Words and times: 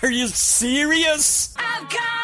Are 0.00 0.10
you 0.10 0.28
serious? 0.28 1.54
I've 1.58 1.88
got 1.90 2.21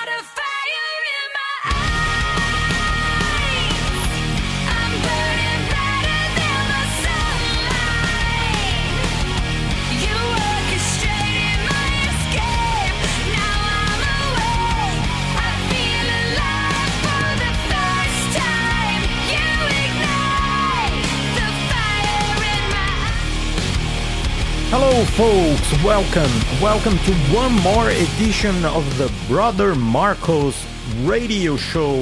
Hello, 24.71 25.03
folks. 25.16 25.82
Welcome. 25.82 26.30
Welcome 26.61 26.98
to 26.98 27.14
one 27.34 27.55
more 27.62 27.89
edition 27.89 28.66
of 28.66 28.84
the 28.98 29.11
Brother 29.27 29.74
Marcos 29.74 30.62
radio 31.05 31.56
show. 31.56 31.97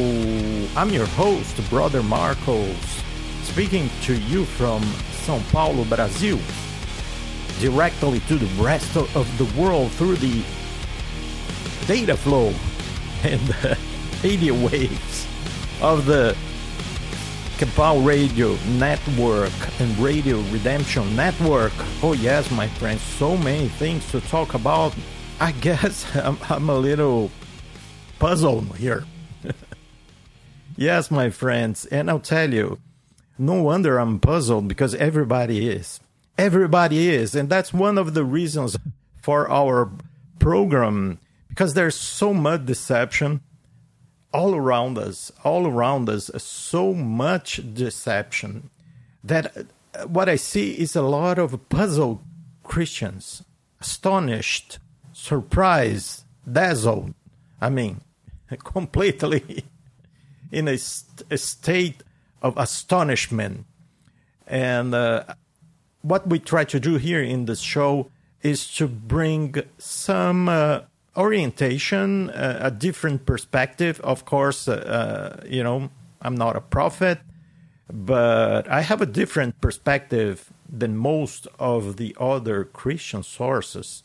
I'm 0.75 0.91
your 0.91 1.07
host, 1.07 1.55
Brother 1.71 2.03
Marcos, 2.03 2.77
speaking 3.45 3.89
to 4.03 4.19
you 4.19 4.45
from 4.45 4.83
São 5.23 5.41
Paulo, 5.53 5.85
Brazil, 5.85 6.41
directly 7.61 8.19
to 8.27 8.35
the 8.35 8.61
rest 8.61 8.97
of 8.97 9.17
of 9.17 9.29
the 9.39 9.47
world 9.57 9.93
through 9.93 10.17
the 10.17 10.43
data 11.87 12.17
flow 12.17 12.53
and 13.23 13.41
the 13.47 13.79
radio 14.25 14.55
waves 14.55 15.25
of 15.81 16.05
the 16.07 16.37
Kapow 17.57 18.05
Radio 18.05 18.55
Network 18.79 19.53
and 19.81 19.99
Radio 19.99 20.41
Redemption 20.51 21.17
Network. 21.17 21.73
Oh, 22.03 22.13
yes, 22.13 22.51
my 22.51 22.69
friends, 22.69 23.01
so 23.01 23.35
many 23.35 23.69
things 23.69 24.07
to 24.11 24.21
talk 24.21 24.53
about. 24.53 24.95
I 25.41 25.53
guess 25.53 26.05
I'm, 26.17 26.37
I'm 26.51 26.69
a 26.69 26.77
little 26.77 27.31
puzzled 28.19 28.77
here. 28.77 29.05
yes, 30.77 31.11
my 31.11 31.31
friends, 31.31 31.87
and 31.87 32.11
I'll 32.11 32.21
tell 32.21 32.53
you, 32.53 32.79
no 33.39 33.63
wonder 33.63 33.97
I'm 33.97 34.21
puzzled 34.21 34.69
because 34.69 34.95
everybody 34.95 35.71
is. 35.71 35.99
Everybody 36.37 37.09
is. 37.09 37.35
And 37.35 37.49
that's 37.49 37.73
one 37.73 37.97
of 37.97 38.13
the 38.13 38.25
reasons 38.25 38.77
for 39.23 39.51
our 39.51 39.91
program 40.39 41.21
because 41.49 41.73
there's 41.73 41.97
so 41.97 42.35
much 42.35 42.67
deception 42.67 43.41
all 44.33 44.55
around 44.55 44.99
us, 44.99 45.33
all 45.45 45.67
around 45.67 46.09
us, 46.09 46.31
so 46.37 46.93
much 46.93 47.61
deception 47.75 48.71
that 49.25 49.57
uh, 49.57 50.07
what 50.07 50.29
I 50.29 50.37
see 50.37 50.73
is 50.73 50.95
a 50.95 51.03
lot 51.03 51.39
of 51.39 51.69
puzzled 51.69 52.23
Christians, 52.63 53.43
astonished, 53.81 54.79
surprised, 55.13 56.25
dazzled. 56.51 57.15
I 57.61 57.71
mean, 57.71 58.03
completely 58.65 59.65
in 60.53 60.69
a, 60.69 60.79
st- 60.79 61.23
a 61.31 61.39
state 61.39 62.03
of 62.43 62.57
astonishment. 62.57 63.67
And 64.47 64.95
uh, 64.95 65.25
what 66.03 66.29
we 66.29 66.39
try 66.39 66.65
to 66.65 66.79
do 66.79 66.97
here 66.97 67.23
in 67.23 67.47
this 67.47 67.61
show 67.61 68.11
is 68.43 68.73
to 68.77 68.87
bring 68.87 69.57
some 69.79 70.49
uh, 70.49 70.81
orientation, 71.17 72.31
uh, 72.31 72.59
a 72.63 72.71
different 72.71 73.27
perspective. 73.27 74.01
Of 74.01 74.25
course, 74.25 74.69
uh, 74.69 74.73
uh, 74.75 75.47
you 75.49 75.63
know, 75.63 75.91
I'm 76.21 76.35
not 76.35 76.57
a 76.57 76.61
prophet, 76.61 77.21
but 77.93 78.69
I 78.69 78.83
have 78.83 79.01
a 79.01 79.07
different 79.07 79.61
perspective 79.61 80.53
than 80.69 80.97
most 80.97 81.47
of 81.59 81.97
the 81.97 82.17
other 82.19 82.65
Christian 82.65 83.23
sources. 83.23 84.03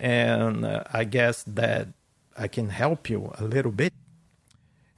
And 0.00 0.64
uh, 0.64 0.84
I 0.92 1.04
guess 1.04 1.42
that 1.44 1.88
I 2.36 2.48
can 2.48 2.70
help 2.70 3.08
you 3.08 3.32
a 3.38 3.44
little 3.44 3.72
bit. 3.72 3.92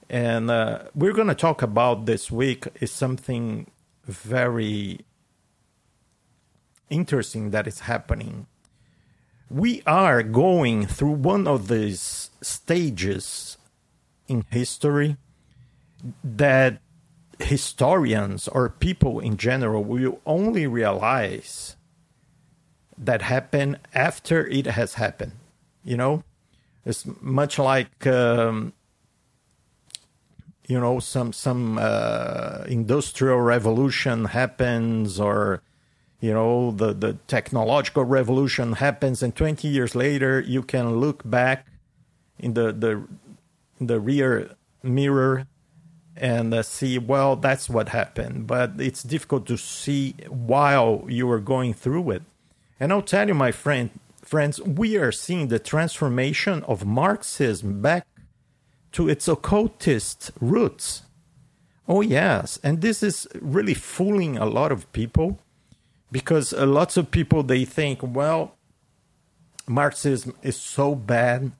And 0.09 0.49
uh, 0.49 0.83
we're 0.95 1.13
going 1.13 1.27
to 1.27 1.35
talk 1.35 1.61
about 1.61 2.05
this 2.05 2.31
week 2.31 2.67
is 2.79 2.91
something 2.91 3.69
very 4.05 5.01
interesting 6.89 7.51
that 7.51 7.67
is 7.67 7.81
happening. 7.81 8.47
We 9.49 9.81
are 9.85 10.23
going 10.23 10.87
through 10.87 11.13
one 11.13 11.47
of 11.47 11.67
these 11.67 12.31
stages 12.41 13.57
in 14.27 14.45
history 14.49 15.17
that 16.23 16.79
historians 17.39 18.47
or 18.47 18.69
people 18.69 19.19
in 19.19 19.37
general 19.37 19.83
will 19.83 20.19
only 20.25 20.67
realize 20.67 21.75
that 22.97 23.21
happen 23.21 23.77
after 23.93 24.47
it 24.47 24.65
has 24.65 24.95
happened. 24.95 25.33
You 25.83 25.97
know, 25.97 26.23
it's 26.85 27.05
much 27.21 27.59
like 27.59 28.05
um, 28.07 28.73
you 30.67 30.79
know 30.79 30.99
some 30.99 31.31
some 31.31 31.77
uh, 31.79 32.63
industrial 32.67 33.39
revolution 33.39 34.25
happens 34.25 35.19
or 35.19 35.61
you 36.19 36.33
know 36.33 36.71
the 36.71 36.93
the 36.93 37.13
technological 37.27 38.03
revolution 38.03 38.73
happens 38.73 39.21
and 39.21 39.35
20 39.35 39.67
years 39.67 39.95
later 39.95 40.39
you 40.39 40.63
can 40.63 40.99
look 40.99 41.21
back 41.29 41.65
in 42.39 42.53
the 42.53 42.71
the 42.71 43.03
the 43.79 43.99
rear 43.99 44.51
mirror 44.83 45.47
and 46.15 46.53
uh, 46.53 46.63
see 46.63 46.97
well 46.97 47.35
that's 47.35 47.69
what 47.69 47.89
happened. 47.89 48.47
But 48.47 48.73
it's 48.79 49.03
difficult 49.03 49.45
to 49.47 49.57
see 49.57 50.15
while 50.29 51.05
you 51.07 51.29
are 51.29 51.39
going 51.39 51.73
through 51.73 52.11
it. 52.11 52.23
And 52.79 52.91
i'll 52.91 53.01
tell 53.01 53.27
you 53.27 53.33
my 53.33 53.51
friend 53.51 53.89
friends 54.23 54.61
we 54.61 54.97
are 54.97 55.11
seeing 55.11 55.47
the 55.47 55.59
transformation 55.59 56.63
of 56.63 56.85
marxism 56.85 57.81
back 57.81 58.05
to 58.93 59.07
its 59.07 59.27
occultist 59.27 60.31
roots. 60.41 61.03
Oh 61.87 62.01
yes. 62.01 62.59
And 62.63 62.81
this 62.81 63.01
is 63.01 63.27
really 63.39 63.73
fooling 63.73 64.37
a 64.37 64.45
lot 64.45 64.71
of 64.71 64.91
people 64.91 65.39
because 66.11 66.53
uh, 66.53 66.65
lots 66.65 66.97
of 66.97 67.11
people 67.11 67.43
they 67.43 67.65
think 67.65 67.99
well 68.01 68.55
marxism 69.67 70.33
is 70.41 70.55
so 70.57 70.95
bad 70.95 71.51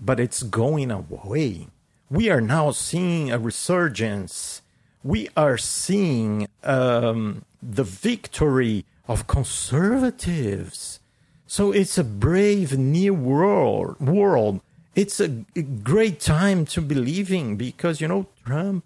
but 0.00 0.18
it's 0.18 0.42
going 0.42 0.90
away. 0.90 1.68
We 2.08 2.30
are 2.30 2.40
now 2.40 2.70
seeing 2.70 3.30
a 3.30 3.38
resurgence. 3.38 4.62
We 5.04 5.28
are 5.36 5.58
seeing 5.58 6.48
um, 6.64 7.44
the 7.62 7.84
victory 7.84 8.84
of 9.06 9.26
conservatives. 9.26 11.00
So 11.46 11.72
it's 11.72 11.98
a 11.98 12.04
brave 12.04 12.78
new 12.78 13.14
world 13.14 14.00
world. 14.00 14.60
It's 14.94 15.20
a, 15.20 15.28
great 15.28 16.20
time 16.20 16.64
to 16.66 16.80
be 16.80 16.94
living 16.94 17.56
because 17.56 18.00
you 18.00 18.08
know 18.08 18.26
trump 18.44 18.84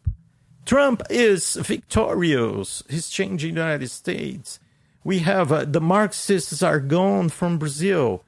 Trump 0.65 1.03
is 1.11 1.57
victorious. 1.57 2.83
He's 2.89 3.09
changing 3.09 3.55
the 3.55 3.61
United 3.61 3.91
States. 3.91 4.59
We 5.03 5.19
have 5.19 5.53
uh, 5.53 5.65
the 5.67 5.81
Marxists 5.81 6.63
are 6.63 6.81
gone 6.81 7.29
from 7.29 7.59
Brazil. 7.59 8.25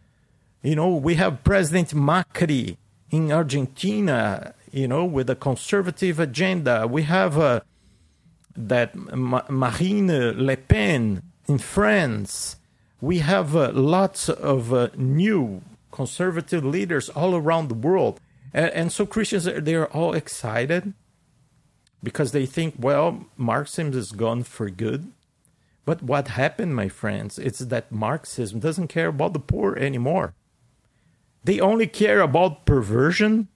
You 0.62 0.76
know, 0.76 0.94
we 0.94 1.14
have 1.14 1.44
President 1.44 1.94
Macri 1.94 2.76
in 3.10 3.32
Argentina, 3.32 4.54
you 4.70 4.86
know, 4.86 5.04
with 5.04 5.30
a 5.30 5.34
conservative 5.36 6.20
agenda. 6.20 6.86
We 6.86 7.04
have 7.04 7.38
uh, 7.38 7.60
that 8.54 8.94
Ma- 8.94 9.44
Marine 9.48 10.08
Le 10.08 10.56
Pen 10.56 11.22
in 11.48 11.58
France. 11.58 12.56
We 13.00 13.18
have 13.20 13.56
uh, 13.56 13.72
lots 13.72 14.28
of 14.28 14.74
uh, 14.74 14.88
new 14.96 15.62
conservative 15.90 16.64
leaders 16.64 17.08
all 17.10 17.34
around 17.34 17.68
the 17.68 17.74
world. 17.74 18.20
And, 18.52 18.70
and 18.72 18.92
so 18.92 19.06
Christians, 19.06 19.44
they're 19.44 19.90
all 19.92 20.12
excited 20.12 20.92
because 22.06 22.30
they 22.30 22.46
think, 22.46 22.76
well, 22.78 23.26
Marxism 23.36 23.92
is 23.92 24.12
gone 24.12 24.44
for 24.44 24.70
good. 24.70 25.10
But 25.84 26.04
what 26.04 26.28
happened, 26.28 26.76
my 26.76 26.88
friends, 26.88 27.36
is 27.36 27.58
that 27.58 27.90
Marxism 27.90 28.60
doesn't 28.60 28.86
care 28.86 29.08
about 29.08 29.32
the 29.32 29.40
poor 29.40 29.74
anymore. 29.74 30.32
They 31.42 31.58
only 31.58 31.88
care 31.88 32.20
about 32.20 32.64
perversion, 32.64 33.48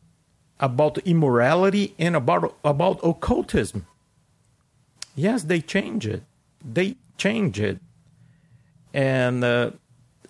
about 0.58 0.98
immorality, 1.06 1.94
and 1.96 2.16
about, 2.16 2.56
about 2.64 2.98
occultism. 3.04 3.86
Yes, 5.14 5.44
they 5.44 5.60
change 5.60 6.04
it. 6.04 6.25
They 6.60 6.96
change 7.19 7.60
it. 7.60 7.78
And, 8.92 9.44
uh, 9.44 9.70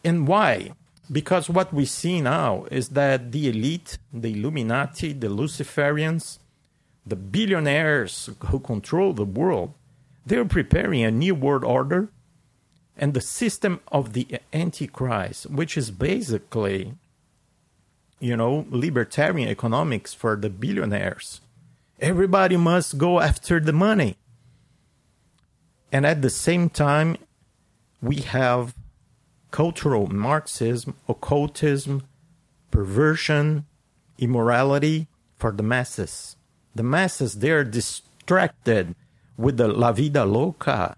and 0.04 0.28
why? 0.28 0.72
Because 1.10 1.48
what 1.48 1.72
we 1.72 1.86
see 1.86 2.20
now 2.20 2.66
is 2.70 2.90
that 2.90 3.32
the 3.32 3.48
elite, 3.48 3.96
the 4.12 4.34
Illuminati, 4.34 5.14
the 5.14 5.28
Luciferians, 5.28 6.39
the 7.06 7.16
billionaires 7.16 8.30
who 8.46 8.60
control 8.60 9.12
the 9.12 9.24
world, 9.24 9.74
they're 10.24 10.44
preparing 10.44 11.02
a 11.02 11.10
new 11.10 11.34
world 11.34 11.64
order 11.64 12.08
and 12.96 13.14
the 13.14 13.20
system 13.20 13.80
of 13.88 14.12
the 14.12 14.38
Antichrist, 14.52 15.46
which 15.46 15.76
is 15.76 15.90
basically, 15.90 16.94
you 18.18 18.36
know, 18.36 18.66
libertarian 18.68 19.48
economics 19.48 20.12
for 20.12 20.36
the 20.36 20.50
billionaires. 20.50 21.40
Everybody 21.98 22.56
must 22.56 22.98
go 22.98 23.20
after 23.20 23.58
the 23.60 23.72
money. 23.72 24.16
And 25.92 26.06
at 26.06 26.22
the 26.22 26.30
same 26.30 26.68
time, 26.68 27.16
we 28.02 28.16
have 28.16 28.74
cultural 29.50 30.06
Marxism, 30.06 30.94
occultism, 31.08 32.04
perversion, 32.70 33.66
immorality 34.18 35.08
for 35.36 35.50
the 35.50 35.62
masses. 35.62 36.36
The 36.74 36.82
masses, 36.82 37.34
they're 37.34 37.64
distracted 37.64 38.94
with 39.36 39.56
the 39.56 39.68
La 39.68 39.92
Vida 39.92 40.24
Loca, 40.24 40.96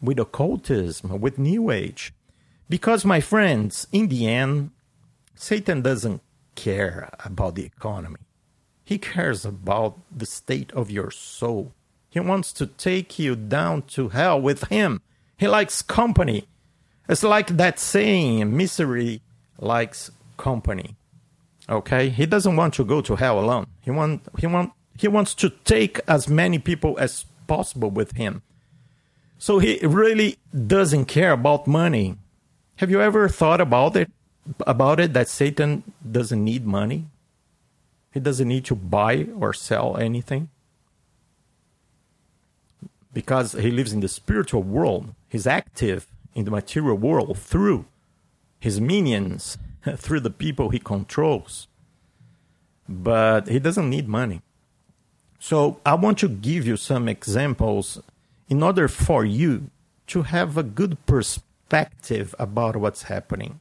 with 0.00 0.18
occultism, 0.18 1.20
with 1.20 1.38
New 1.38 1.70
Age. 1.70 2.12
Because, 2.68 3.04
my 3.04 3.20
friends, 3.20 3.86
in 3.90 4.08
the 4.08 4.28
end, 4.28 4.70
Satan 5.34 5.82
doesn't 5.82 6.22
care 6.54 7.10
about 7.24 7.54
the 7.54 7.64
economy. 7.64 8.20
He 8.84 8.98
cares 8.98 9.44
about 9.44 9.98
the 10.14 10.26
state 10.26 10.72
of 10.72 10.90
your 10.90 11.10
soul. 11.10 11.72
He 12.10 12.20
wants 12.20 12.52
to 12.54 12.66
take 12.66 13.18
you 13.18 13.36
down 13.36 13.82
to 13.94 14.08
hell 14.08 14.40
with 14.40 14.64
him. 14.64 15.00
He 15.36 15.46
likes 15.48 15.80
company. 15.80 16.48
It's 17.08 17.22
like 17.22 17.56
that 17.56 17.78
saying, 17.78 18.56
misery 18.56 19.22
likes 19.58 20.10
company. 20.36 20.96
Okay? 21.68 22.08
He 22.08 22.26
doesn't 22.26 22.56
want 22.56 22.74
to 22.74 22.84
go 22.84 23.00
to 23.00 23.16
hell 23.16 23.38
alone. 23.38 23.66
He 23.80 23.90
want 23.90 24.22
he 24.38 24.46
want 24.46 24.72
he 25.00 25.08
wants 25.08 25.34
to 25.34 25.48
take 25.64 25.98
as 26.06 26.28
many 26.28 26.58
people 26.58 26.98
as 26.98 27.24
possible 27.46 27.90
with 27.90 28.12
him. 28.18 28.42
So 29.38 29.58
he 29.58 29.78
really 29.82 30.36
doesn't 30.52 31.06
care 31.06 31.32
about 31.32 31.66
money. 31.66 32.18
Have 32.76 32.90
you 32.90 33.00
ever 33.00 33.26
thought 33.26 33.62
about 33.62 33.96
it 33.96 34.10
about 34.66 35.00
it 35.00 35.14
that 35.14 35.28
Satan 35.28 35.84
doesn't 36.04 36.44
need 36.44 36.66
money? 36.66 37.06
He 38.12 38.20
doesn't 38.20 38.46
need 38.46 38.66
to 38.66 38.74
buy 38.74 39.28
or 39.34 39.54
sell 39.54 39.96
anything. 39.96 40.50
Because 43.14 43.52
he 43.52 43.70
lives 43.70 43.94
in 43.94 44.00
the 44.00 44.08
spiritual 44.08 44.62
world. 44.62 45.14
He's 45.30 45.46
active 45.46 46.06
in 46.34 46.44
the 46.44 46.50
material 46.50 46.98
world 46.98 47.38
through 47.38 47.86
his 48.58 48.80
minions, 48.80 49.56
through 49.96 50.20
the 50.20 50.36
people 50.44 50.68
he 50.68 50.78
controls. 50.78 51.68
But 52.86 53.48
he 53.48 53.58
doesn't 53.58 53.88
need 53.88 54.06
money. 54.06 54.42
So 55.40 55.80
I 55.84 55.94
want 55.94 56.18
to 56.18 56.28
give 56.28 56.66
you 56.66 56.76
some 56.76 57.08
examples 57.08 58.00
in 58.48 58.62
order 58.62 58.86
for 58.88 59.24
you 59.24 59.70
to 60.08 60.22
have 60.22 60.56
a 60.56 60.62
good 60.62 61.04
perspective 61.06 62.34
about 62.38 62.76
what's 62.76 63.04
happening. 63.04 63.58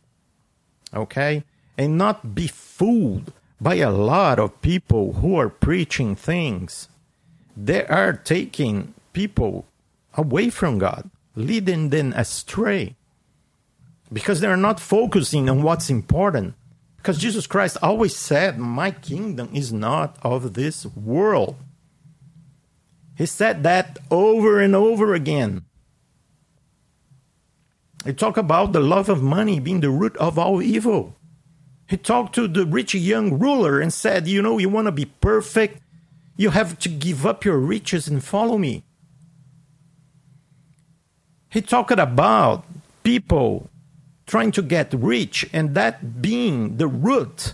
Okay? 0.93 1.45
And 1.77 1.97
not 1.97 2.35
be 2.35 2.47
fooled 2.47 3.31
by 3.61 3.75
a 3.75 3.89
lot 3.89 4.39
of 4.39 4.61
people 4.61 5.13
who 5.13 5.37
are 5.37 5.49
preaching 5.49 6.15
things. 6.15 6.89
They 7.55 7.85
are 7.87 8.13
taking 8.13 8.93
people 9.13 9.65
away 10.15 10.49
from 10.49 10.79
God, 10.79 11.09
leading 11.35 11.89
them 11.89 12.11
astray 12.13 12.95
because 14.11 14.41
they're 14.41 14.57
not 14.57 14.81
focusing 14.81 15.49
on 15.49 15.63
what's 15.63 15.89
important. 15.89 16.55
Because 16.97 17.17
Jesus 17.17 17.47
Christ 17.47 17.77
always 17.81 18.15
said, 18.15 18.57
My 18.57 18.91
kingdom 18.91 19.49
is 19.53 19.71
not 19.71 20.17
of 20.21 20.53
this 20.55 20.85
world. 20.85 21.55
He 23.19 23.25
said 23.25 23.63
that 23.63 24.00
over 24.10 24.62
and 24.62 24.74
over 24.74 25.13
again. 25.13 25.66
He 28.06 28.13
talked 28.13 28.38
about 28.38 28.71
the 28.71 28.80
love 28.80 29.10
of 29.10 29.21
money 29.21 29.60
being 29.60 29.81
the 29.81 29.89
root 29.89 30.16
of 30.16 30.39
all 30.39 30.62
evil. 30.62 31.18
He 31.86 31.98
talked 31.98 32.33
to 32.36 32.48
the 32.48 32.66
rich 32.66 32.95
young 32.95 33.38
ruler 33.38 33.81
and 33.81 33.92
said, 33.92 34.30
You 34.30 34.42
know, 34.42 34.57
you 34.57 34.69
want 34.69 34.86
to 34.86 34.94
be 34.94 35.04
perfect, 35.04 35.81
you 36.38 36.51
have 36.51 36.80
to 36.80 36.88
give 36.88 37.25
up 37.25 37.44
your 37.44 37.57
riches 37.57 38.07
and 38.07 38.24
follow 38.24 38.57
me. 38.57 38.86
He 41.50 41.62
talked 41.62 41.92
about 41.92 42.63
people 43.04 43.69
trying 44.27 44.54
to 44.54 44.62
get 44.62 44.94
rich 44.94 45.45
and 45.51 45.75
that 45.75 46.22
being 46.22 46.77
the 46.77 46.88
root 46.88 47.54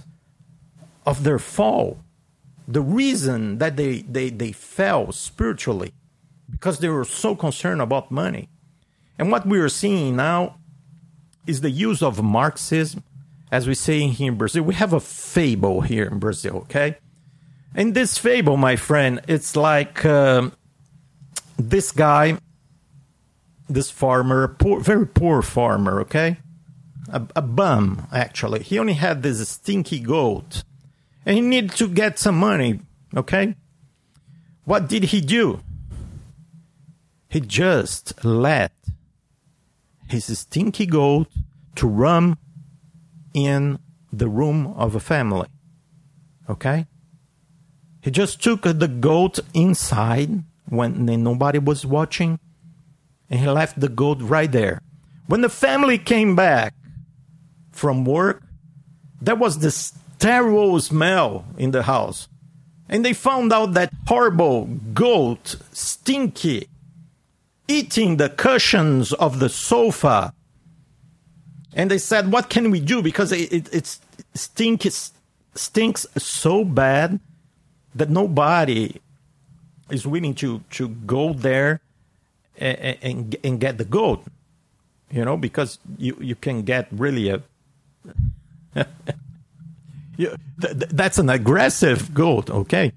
of 1.08 1.24
their 1.24 1.40
fall, 1.40 2.05
the 2.68 2.82
reason 2.82 3.58
that 3.60 3.76
they, 3.76 4.02
they, 4.02 4.30
they 4.30 4.52
fell 4.52 5.12
spiritually, 5.12 5.94
because 6.50 6.80
they 6.80 6.90
were 6.90 7.06
so 7.06 7.36
concerned 7.36 7.82
about 7.82 8.12
money. 8.12 8.50
And 9.18 9.32
what 9.32 9.46
we 9.46 9.60
are 9.60 9.70
seeing 9.70 10.16
now 10.16 10.58
is 11.48 11.62
the 11.62 11.70
use 11.70 12.02
of 12.02 12.24
Marxism, 12.24 13.04
as 13.52 13.68
we 13.68 13.76
say 13.76 14.08
here 14.08 14.32
in 14.32 14.38
Brazil. 14.38 14.64
We 14.64 14.74
have 14.76 14.94
a 14.94 15.00
fable 15.00 15.82
here 15.82 16.06
in 16.06 16.20
Brazil, 16.20 16.58
okay? 16.58 16.98
And 17.74 17.94
this 17.94 18.18
fable, 18.18 18.58
my 18.58 18.76
friend, 18.76 19.22
it's 19.28 19.56
like 19.56 20.06
um, 20.06 20.54
this 21.58 21.92
guy, 21.92 22.38
this 23.70 23.90
farmer, 23.92 24.48
poor, 24.48 24.80
very 24.80 25.06
poor 25.06 25.42
farmer, 25.42 26.02
okay? 26.02 26.38
A, 27.10 27.22
a 27.36 27.42
bum, 27.42 28.08
actually. 28.12 28.64
He 28.64 28.80
only 28.80 28.94
had 28.94 29.24
this 29.24 29.48
stinky 29.48 30.00
goat, 30.00 30.64
and 31.26 31.36
he 31.36 31.42
needed 31.42 31.72
to 31.72 31.88
get 31.88 32.20
some 32.20 32.38
money, 32.38 32.80
okay? 33.16 33.56
What 34.64 34.88
did 34.88 35.06
he 35.06 35.22
do? 35.22 35.62
He 37.30 37.40
just 37.40 38.24
let 38.24 38.72
his 40.08 40.26
stinky 40.40 40.86
goat 40.86 41.28
to 41.76 41.88
run 41.88 42.38
in 43.34 43.80
the 44.12 44.28
room 44.28 44.68
of 44.78 44.96
a 44.96 45.00
family. 45.00 45.48
Okay? 46.50 46.88
He 48.02 48.12
just 48.12 48.42
took 48.42 48.62
the 48.62 48.88
goat 48.88 49.40
inside 49.54 50.44
when 50.70 51.06
nobody 51.06 51.60
was 51.60 51.86
watching 51.86 52.40
and 53.30 53.40
he 53.40 53.48
left 53.48 53.80
the 53.80 53.90
goat 53.90 54.20
right 54.22 54.52
there. 54.52 54.82
When 55.28 55.42
the 55.42 55.50
family 55.50 55.98
came 55.98 56.36
back 56.36 56.76
from 57.72 58.06
work, 58.06 58.44
there 59.20 59.36
was 59.36 59.60
this 59.60 59.94
terrible 60.20 60.80
smell 60.80 61.46
in 61.58 61.72
the 61.72 61.84
house. 61.84 62.28
And 62.88 63.04
they 63.04 63.14
found 63.14 63.52
out 63.52 63.74
that 63.74 63.92
horrible 64.08 64.66
goat, 64.94 65.56
stinky, 65.72 66.68
eating 67.68 68.18
the 68.18 68.30
cushions 68.30 69.12
of 69.14 69.40
the 69.40 69.50
sofa. 69.50 70.34
And 71.74 71.90
they 71.90 71.98
said, 71.98 72.32
What 72.32 72.50
can 72.50 72.72
we 72.72 72.80
do? 72.80 73.02
Because 73.02 73.32
it, 73.32 73.52
it, 73.52 73.74
it 73.74 73.98
stinks, 74.34 75.14
stinks 75.56 76.06
so 76.18 76.64
bad 76.64 77.20
that 77.96 78.10
nobody 78.10 79.02
is 79.90 80.06
willing 80.06 80.36
to, 80.36 80.62
to 80.72 80.90
go 80.90 81.34
there 81.34 81.82
and, 82.58 82.98
and, 83.02 83.36
and 83.44 83.60
get 83.60 83.78
the 83.78 83.86
goat. 83.86 84.24
You 85.12 85.26
know, 85.26 85.38
because 85.38 85.80
you, 85.98 86.18
you 86.20 86.36
can 86.36 86.64
get 86.64 86.88
really 86.92 87.30
a. 87.30 87.42
you, 90.18 90.36
th- 90.62 90.80
th- 90.80 90.92
that's 90.92 91.18
an 91.18 91.30
aggressive 91.30 92.14
goat, 92.14 92.50
okay? 92.50 92.92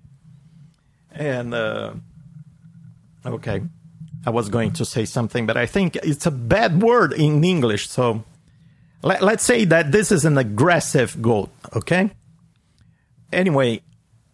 And, 1.11 1.55
uh, 1.55 1.93
okay. 3.25 3.63
I 4.27 4.31
was 4.31 4.49
going 4.49 4.73
to 4.75 4.85
say 4.85 5.05
something, 5.05 5.47
but 5.47 5.57
I 5.57 5.67
think 5.67 5.97
it's 5.97 6.27
a 6.27 6.31
bad 6.31 6.83
word 6.83 7.13
in 7.13 7.43
English. 7.45 7.89
So 7.89 8.25
let, 9.03 9.23
let's 9.23 9.45
say 9.45 9.65
that 9.67 9.93
this 9.93 10.13
is 10.13 10.25
an 10.25 10.37
aggressive 10.37 11.21
goat, 11.23 11.51
okay? 11.75 12.11
Anyway, 13.33 13.83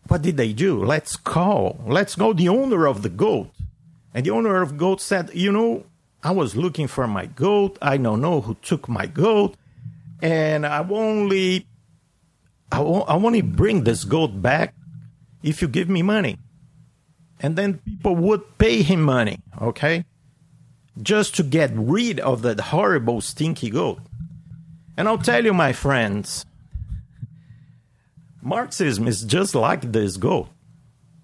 what 0.08 0.22
did 0.22 0.36
they 0.36 0.52
do? 0.52 0.84
Let's 0.84 1.16
call. 1.16 1.80
Let's 1.86 2.14
go 2.14 2.32
the 2.32 2.48
owner 2.48 2.86
of 2.86 3.02
the 3.02 3.08
goat. 3.08 3.50
And 4.12 4.24
the 4.24 4.30
owner 4.30 4.62
of 4.62 4.76
goat 4.76 5.00
said, 5.00 5.30
You 5.34 5.50
know, 5.50 5.86
I 6.22 6.30
was 6.30 6.56
looking 6.56 6.86
for 6.86 7.06
my 7.06 7.26
goat. 7.26 7.78
I 7.82 7.96
don't 7.96 8.20
know 8.20 8.40
who 8.40 8.54
took 8.62 8.88
my 8.88 9.06
goat. 9.06 9.56
And 10.22 10.64
I 10.64 10.86
only 10.88 11.66
I 12.72 12.80
I 12.80 13.14
only 13.14 13.42
bring 13.42 13.84
this 13.84 14.04
goat 14.04 14.40
back 14.42 14.74
if 15.42 15.62
you 15.62 15.68
give 15.68 15.88
me 15.88 16.02
money. 16.02 16.38
And 17.40 17.56
then 17.56 17.78
people 17.78 18.16
would 18.16 18.58
pay 18.58 18.82
him 18.82 19.02
money, 19.02 19.38
okay? 19.60 20.04
Just 21.02 21.34
to 21.36 21.42
get 21.42 21.70
rid 21.74 22.20
of 22.20 22.42
that 22.42 22.60
horrible 22.60 23.20
stinky 23.20 23.70
goat. 23.70 24.00
And 24.96 25.08
I'll 25.08 25.18
tell 25.18 25.44
you, 25.44 25.52
my 25.52 25.72
friends, 25.72 26.46
Marxism 28.40 29.08
is 29.08 29.24
just 29.24 29.54
like 29.54 29.92
this 29.92 30.16
goat. 30.16 30.48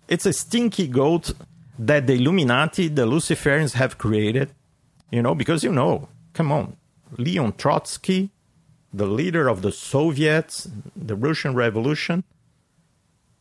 It's 0.08 0.26
a 0.26 0.32
stinky 0.32 0.88
goat 0.88 1.32
that 1.78 2.06
the 2.06 2.14
Illuminati, 2.14 2.88
the 2.88 3.06
Luciferians 3.06 3.74
have 3.74 3.96
created, 3.96 4.52
you 5.10 5.22
know, 5.22 5.34
because 5.34 5.62
you 5.62 5.72
know, 5.72 6.08
come 6.34 6.50
on, 6.50 6.76
Leon 7.16 7.54
Trotsky, 7.56 8.30
the 8.92 9.06
leader 9.06 9.48
of 9.48 9.62
the 9.62 9.72
Soviets, 9.72 10.68
the 10.96 11.14
Russian 11.14 11.54
Revolution, 11.54 12.24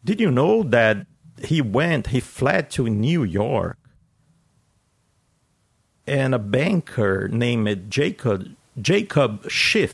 did 0.03 0.19
you 0.19 0.31
know 0.31 0.63
that 0.63 1.05
he 1.43 1.61
went, 1.61 2.07
he 2.07 2.19
fled 2.19 2.69
to 2.71 2.89
New 2.89 3.23
York, 3.23 3.77
and 6.05 6.33
a 6.33 6.39
banker 6.39 7.27
named 7.27 7.89
Jacob 7.89 8.55
Jacob 8.81 9.49
Schiff 9.49 9.93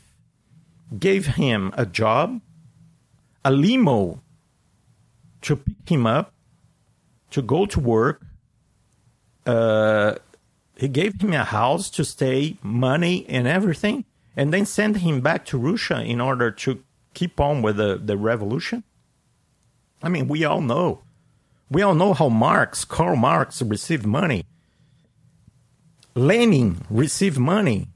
gave 0.98 1.26
him 1.26 1.72
a 1.76 1.84
job, 1.84 2.40
a 3.44 3.50
limo 3.50 4.22
to 5.42 5.56
pick 5.56 5.88
him 5.88 6.06
up, 6.06 6.32
to 7.30 7.42
go 7.42 7.66
to 7.66 7.80
work. 7.80 8.22
Uh, 9.44 10.14
he 10.76 10.88
gave 10.88 11.20
him 11.20 11.32
a 11.32 11.44
house 11.44 11.90
to 11.90 12.04
stay, 12.04 12.56
money, 12.62 13.26
and 13.28 13.46
everything, 13.46 14.04
and 14.36 14.52
then 14.52 14.66
send 14.66 14.98
him 14.98 15.20
back 15.20 15.44
to 15.46 15.58
Russia 15.58 16.02
in 16.02 16.20
order 16.20 16.50
to 16.50 16.82
keep 17.14 17.40
on 17.40 17.62
with 17.62 17.78
the, 17.78 17.96
the 17.96 18.16
revolution? 18.16 18.84
I 20.02 20.08
mean, 20.08 20.28
we 20.28 20.44
all 20.44 20.60
know. 20.60 21.02
We 21.70 21.82
all 21.82 21.94
know 21.94 22.12
how 22.12 22.28
Marx, 22.28 22.84
Karl 22.84 23.16
Marx, 23.16 23.62
received 23.62 24.06
money. 24.06 24.44
Lenin 26.14 26.84
received 26.90 27.38
money. 27.38 27.88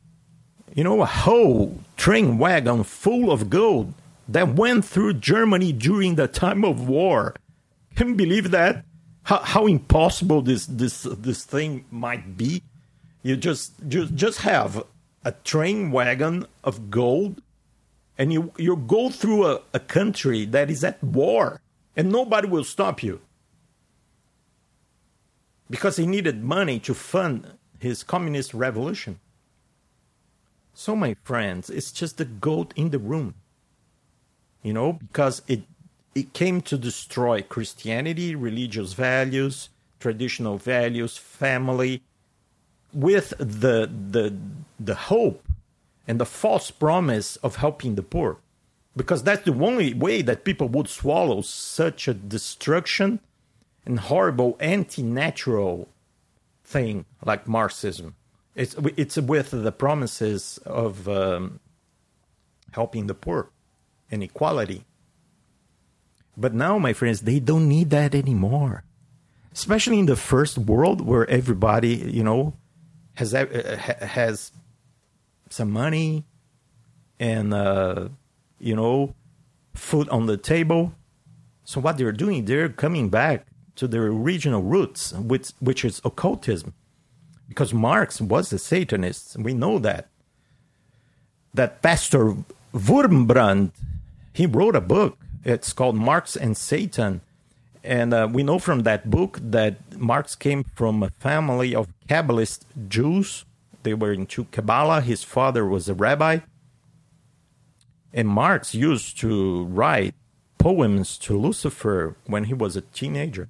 You 0.75 0.85
know, 0.85 1.03
a 1.03 1.07
whole 1.07 1.81
train 1.97 2.39
wagon 2.39 2.85
full 2.85 3.31
of 3.31 3.51
gold 3.51 3.95
that 4.29 4.55
went 4.55 4.85
through 4.85 5.15
Germany 5.15 5.73
during 5.73 6.15
the 6.15 6.29
time 6.29 6.65
of 6.65 6.89
war. 6.89 7.35
Can 7.97 8.11
you 8.11 8.15
believe 8.15 8.51
that? 8.53 8.85
How, 9.25 9.39
how 9.39 9.67
impossible 9.67 10.43
this, 10.43 10.67
this, 10.67 11.03
this 11.03 11.45
thing 11.45 11.85
might 11.91 12.37
be? 12.37 12.63
You 13.23 13.37
just, 13.37 13.73
just, 13.89 14.15
just 14.15 14.39
have 14.41 14.85
a 15.25 15.33
train 15.33 15.91
wagon 15.91 16.47
of 16.65 16.91
gold 16.91 17.43
and 18.17 18.33
you, 18.33 18.53
you 18.57 18.77
go 18.77 19.09
through 19.09 19.47
a, 19.47 19.61
a 19.73 19.81
country 19.81 20.45
that 20.47 20.71
is 20.71 20.85
at 20.85 21.03
war 21.03 21.61
and 21.97 22.11
nobody 22.11 22.49
will 22.49 22.65
stop 22.65 23.03
you 23.03 23.21
because 25.69 25.97
he 25.97 26.07
needed 26.07 26.43
money 26.43 26.79
to 26.81 26.95
fund 26.95 27.53
his 27.79 28.03
communist 28.03 28.53
revolution. 28.53 29.21
So, 30.75 30.97
my 30.97 31.15
friends, 31.23 31.71
it's 31.71 31.93
just 31.93 32.17
the 32.19 32.25
goat 32.25 32.73
in 32.77 32.91
the 32.91 32.99
room, 32.99 33.35
you 34.63 34.73
know, 34.73 34.95
because 34.95 35.43
it 35.47 35.63
it 36.15 36.33
came 36.33 36.61
to 36.63 36.77
destroy 36.77 37.43
Christianity, 37.43 38.35
religious 38.35 38.95
values, 38.95 39.69
traditional 40.01 40.59
values, 40.59 41.17
family, 41.17 42.03
with 42.93 43.31
the 43.39 43.91
the 44.11 44.35
the 44.79 44.95
hope 44.95 45.43
and 46.07 46.21
the 46.21 46.27
false 46.27 46.71
promise 46.71 47.37
of 47.37 47.57
helping 47.57 47.95
the 47.95 48.03
poor. 48.03 48.39
Because 48.97 49.23
that's 49.23 49.45
the 49.45 49.55
only 49.55 49.95
way 49.95 50.23
that 50.23 50.45
people 50.45 50.69
would 50.69 50.89
swallow 50.89 51.43
such 51.43 52.09
a 52.09 52.15
destruction 52.15 53.21
and 53.87 54.01
horrible 54.01 54.57
anti-natural 54.59 55.89
thing 56.65 57.05
like 57.25 57.47
marxism. 57.47 58.17
It's 58.55 58.75
it's 58.97 59.17
with 59.17 59.51
the 59.51 59.73
promises 59.73 60.59
of 60.67 61.09
um, 61.09 61.61
helping 62.73 63.07
the 63.07 63.15
poor 63.15 63.51
and 64.11 64.23
equality. 64.23 64.85
But 66.37 66.55
now 66.55 66.79
my 66.79 66.93
friends 66.93 67.21
they 67.21 67.39
don't 67.39 67.69
need 67.69 67.91
that 67.91 68.15
anymore. 68.15 68.83
Especially 69.53 69.99
in 69.99 70.07
the 70.07 70.17
first 70.17 70.59
world 70.59 71.01
where 71.01 71.29
everybody 71.31 71.95
you 71.95 72.25
know 72.25 72.55
has 73.15 73.35
uh, 73.35 73.79
ha- 73.81 74.07
has 74.07 74.53
some 75.51 75.71
money 75.71 76.25
and 77.19 77.53
uh, 77.53 78.09
you 78.59 78.75
know 78.75 79.15
food 79.75 80.09
on 80.09 80.27
the 80.27 80.37
table. 80.37 80.93
So 81.65 81.81
what 81.81 81.99
they're 81.99 82.13
doing, 82.13 82.47
they're 82.47 82.69
coming 82.69 83.11
back 83.11 83.47
to 83.77 83.87
their 83.87 84.07
original 84.07 84.63
roots, 84.63 85.13
which 85.13 85.53
which 85.61 85.85
is 85.85 86.01
occultism, 86.05 86.75
because 87.49 87.73
Marx 87.73 88.21
was 88.21 88.53
a 88.53 88.59
Satanist. 88.59 89.37
We 89.39 89.55
know 89.55 89.79
that. 89.79 90.09
That 91.53 91.83
Pastor 91.83 92.37
Wurmbrand, 92.73 93.73
he 94.33 94.47
wrote 94.47 94.77
a 94.77 94.81
book. 94.81 95.19
It's 95.45 95.73
called 95.73 95.97
Marx 95.97 96.37
and 96.37 96.57
Satan, 96.57 97.23
and 97.83 98.13
uh, 98.13 98.29
we 98.31 98.43
know 98.43 98.59
from 98.59 98.83
that 98.83 99.11
book 99.11 99.39
that 99.43 99.99
Marx 99.99 100.35
came 100.35 100.65
from 100.75 101.03
a 101.03 101.11
family 101.11 101.75
of 101.75 101.89
Kabbalist 102.11 102.63
Jews. 102.89 103.45
They 103.85 103.95
were 103.95 104.13
into 104.13 104.45
Kabbalah. 104.47 105.01
His 105.01 105.23
father 105.23 105.65
was 105.65 105.89
a 105.89 105.95
rabbi. 105.95 106.41
And 108.13 108.27
Marx 108.27 108.75
used 108.75 109.21
to 109.21 109.65
write 109.67 110.17
poems 110.59 111.17
to 111.19 111.39
Lucifer 111.39 112.17
when 112.27 112.45
he 112.45 112.55
was 112.55 112.75
a 112.75 112.81
teenager. 112.81 113.49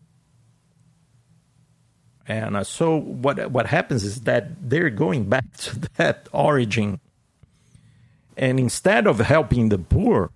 And 2.29 2.55
uh, 2.55 2.65
so 2.65 3.01
what 3.01 3.51
what 3.51 3.67
happens 3.67 4.05
is 4.05 4.21
that 4.23 4.69
they're 4.69 4.91
going 4.91 5.25
back 5.31 5.57
to 5.65 5.81
that 5.97 6.29
origin. 6.31 7.01
And 8.37 8.61
instead 8.61 9.07
of 9.07 9.21
helping 9.21 9.71
the 9.71 9.79
poor, 9.79 10.31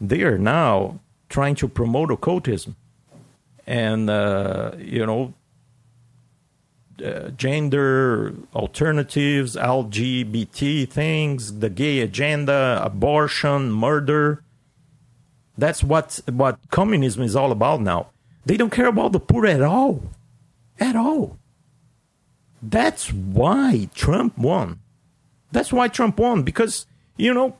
they 0.00 0.22
are 0.22 0.38
now 0.38 0.98
trying 1.28 1.54
to 1.56 1.68
promote 1.68 2.10
occultism 2.10 2.74
and 3.64 4.10
uh, 4.10 4.72
you 4.76 5.06
know 5.06 5.34
uh, 7.02 7.30
gender 7.30 8.34
alternatives, 8.54 9.56
LGBT 9.56 10.88
things, 10.88 11.60
the 11.60 11.70
gay 11.70 12.00
agenda, 12.00 12.80
abortion, 12.82 13.70
murder. 13.70 14.42
That's 15.56 15.82
what 15.84 16.20
what 16.30 16.58
communism 16.70 17.22
is 17.22 17.36
all 17.36 17.52
about 17.52 17.80
now. 17.80 18.08
They 18.44 18.56
don't 18.56 18.70
care 18.70 18.88
about 18.88 19.12
the 19.12 19.20
poor 19.20 19.46
at 19.46 19.62
all, 19.62 20.02
at 20.78 20.96
all. 20.96 21.38
That's 22.62 23.12
why 23.12 23.88
Trump 23.94 24.36
won. 24.38 24.80
That's 25.52 25.72
why 25.72 25.88
Trump 25.88 26.18
won 26.18 26.42
because 26.42 26.86
you 27.16 27.32
know 27.32 27.56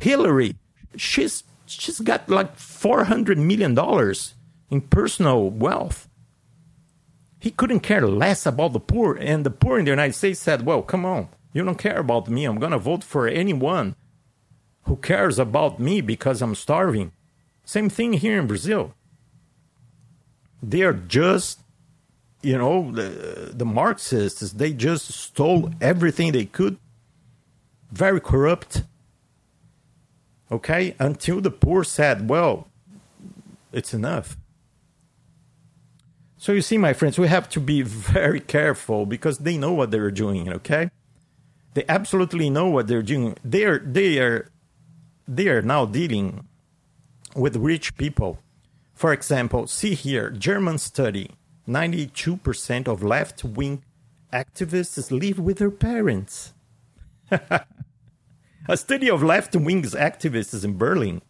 Hillary, 0.00 0.56
she's 0.96 1.44
she's 1.66 2.00
got 2.00 2.28
like 2.28 2.56
four 2.56 3.04
hundred 3.04 3.38
million 3.38 3.74
dollars 3.74 4.34
in 4.70 4.80
personal 4.80 5.50
wealth. 5.50 6.05
He 7.46 7.52
couldn't 7.52 7.86
care 7.86 8.08
less 8.08 8.44
about 8.44 8.72
the 8.72 8.80
poor, 8.80 9.14
and 9.14 9.46
the 9.46 9.52
poor 9.52 9.78
in 9.78 9.84
the 9.84 9.92
United 9.92 10.14
States 10.14 10.40
said, 10.40 10.66
Well, 10.66 10.82
come 10.82 11.04
on, 11.04 11.28
you 11.52 11.64
don't 11.64 11.78
care 11.78 12.00
about 12.00 12.28
me. 12.28 12.44
I'm 12.44 12.58
going 12.58 12.72
to 12.72 12.78
vote 12.78 13.04
for 13.04 13.28
anyone 13.28 13.94
who 14.82 14.96
cares 14.96 15.38
about 15.38 15.78
me 15.78 16.00
because 16.00 16.42
I'm 16.42 16.56
starving. 16.56 17.12
Same 17.64 17.88
thing 17.88 18.14
here 18.14 18.40
in 18.40 18.48
Brazil. 18.48 18.94
They 20.60 20.82
are 20.82 20.92
just, 20.92 21.60
you 22.42 22.58
know, 22.58 22.90
the, 22.90 23.52
the 23.54 23.64
Marxists, 23.64 24.50
they 24.50 24.72
just 24.72 25.12
stole 25.12 25.70
everything 25.80 26.32
they 26.32 26.46
could. 26.46 26.78
Very 27.92 28.20
corrupt. 28.20 28.82
Okay? 30.50 30.96
Until 30.98 31.40
the 31.40 31.52
poor 31.52 31.84
said, 31.84 32.28
Well, 32.28 32.66
it's 33.70 33.94
enough. 33.94 34.36
So 36.46 36.52
you 36.52 36.62
see, 36.62 36.78
my 36.78 36.92
friends, 36.92 37.18
we 37.18 37.26
have 37.26 37.48
to 37.48 37.60
be 37.60 37.82
very 37.82 38.38
careful 38.38 39.04
because 39.04 39.38
they 39.38 39.58
know 39.58 39.72
what 39.72 39.90
they're 39.90 40.12
doing. 40.12 40.48
Okay, 40.48 40.90
they 41.74 41.84
absolutely 41.88 42.50
know 42.50 42.68
what 42.68 42.86
they're 42.86 43.02
doing. 43.02 43.36
They 43.44 43.64
are 43.64 43.80
they 43.80 44.20
are 44.20 44.48
they 45.26 45.48
are 45.48 45.60
now 45.60 45.86
dealing 45.86 46.46
with 47.34 47.56
rich 47.56 47.96
people. 47.96 48.38
For 48.94 49.12
example, 49.12 49.66
see 49.66 49.94
here, 49.94 50.30
German 50.30 50.78
study: 50.78 51.32
ninety-two 51.66 52.36
percent 52.36 52.86
of 52.86 53.02
left-wing 53.02 53.82
activists 54.32 55.10
live 55.10 55.40
with 55.40 55.58
their 55.58 55.72
parents. 55.72 56.54
A 58.68 58.76
study 58.76 59.10
of 59.10 59.20
left-wing 59.20 59.82
activists 59.82 60.64
in 60.64 60.78
Berlin, 60.78 61.22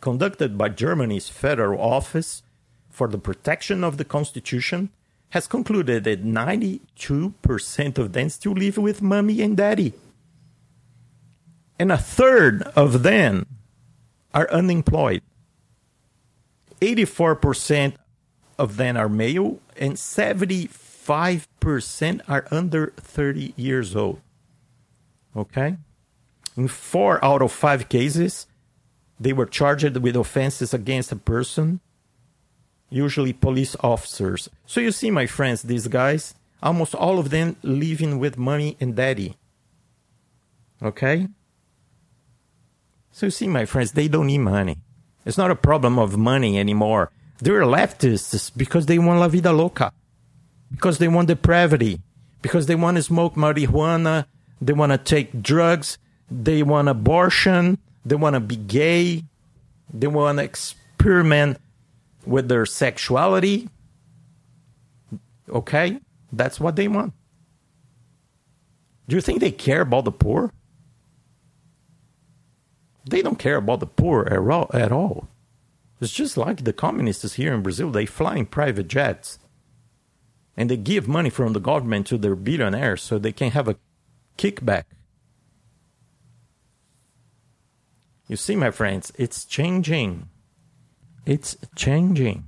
conducted 0.00 0.58
by 0.58 0.70
Germany's 0.70 1.28
Federal 1.28 1.80
Office 1.80 2.42
for 2.96 3.06
the 3.08 3.18
Protection 3.18 3.84
of 3.84 3.98
the 3.98 4.04
Constitution, 4.06 4.88
has 5.28 5.46
concluded 5.46 6.04
that 6.04 6.24
92% 6.24 7.98
of 7.98 8.14
them 8.14 8.30
still 8.30 8.52
live 8.52 8.78
with 8.78 9.02
mommy 9.02 9.42
and 9.42 9.54
daddy. 9.54 9.92
And 11.78 11.92
a 11.92 11.98
third 11.98 12.62
of 12.74 13.02
them 13.02 13.44
are 14.32 14.50
unemployed. 14.50 15.20
84% 16.80 17.96
of 18.58 18.78
them 18.78 18.96
are 18.96 19.10
male, 19.10 19.60
and 19.76 19.96
75% 19.96 22.20
are 22.26 22.48
under 22.50 22.94
30 22.96 23.52
years 23.58 23.94
old. 23.94 24.22
Okay? 25.36 25.76
In 26.56 26.68
four 26.68 27.22
out 27.22 27.42
of 27.42 27.52
five 27.52 27.90
cases, 27.90 28.46
they 29.20 29.34
were 29.34 29.44
charged 29.44 29.98
with 29.98 30.16
offenses 30.16 30.72
against 30.72 31.12
a 31.12 31.16
person, 31.16 31.80
usually 32.90 33.32
police 33.32 33.76
officers. 33.80 34.48
So 34.66 34.80
you 34.80 34.92
see, 34.92 35.10
my 35.10 35.26
friends, 35.26 35.62
these 35.62 35.88
guys, 35.88 36.34
almost 36.62 36.94
all 36.94 37.18
of 37.18 37.30
them 37.30 37.56
living 37.62 38.18
with 38.18 38.38
mommy 38.38 38.76
and 38.80 38.94
daddy. 38.94 39.36
Okay? 40.82 41.28
So 43.12 43.26
you 43.26 43.30
see, 43.30 43.48
my 43.48 43.64
friends, 43.64 43.92
they 43.92 44.08
don't 44.08 44.26
need 44.26 44.38
money. 44.38 44.78
It's 45.24 45.38
not 45.38 45.50
a 45.50 45.56
problem 45.56 45.98
of 45.98 46.16
money 46.16 46.58
anymore. 46.58 47.10
They're 47.38 47.62
leftists 47.62 48.50
because 48.56 48.86
they 48.86 48.98
want 48.98 49.20
la 49.20 49.28
vida 49.28 49.52
loca, 49.52 49.92
because 50.70 50.98
they 50.98 51.08
want 51.08 51.28
depravity, 51.28 52.00
because 52.40 52.66
they 52.66 52.74
want 52.74 52.96
to 52.96 53.02
smoke 53.02 53.34
marijuana, 53.34 54.26
they 54.60 54.72
want 54.72 54.92
to 54.92 54.98
take 54.98 55.42
drugs, 55.42 55.98
they 56.30 56.62
want 56.62 56.88
abortion, 56.88 57.78
they 58.04 58.14
want 58.14 58.34
to 58.34 58.40
be 58.40 58.56
gay, 58.56 59.24
they 59.92 60.06
want 60.06 60.38
to 60.38 60.44
experiment 60.44 61.58
with 62.26 62.48
their 62.48 62.66
sexuality. 62.66 63.68
Okay? 65.48 66.00
That's 66.32 66.58
what 66.58 66.76
they 66.76 66.88
want. 66.88 67.12
Do 69.08 69.14
you 69.14 69.22
think 69.22 69.40
they 69.40 69.52
care 69.52 69.82
about 69.82 70.04
the 70.04 70.12
poor? 70.12 70.52
They 73.08 73.22
don't 73.22 73.38
care 73.38 73.56
about 73.56 73.78
the 73.80 73.86
poor 73.86 74.26
at 74.72 74.92
all. 74.92 75.28
It's 76.00 76.12
just 76.12 76.36
like 76.36 76.64
the 76.64 76.72
communists 76.72 77.34
here 77.34 77.54
in 77.54 77.62
Brazil. 77.62 77.90
They 77.90 78.04
fly 78.04 78.36
in 78.36 78.46
private 78.46 78.88
jets, 78.88 79.38
and 80.56 80.68
they 80.68 80.76
give 80.76 81.06
money 81.06 81.30
from 81.30 81.52
the 81.52 81.60
government 81.60 82.08
to 82.08 82.18
their 82.18 82.34
billionaires 82.34 83.02
so 83.02 83.18
they 83.18 83.32
can 83.32 83.52
have 83.52 83.68
a 83.68 83.76
kickback. 84.36 84.84
You 88.26 88.36
see, 88.36 88.56
my 88.56 88.72
friends, 88.72 89.12
it's 89.14 89.44
changing. 89.44 90.28
It's 91.26 91.56
changing. 91.74 92.44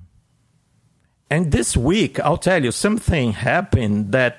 And 1.29 1.53
this 1.53 1.77
week, 1.77 2.19
I'll 2.21 2.39
tell 2.39 2.65
you, 2.65 2.73
something 2.73 3.33
happened 3.33 4.13
that 4.13 4.39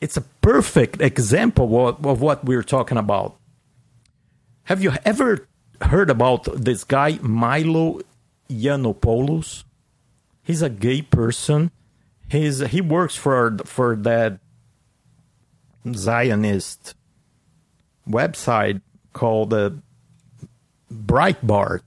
it's 0.00 0.16
a 0.16 0.22
perfect 0.40 1.02
example 1.02 1.88
of, 1.88 2.22
what 2.22 2.44
we're 2.44 2.62
talking 2.62 2.96
about. 2.96 3.36
Have 4.64 4.80
you 4.80 4.92
ever 5.04 5.48
heard 5.82 6.08
about 6.08 6.44
this 6.54 6.84
guy, 6.84 7.18
Milo 7.20 8.00
Yiannopoulos? 8.48 9.64
He's 10.44 10.62
a 10.62 10.70
gay 10.70 11.02
person. 11.02 11.72
He's, 12.28 12.60
he 12.60 12.80
works 12.80 13.16
for, 13.16 13.56
for 13.64 13.96
that 13.96 14.38
Zionist 15.92 16.94
website 18.08 18.80
called 19.12 19.52
uh, 19.52 19.70
Breitbart. 20.92 21.80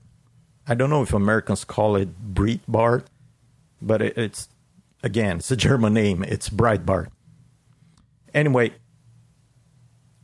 I 0.66 0.74
don't 0.74 0.90
know 0.90 1.02
if 1.02 1.12
Americans 1.12 1.64
call 1.64 1.96
it 1.96 2.34
Breitbart, 2.34 3.04
but 3.80 4.02
it, 4.02 4.18
it's 4.18 4.48
again, 5.02 5.36
it's 5.36 5.50
a 5.50 5.56
German 5.56 5.94
name. 5.94 6.22
It's 6.24 6.48
Breitbart. 6.48 7.08
Anyway, 8.34 8.72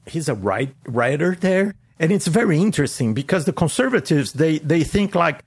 he's 0.06 0.28
a 0.28 0.34
write, 0.34 0.74
writer 0.86 1.34
there, 1.34 1.74
and 1.98 2.12
it's 2.12 2.26
very 2.26 2.60
interesting 2.60 3.14
because 3.14 3.44
the 3.44 3.52
conservatives 3.52 4.32
they 4.32 4.58
they 4.58 4.84
think 4.84 5.14
like, 5.14 5.44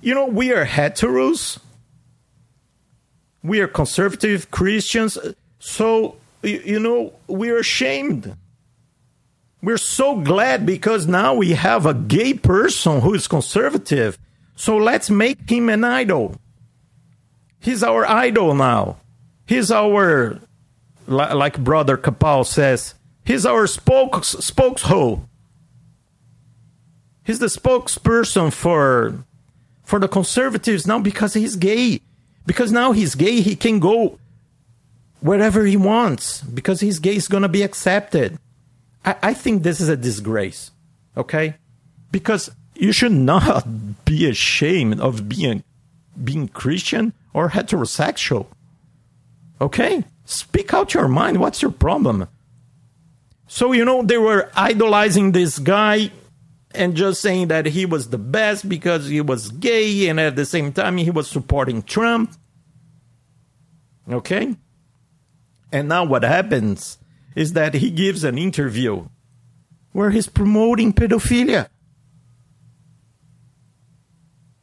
you 0.00 0.14
know, 0.14 0.26
we 0.26 0.52
are 0.52 0.64
heteros, 0.64 1.58
we 3.42 3.60
are 3.60 3.68
conservative 3.68 4.50
Christians, 4.50 5.18
so 5.58 6.16
you, 6.42 6.62
you 6.64 6.80
know 6.80 7.12
we 7.26 7.50
are 7.50 7.58
ashamed. 7.58 8.36
We're 9.62 9.76
so 9.76 10.16
glad 10.16 10.64
because 10.64 11.06
now 11.06 11.34
we 11.34 11.52
have 11.52 11.84
a 11.84 11.94
gay 11.94 12.34
person 12.34 13.02
who 13.02 13.14
is 13.14 13.28
conservative. 13.28 14.18
So 14.56 14.76
let's 14.76 15.10
make 15.10 15.50
him 15.50 15.68
an 15.68 15.84
idol. 15.84 16.36
He's 17.60 17.82
our 17.82 18.06
idol 18.06 18.54
now. 18.54 18.96
He's 19.46 19.70
our, 19.70 20.38
like 21.06 21.62
Brother 21.62 21.98
Kapow 21.98 22.46
says, 22.46 22.94
he's 23.24 23.44
our 23.44 23.66
spokes 23.66 24.34
spokeshole. 24.36 25.26
He's 27.24 27.38
the 27.38 27.46
spokesperson 27.46 28.52
for 28.52 29.24
for 29.84 29.98
the 29.98 30.08
conservatives 30.08 30.86
now 30.86 31.00
because 31.00 31.34
he's 31.34 31.56
gay. 31.56 32.00
Because 32.46 32.72
now 32.72 32.92
he's 32.92 33.14
gay, 33.14 33.40
he 33.40 33.54
can 33.56 33.78
go 33.78 34.18
wherever 35.20 35.64
he 35.64 35.76
wants. 35.76 36.42
Because 36.42 36.80
he's 36.80 36.98
gay, 36.98 37.14
he's 37.14 37.28
gonna 37.28 37.48
be 37.48 37.62
accepted. 37.62 38.38
I, 39.04 39.16
I 39.22 39.34
think 39.34 39.62
this 39.62 39.80
is 39.80 39.88
a 39.88 39.96
disgrace. 39.96 40.70
Okay? 41.16 41.54
Because 42.10 42.50
you 42.74 42.92
should 42.92 43.12
not 43.12 44.04
be 44.04 44.28
ashamed 44.28 45.00
of 45.00 45.28
being 45.28 45.64
being 46.22 46.48
Christian 46.48 47.12
or 47.32 47.50
heterosexual. 47.50 48.46
Okay? 49.60 50.04
Speak 50.24 50.74
out 50.74 50.94
your 50.94 51.08
mind. 51.08 51.40
What's 51.40 51.62
your 51.62 51.70
problem? 51.70 52.28
So, 53.46 53.72
you 53.72 53.84
know, 53.84 54.02
they 54.02 54.18
were 54.18 54.50
idolizing 54.54 55.32
this 55.32 55.58
guy 55.58 56.10
and 56.72 56.94
just 56.94 57.20
saying 57.20 57.48
that 57.48 57.66
he 57.66 57.84
was 57.84 58.10
the 58.10 58.18
best 58.18 58.68
because 58.68 59.08
he 59.08 59.20
was 59.20 59.50
gay 59.50 60.08
and 60.08 60.20
at 60.20 60.36
the 60.36 60.44
same 60.44 60.72
time 60.72 60.98
he 60.98 61.10
was 61.10 61.28
supporting 61.28 61.82
Trump. 61.82 62.32
Okay? 64.08 64.54
And 65.72 65.88
now 65.88 66.04
what 66.04 66.22
happens 66.22 66.98
is 67.34 67.52
that 67.52 67.74
he 67.74 67.90
gives 67.90 68.24
an 68.24 68.38
interview 68.38 69.06
where 69.92 70.10
he's 70.10 70.28
promoting 70.28 70.92
pedophilia. 70.92 71.68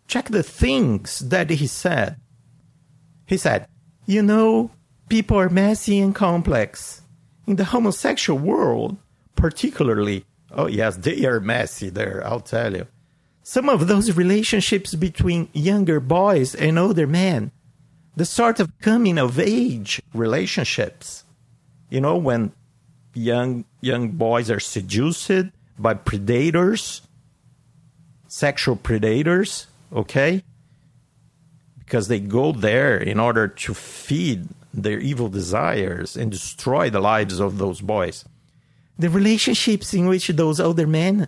Check 0.07 0.29
the 0.29 0.43
things 0.43 1.19
that 1.19 1.49
he 1.49 1.67
said. 1.67 2.17
He 3.25 3.37
said, 3.37 3.67
You 4.05 4.23
know, 4.23 4.71
people 5.09 5.37
are 5.37 5.49
messy 5.49 5.99
and 5.99 6.15
complex. 6.15 7.01
In 7.45 7.57
the 7.57 7.65
homosexual 7.65 8.39
world, 8.39 8.97
particularly, 9.35 10.25
oh, 10.51 10.67
yes, 10.67 10.97
they 10.97 11.25
are 11.25 11.39
messy 11.39 11.89
there, 11.89 12.21
I'll 12.25 12.39
tell 12.39 12.75
you. 12.75 12.87
Some 13.43 13.69
of 13.69 13.87
those 13.87 14.17
relationships 14.17 14.95
between 14.95 15.49
younger 15.53 16.01
boys 16.01 16.53
and 16.55 16.77
older 16.77 17.07
men, 17.07 17.51
the 18.15 18.25
sort 18.25 18.59
of 18.59 18.77
coming 18.79 19.17
of 19.17 19.39
age 19.39 20.01
relationships, 20.13 21.23
you 21.89 22.01
know, 22.01 22.17
when 22.17 22.51
young 23.17 23.65
young 23.81 24.09
boys 24.09 24.49
are 24.49 24.59
seduced 24.59 25.49
by 25.77 25.93
predators, 25.93 27.01
sexual 28.27 28.75
predators, 28.75 29.67
okay? 29.91 30.43
Because 31.79 32.07
they 32.07 32.19
go 32.19 32.51
there 32.51 32.97
in 32.97 33.19
order 33.19 33.47
to 33.47 33.73
feed 33.73 34.47
their 34.73 34.99
evil 34.99 35.29
desires 35.29 36.15
and 36.15 36.31
destroy 36.31 36.89
the 36.89 36.99
lives 36.99 37.39
of 37.39 37.57
those 37.57 37.81
boys. 37.81 38.25
The 38.99 39.09
relationships 39.09 39.93
in 39.93 40.07
which 40.07 40.27
those 40.29 40.59
older 40.59 40.87
men 40.87 41.27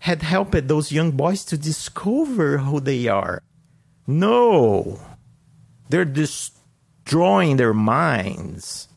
had 0.00 0.22
helped 0.22 0.68
those 0.68 0.92
young 0.92 1.12
boys 1.12 1.44
to 1.44 1.58
discover 1.58 2.58
who 2.58 2.80
they 2.80 3.06
are. 3.06 3.42
No, 4.06 4.98
they're 5.88 6.04
destroying 6.04 7.56
their 7.56 7.74
minds. 7.74 8.88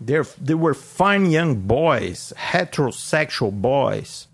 They're, 0.00 0.26
they 0.40 0.54
were 0.54 0.74
fine 0.74 1.26
young 1.26 1.56
boys, 1.66 2.32
heterosexual 2.36 3.52
boys. 3.52 4.28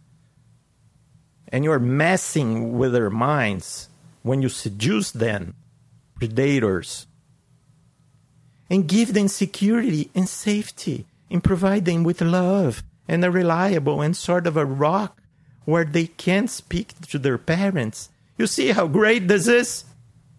And 1.49 1.65
you're 1.65 1.79
messing 1.79 2.79
with 2.79 2.93
their 2.93 3.11
minds 3.11 3.89
when 4.23 4.43
you 4.43 4.49
seduce 4.49 5.11
them, 5.11 5.55
predators. 6.15 7.07
And 8.71 8.89
give 8.89 9.15
them 9.15 9.29
security 9.29 10.11
and 10.15 10.29
safety 10.29 11.07
and 11.31 11.43
provide 11.43 11.85
them 11.85 12.05
with 12.05 12.21
love 12.21 12.83
and 13.09 13.25
a 13.25 13.31
reliable 13.31 14.01
and 14.01 14.17
sort 14.17 14.47
of 14.47 14.57
a 14.57 14.65
rock 14.65 15.21
where 15.65 15.85
they 15.85 16.07
can't 16.07 16.51
speak 16.51 16.95
to 17.09 17.19
their 17.19 17.39
parents. 17.39 18.09
You 18.39 18.47
see 18.47 18.69
how 18.69 18.87
great 18.87 19.29
this 19.29 19.47
is? 19.49 19.85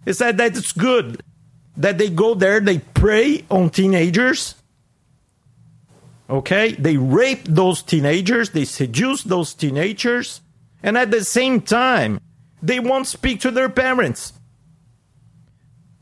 Is 0.06 0.20
that 0.20 0.38
that 0.38 0.58
it's 0.58 0.72
good 0.72 1.22
that 1.78 1.98
they 1.98 2.10
go 2.10 2.34
there, 2.34 2.60
they 2.60 2.80
prey 2.80 3.46
on 3.50 3.70
teenagers, 3.70 4.56
Okay? 6.30 6.74
They 6.74 6.98
rape 6.98 7.46
those 7.46 7.82
teenagers, 7.82 8.52
they 8.52 8.66
seduce 8.66 9.24
those 9.24 9.54
teenagers, 9.54 10.42
and 10.84 10.98
at 10.98 11.12
the 11.12 11.24
same 11.24 11.62
time, 11.62 12.20
they 12.62 12.80
won't 12.80 13.08
speak 13.08 13.40
to 13.42 13.52
their 13.52 13.70
parents. 13.70 14.34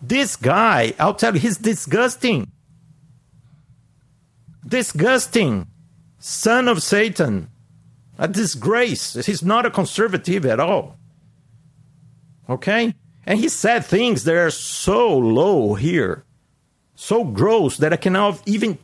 This 0.01 0.35
guy, 0.35 0.93
I'll 0.99 1.15
tell 1.15 1.33
you, 1.33 1.39
he's 1.39 1.57
disgusting. 1.57 2.51
Disgusting. 4.67 5.67
Son 6.19 6.67
of 6.67 6.81
Satan. 6.81 7.49
A 8.17 8.27
disgrace. 8.27 9.13
He's 9.25 9.43
not 9.43 9.65
a 9.65 9.71
conservative 9.71 10.45
at 10.45 10.59
all. 10.59 10.97
Okay? 12.49 12.93
And 13.25 13.39
he 13.39 13.49
said 13.49 13.85
things 13.85 14.23
that 14.23 14.35
are 14.35 14.51
so 14.51 15.17
low 15.17 15.73
here, 15.73 16.23
so 16.95 17.23
gross 17.23 17.77
that 17.77 17.91
I 17.91 17.97
cannot 17.97 18.41
even 18.45 18.77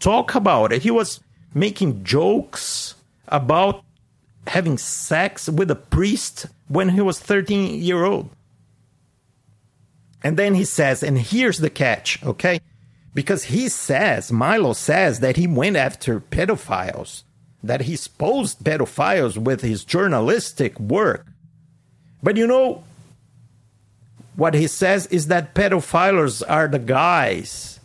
talk 0.00 0.34
about 0.34 0.72
it. 0.72 0.82
He 0.82 0.90
was 0.90 1.20
making 1.54 2.04
jokes 2.04 2.94
about 3.28 3.84
having 4.46 4.78
sex 4.78 5.48
with 5.48 5.70
a 5.70 5.76
priest 5.76 6.46
when 6.68 6.88
he 6.90 7.00
was 7.00 7.20
13 7.20 7.80
year 7.80 8.04
old. 8.04 8.30
And 10.22 10.36
then 10.36 10.54
he 10.54 10.64
says, 10.64 11.02
and 11.02 11.18
here's 11.18 11.58
the 11.58 11.70
catch, 11.70 12.22
okay? 12.24 12.60
Because 13.14 13.44
he 13.44 13.68
says, 13.68 14.30
Milo 14.30 14.72
says 14.72 15.20
that 15.20 15.36
he 15.36 15.46
went 15.46 15.76
after 15.76 16.20
pedophiles, 16.20 17.22
that 17.62 17.82
he 17.82 17.94
exposed 17.94 18.60
pedophiles 18.60 19.36
with 19.36 19.62
his 19.62 19.84
journalistic 19.84 20.78
work. 20.78 21.26
But 22.22 22.36
you 22.36 22.46
know, 22.46 22.84
what 24.36 24.54
he 24.54 24.66
says 24.66 25.06
is 25.06 25.28
that 25.28 25.54
pedophiles 25.54 26.42
are 26.46 26.68
the 26.68 26.78
guys 26.78 27.79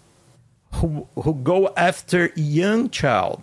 who, 0.75 1.07
who 1.15 1.33
go 1.35 1.73
after 1.75 2.31
young 2.35 2.89
child. 2.89 3.41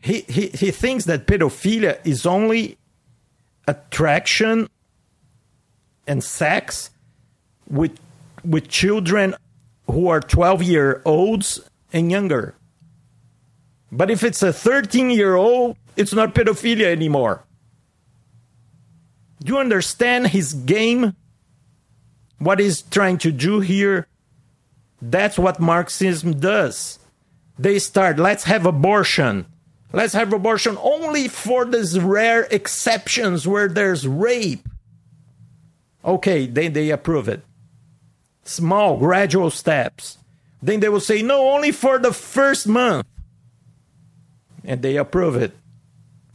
He, 0.00 0.20
he, 0.22 0.48
he 0.48 0.70
thinks 0.70 1.04
that 1.06 1.26
pedophilia 1.26 2.04
is 2.06 2.26
only 2.26 2.78
attraction 3.66 4.68
and 6.06 6.24
sex 6.24 6.90
with 7.68 7.98
with 8.44 8.68
children 8.68 9.34
who 9.90 10.08
are 10.08 10.20
12 10.20 10.62
year 10.62 11.02
olds 11.04 11.60
and 11.92 12.10
younger 12.10 12.54
But 13.90 14.10
if 14.10 14.22
it's 14.22 14.42
a 14.42 14.52
13 14.52 15.10
year 15.10 15.34
old, 15.34 15.76
it's 15.96 16.12
not 16.12 16.34
pedophilia 16.34 16.86
anymore. 16.86 17.44
Do 19.42 19.52
you 19.54 19.58
understand 19.58 20.28
his 20.28 20.52
game? 20.52 21.14
What 22.38 22.60
he's 22.60 22.82
trying 22.82 23.18
to 23.18 23.32
do 23.32 23.60
here? 23.60 24.06
That's 25.00 25.38
what 25.38 25.60
Marxism 25.60 26.40
does. 26.40 26.98
They 27.58 27.78
start, 27.78 28.18
let's 28.18 28.44
have 28.44 28.66
abortion. 28.66 29.46
Let's 29.92 30.12
have 30.12 30.32
abortion 30.32 30.76
only 30.80 31.28
for 31.28 31.64
these 31.64 31.98
rare 31.98 32.42
exceptions 32.50 33.46
where 33.46 33.68
there's 33.68 34.06
rape. 34.06 34.68
Okay, 36.04 36.46
then 36.46 36.72
they 36.72 36.90
approve 36.90 37.28
it. 37.28 37.42
Small, 38.44 38.96
gradual 38.96 39.50
steps. 39.50 40.18
Then 40.62 40.80
they 40.80 40.88
will 40.88 41.00
say, 41.00 41.22
no, 41.22 41.50
only 41.50 41.72
for 41.72 41.98
the 41.98 42.12
first 42.12 42.66
month. 42.66 43.06
And 44.64 44.82
they 44.82 44.96
approve 44.96 45.36
it. 45.36 45.56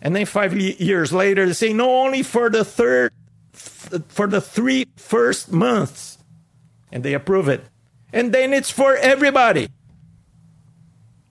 And 0.01 0.15
then 0.15 0.25
five 0.25 0.53
years 0.55 1.13
later, 1.13 1.45
they 1.45 1.53
say, 1.53 1.73
no, 1.73 2.03
only 2.03 2.23
for 2.23 2.49
the 2.49 2.65
third, 2.65 3.13
for 3.51 4.27
the 4.27 4.41
three 4.41 4.87
first 4.95 5.51
months. 5.51 6.17
And 6.91 7.03
they 7.03 7.13
approve 7.13 7.47
it. 7.47 7.63
And 8.13 8.31
then 8.31 8.53
it's 8.53 8.69
for 8.69 8.95
everybody. 8.95 9.69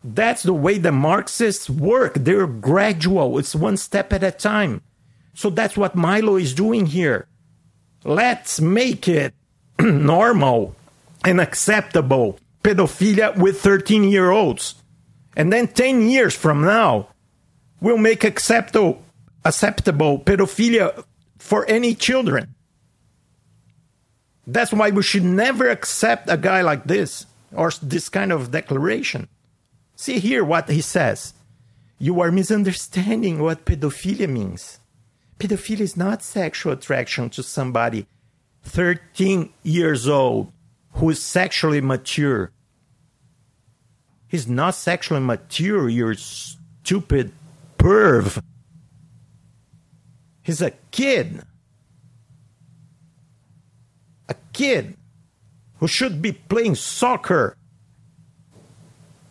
That's 0.05 0.43
the 0.43 0.53
way 0.53 0.79
the 0.79 0.91
Marxists 0.91 1.71
work. 1.71 2.15
They're 2.15 2.49
gradual, 2.49 3.39
it's 3.39 3.55
one 3.55 3.77
step 3.77 4.13
at 4.13 4.25
a 4.25 4.33
time. 4.33 4.83
So 5.35 5.49
that's 5.49 5.77
what 5.77 5.95
Milo 5.95 6.37
is 6.37 6.55
doing 6.55 6.87
here. 6.87 7.27
Let's 8.05 8.61
make 8.61 9.07
it 9.09 9.33
normal 9.81 10.75
and 11.25 11.41
acceptable 11.41 12.39
pedophilia 12.65 13.37
with 13.37 13.61
13 13.61 14.05
year 14.05 14.31
olds. 14.31 14.75
And 15.37 15.53
then 15.53 15.69
10 15.69 16.09
years 16.09 16.35
from 16.35 16.63
now, 16.63 17.09
we'll 17.81 17.97
make 17.97 18.25
acceptable, 18.25 19.03
acceptable 19.45 20.19
pedophilia 20.19 21.05
for 21.39 21.65
any 21.69 21.95
children. 21.95 22.55
That's 24.53 24.73
why 24.73 24.91
we 24.91 25.03
should 25.03 25.25
never 25.25 25.69
accept 25.69 26.29
a 26.29 26.37
guy 26.37 26.61
like 26.61 26.85
this 26.85 27.27
or 27.53 27.71
this 27.83 28.09
kind 28.09 28.31
of 28.31 28.51
declaration. 28.51 29.29
See 29.97 30.19
here 30.19 30.45
what 30.45 30.69
he 30.69 30.81
says. 30.81 31.35
You 31.99 32.21
are 32.21 32.31
misunderstanding 32.31 33.41
what 33.41 33.65
pedophilia 33.65 34.29
means. 34.29 34.81
Pedophilia 35.39 35.81
is 35.81 35.97
not 35.97 36.23
sexual 36.23 36.73
attraction 36.73 37.31
to 37.31 37.43
somebody 37.43 38.07
13 38.65 39.51
years 39.63 40.07
old 40.07 40.53
who 40.95 41.11
is 41.11 41.23
sexually 41.23 41.81
mature. 41.81 42.51
He's 44.29 44.49
not 44.49 44.75
sexually 44.75 45.21
mature, 45.21 45.89
you 45.89 46.13
stupid 46.15 47.33
perv. 47.79 48.43
He's 50.43 50.61
a 50.61 50.73
kid. 50.91 51.43
A 54.29 54.35
kid 54.53 54.97
who 55.79 55.89
should 55.89 56.23
be 56.23 56.33
playing 56.33 56.77
soccer, 56.77 57.57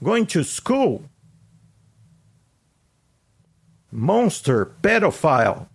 going 0.04 0.26
to 0.28 0.44
school. 0.44 1.04
Monster, 3.92 4.72
pedophile. 4.82 5.68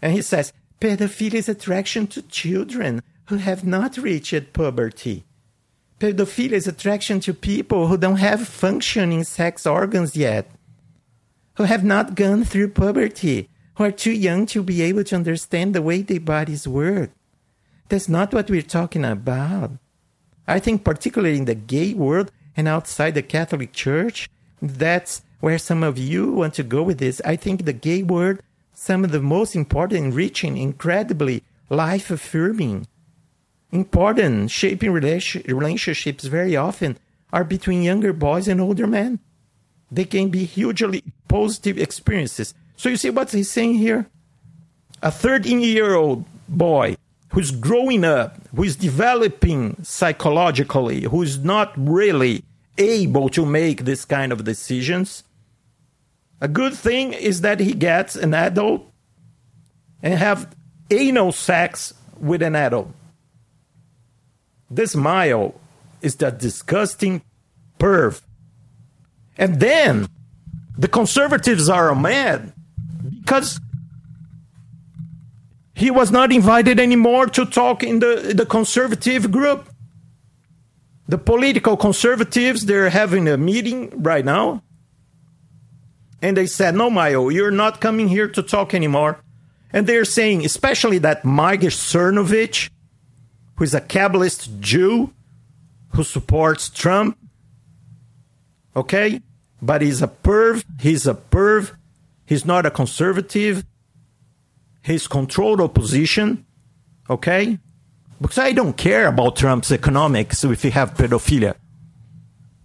And 0.00 0.12
he 0.12 0.22
says, 0.22 0.52
pedophilia 0.80 1.34
is 1.34 1.48
attraction 1.48 2.06
to 2.08 2.22
children 2.22 3.02
who 3.26 3.36
have 3.36 3.64
not 3.64 3.96
reached 3.96 4.52
puberty. 4.52 5.24
Pedophilia 6.00 6.52
is 6.52 6.66
attraction 6.66 7.20
to 7.20 7.34
people 7.34 7.88
who 7.88 7.96
don't 7.96 8.16
have 8.16 8.46
functioning 8.46 9.24
sex 9.24 9.66
organs 9.66 10.16
yet, 10.16 10.50
who 11.56 11.64
have 11.64 11.84
not 11.84 12.14
gone 12.14 12.44
through 12.44 12.68
puberty, 12.68 13.48
who 13.74 13.84
are 13.84 13.90
too 13.90 14.12
young 14.12 14.46
to 14.46 14.62
be 14.62 14.82
able 14.82 15.04
to 15.04 15.16
understand 15.16 15.74
the 15.74 15.82
way 15.82 16.02
their 16.02 16.20
bodies 16.20 16.68
work. 16.68 17.10
That's 17.88 18.08
not 18.08 18.34
what 18.34 18.50
we're 18.50 18.62
talking 18.62 19.04
about. 19.04 19.72
I 20.46 20.58
think, 20.58 20.84
particularly 20.84 21.38
in 21.38 21.46
the 21.46 21.54
gay 21.54 21.94
world 21.94 22.30
and 22.56 22.68
outside 22.68 23.14
the 23.14 23.22
Catholic 23.22 23.72
Church, 23.72 24.28
that's 24.60 25.22
where 25.40 25.58
some 25.58 25.82
of 25.82 25.96
you 25.98 26.32
want 26.32 26.54
to 26.54 26.62
go 26.62 26.82
with 26.82 26.98
this. 26.98 27.20
I 27.24 27.36
think 27.36 27.64
the 27.64 27.72
gay 27.72 28.02
world, 28.02 28.40
some 28.74 29.04
of 29.04 29.12
the 29.12 29.20
most 29.20 29.54
important, 29.54 30.04
enriching, 30.04 30.56
incredibly 30.56 31.42
life 31.70 32.10
affirming, 32.10 32.86
important, 33.70 34.50
shaping 34.50 34.90
relation- 34.90 35.44
relationships 35.46 36.24
very 36.24 36.56
often 36.56 36.98
are 37.32 37.44
between 37.44 37.82
younger 37.82 38.12
boys 38.12 38.48
and 38.48 38.60
older 38.60 38.86
men. 38.86 39.20
They 39.90 40.04
can 40.04 40.28
be 40.28 40.44
hugely 40.44 41.04
positive 41.28 41.78
experiences. 41.78 42.54
So 42.76 42.88
you 42.88 42.96
see 42.96 43.10
what 43.10 43.32
he's 43.32 43.50
saying 43.50 43.74
here? 43.74 44.06
A 45.02 45.10
13 45.10 45.60
year 45.60 45.94
old 45.94 46.24
boy 46.48 46.96
who's 47.30 47.50
growing 47.50 48.04
up, 48.04 48.36
who 48.54 48.62
is 48.62 48.76
developing 48.76 49.76
psychologically, 49.82 51.02
who 51.02 51.22
is 51.22 51.38
not 51.38 51.72
really 51.76 52.44
able 52.78 53.28
to 53.30 53.44
make 53.44 53.84
this 53.84 54.04
kind 54.04 54.32
of 54.32 54.44
decisions. 54.44 55.24
A 56.40 56.48
good 56.48 56.74
thing 56.74 57.12
is 57.12 57.40
that 57.40 57.60
he 57.60 57.72
gets 57.72 58.16
an 58.16 58.32
adult 58.32 58.90
and 60.02 60.14
have 60.14 60.54
anal 60.90 61.32
sex 61.32 61.92
with 62.18 62.42
an 62.42 62.54
adult. 62.54 62.90
This 64.70 64.94
Milo 64.94 65.54
is 66.00 66.16
that 66.16 66.38
disgusting 66.38 67.22
perv. 67.78 68.20
And 69.36 69.60
then 69.60 70.08
the 70.76 70.88
conservatives 70.88 71.68
are 71.68 71.94
mad 71.94 72.52
because 73.20 73.60
he 75.78 75.92
was 75.92 76.10
not 76.10 76.32
invited 76.32 76.80
anymore 76.80 77.26
to 77.26 77.46
talk 77.46 77.84
in 77.84 78.00
the, 78.00 78.32
the 78.34 78.44
conservative 78.44 79.30
group. 79.30 79.68
The 81.06 81.18
political 81.18 81.76
conservatives, 81.76 82.66
they're 82.66 82.90
having 82.90 83.28
a 83.28 83.36
meeting 83.36 84.02
right 84.02 84.24
now. 84.24 84.64
And 86.20 86.36
they 86.36 86.46
said, 86.46 86.74
No, 86.74 86.90
Milo, 86.90 87.28
you're 87.28 87.52
not 87.52 87.80
coming 87.80 88.08
here 88.08 88.26
to 88.26 88.42
talk 88.42 88.74
anymore. 88.74 89.20
And 89.72 89.86
they're 89.86 90.04
saying, 90.04 90.44
especially 90.44 90.98
that 90.98 91.24
Margaret 91.24 91.74
Cernovich, 91.74 92.70
who 93.54 93.62
is 93.62 93.72
a 93.72 93.80
Kabbalist 93.80 94.58
Jew 94.58 95.12
who 95.90 96.02
supports 96.02 96.70
Trump. 96.70 97.16
Okay? 98.74 99.20
But 99.62 99.82
he's 99.82 100.02
a 100.02 100.08
perv. 100.08 100.64
He's 100.80 101.06
a 101.06 101.14
perv. 101.14 101.76
He's 102.26 102.44
not 102.44 102.66
a 102.66 102.70
conservative. 102.72 103.64
He's 104.82 105.06
controlled 105.06 105.60
opposition. 105.60 106.46
Okay? 107.10 107.58
Because 108.20 108.38
I 108.38 108.52
don't 108.52 108.76
care 108.76 109.06
about 109.06 109.36
Trump's 109.36 109.70
economics 109.72 110.44
if 110.44 110.64
you 110.64 110.70
have 110.72 110.94
pedophilia. 110.94 111.54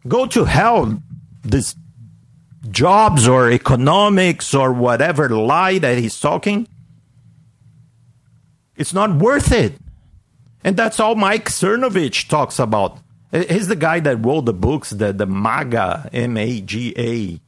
Go 0.08 0.26
to 0.26 0.45
hell, 0.45 1.02
this 1.43 1.76
jobs 2.69 3.28
or 3.28 3.52
economics 3.52 4.54
or 4.54 4.73
whatever 4.73 5.30
lie 5.30 5.78
that 5.78 5.97
he's 5.97 6.19
talking. 6.19 6.67
It's 8.76 8.93
not 8.93 9.15
worth 9.15 9.52
it. 9.52 9.73
And 10.63 10.76
that's 10.76 10.99
all 10.99 11.15
Mike 11.15 11.49
Cernovich 11.49 12.28
talks 12.30 12.58
about. 12.58 12.97
He's 13.32 13.67
the 13.67 13.76
guy 13.76 13.99
that 13.99 14.26
wrote 14.26 14.45
the 14.45 14.54
books, 14.54 14.91
the, 14.91 15.12
the 15.12 15.26
MAGA, 15.26 16.10
M 16.13 16.38
A 16.38 16.62
G 16.62 16.93
A, 16.97 17.39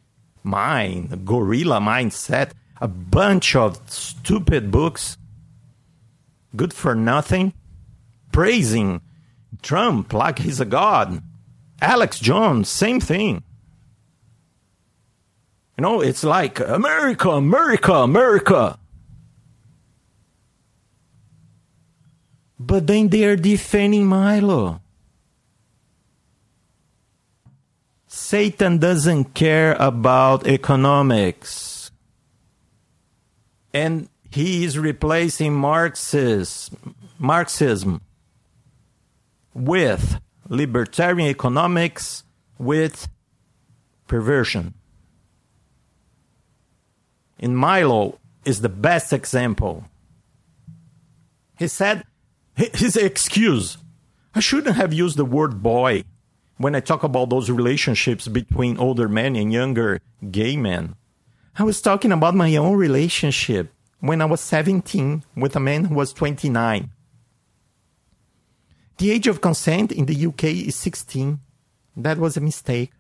Mind, 0.44 1.26
Gorilla 1.26 1.80
Mindset, 1.80 2.52
a 2.82 2.88
bunch 2.88 3.56
of 3.56 3.80
stupid 3.90 4.72
books, 4.72 5.18
good 6.56 6.74
for 6.74 6.96
nothing, 6.96 7.54
praising 8.32 9.02
Trump 9.62 10.14
like 10.14 10.40
he's 10.40 10.60
a 10.60 10.66
god. 10.66 11.22
Alex 11.82 12.20
Jones, 12.20 12.70
same 12.70 13.00
thing. 13.00 13.44
You 15.78 15.82
know, 15.82 16.02
it's 16.02 16.24
like 16.24 16.60
America, 16.60 17.30
America, 17.30 17.94
America. 17.94 18.80
But 22.58 22.88
then 22.88 23.10
they 23.10 23.26
are 23.26 23.36
defending 23.36 24.06
Milo. 24.06 24.82
Satan 28.08 28.78
doesn't 28.78 29.34
care 29.34 29.76
about 29.78 30.48
economics. 30.48 31.75
And 33.76 34.08
he 34.32 34.64
is 34.64 34.80
replacing 34.80 35.54
Marxism, 35.54 36.96
Marxism 37.20 38.00
with 39.54 40.22
libertarian 40.48 41.28
economics 41.30 42.24
with 42.58 43.10
perversion. 44.08 44.76
In 47.38 47.54
Milo 47.54 48.18
is 48.46 48.62
the 48.62 48.70
best 48.70 49.12
example. 49.12 49.84
He 51.60 51.68
said 51.68 52.06
his 52.56 52.96
excuse. 52.96 53.78
I 54.34 54.40
shouldn't 54.40 54.78
have 54.78 54.94
used 54.94 55.18
the 55.18 55.26
word 55.26 55.62
boy. 55.62 56.06
when 56.58 56.76
I 56.76 56.80
talk 56.80 57.04
about 57.04 57.30
those 57.30 57.52
relationships 57.52 58.30
between 58.30 58.78
older 58.78 59.10
men 59.10 59.36
and 59.36 59.52
younger 59.52 60.00
gay 60.32 60.56
men. 60.56 60.96
I 61.58 61.64
was 61.64 61.82
talking 61.82 62.12
about 62.12 62.36
my 62.36 62.56
own 62.58 62.76
relationship 62.76 63.72
when 64.02 64.22
I 64.22 64.26
was 64.26 64.42
17 64.42 65.24
with 65.38 65.56
a 65.56 65.60
man 65.60 65.86
who 65.86 65.96
was 65.96 66.12
29. 66.12 66.90
The 68.98 69.12
age 69.12 69.28
of 69.28 69.40
consent 69.40 69.92
in 69.92 70.06
the 70.06 70.26
UK 70.28 70.44
is 70.44 70.76
16. 70.76 71.40
That 71.96 72.18
was 72.18 72.36
a 72.36 72.42
mistake. 72.42 72.92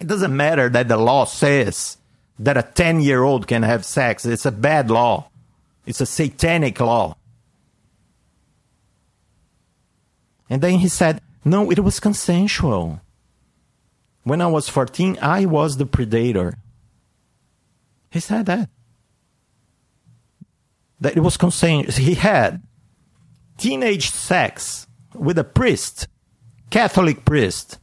It 0.00 0.06
doesn't 0.06 0.36
matter 0.36 0.68
that 0.68 0.86
the 0.86 0.96
law 0.96 1.24
says 1.24 1.98
that 2.38 2.56
a 2.56 2.62
10 2.62 3.00
year 3.00 3.22
old 3.22 3.48
can 3.48 3.64
have 3.64 3.84
sex. 3.84 4.24
It's 4.24 4.46
a 4.46 4.52
bad 4.52 4.88
law. 4.90 5.28
It's 5.84 6.00
a 6.00 6.06
satanic 6.06 6.78
law. 6.80 7.16
And 10.48 10.62
then 10.62 10.78
he 10.78 10.88
said, 10.88 11.20
no, 11.44 11.70
it 11.70 11.80
was 11.80 11.98
consensual. 11.98 13.00
When 14.22 14.40
I 14.40 14.46
was 14.46 14.68
14, 14.68 15.18
I 15.20 15.44
was 15.44 15.76
the 15.76 15.86
predator. 15.86 16.56
He 18.14 18.20
said 18.20 18.46
that. 18.46 18.68
That 21.00 21.16
it 21.16 21.20
was 21.20 21.36
consensual. 21.36 21.92
He 21.92 22.14
had 22.14 22.62
teenage 23.58 24.10
sex 24.10 24.86
with 25.12 25.36
a 25.36 25.42
priest, 25.42 26.06
Catholic 26.70 27.24
priest. 27.24 27.80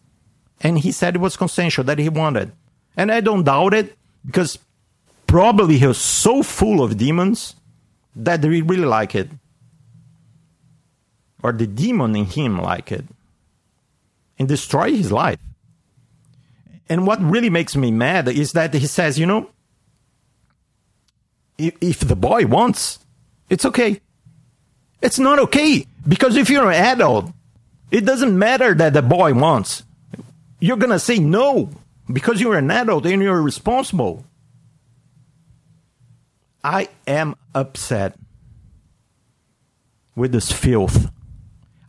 And 0.62 0.80
he 0.80 0.94
said 0.94 1.16
it 1.16 1.20
was 1.20 1.36
consensual 1.36 1.84
that 1.84 2.00
he 2.00 2.08
wanted. 2.08 2.54
And 2.96 3.12
I 3.12 3.20
don't 3.20 3.44
doubt 3.44 3.74
it 3.74 3.98
because 4.26 4.58
probably 5.28 5.78
he 5.78 5.88
was 5.88 5.98
so 5.98 6.44
full 6.44 6.82
of 6.82 6.98
demons 6.98 7.56
that 8.16 8.42
he 8.42 8.62
really 8.62 8.86
liked 8.86 9.16
it. 9.16 9.30
Or 11.44 11.52
the 11.52 11.68
demon 11.68 12.16
in 12.16 12.24
him 12.24 12.58
liked 12.62 12.94
it. 12.94 13.04
And 14.40 14.48
destroyed 14.48 14.96
his 14.96 15.12
life. 15.12 15.40
And 16.88 17.06
what 17.06 17.22
really 17.22 17.50
makes 17.50 17.76
me 17.76 17.92
mad 17.92 18.30
is 18.30 18.54
that 18.54 18.74
he 18.74 18.88
says, 18.88 19.20
you 19.20 19.26
know, 19.26 19.50
if, 21.62 22.00
the 22.00 22.16
boy 22.16 22.46
wants, 22.46 23.00
it's 23.50 23.66
okay. 23.66 24.02
It's 25.02 25.20
not 25.20 25.40
okay 25.40 25.86
because 26.08 26.36
if 26.36 26.50
you're 26.50 26.70
an 26.70 26.84
adult, 26.84 27.32
it 27.90 28.06
doesn't 28.06 28.38
matter 28.38 28.74
that 28.74 28.94
the 28.94 29.02
boy 29.02 29.34
wants. 29.34 29.84
You're 30.60 30.78
going 30.78 30.92
to 30.92 31.00
say 31.00 31.20
no 31.20 31.70
because 32.12 32.40
you're 32.40 32.58
an 32.58 32.72
adult 32.72 33.06
and 33.06 33.22
you're 33.22 33.42
responsible. 33.42 34.26
I 36.64 36.90
am 37.08 37.36
upset 37.56 38.16
with 40.16 40.32
this 40.32 40.52
filth. 40.52 41.12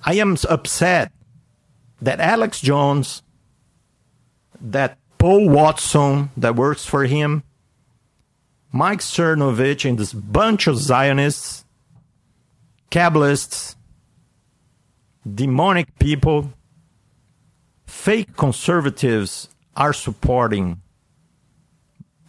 I 0.05 0.15
am 0.15 0.37
upset 0.49 1.13
that 2.01 2.19
Alex 2.19 2.61
Jones, 2.61 3.23
that 4.61 4.99
Paul 5.19 5.49
Watson 5.49 6.31
that 6.37 6.57
works 6.57 6.85
for 6.85 7.05
him, 7.05 7.45
Mike 8.73 9.01
Cernovich, 9.01 9.89
and 9.89 9.99
this 9.99 10.15
bunch 10.15 10.67
of 10.67 10.79
Zionists, 10.79 11.65
Kabbalists, 12.91 13.77
demonic 15.31 15.99
people, 15.99 16.53
fake 17.87 18.37
conservatives 18.37 19.49
are 19.77 19.93
supporting 19.93 20.81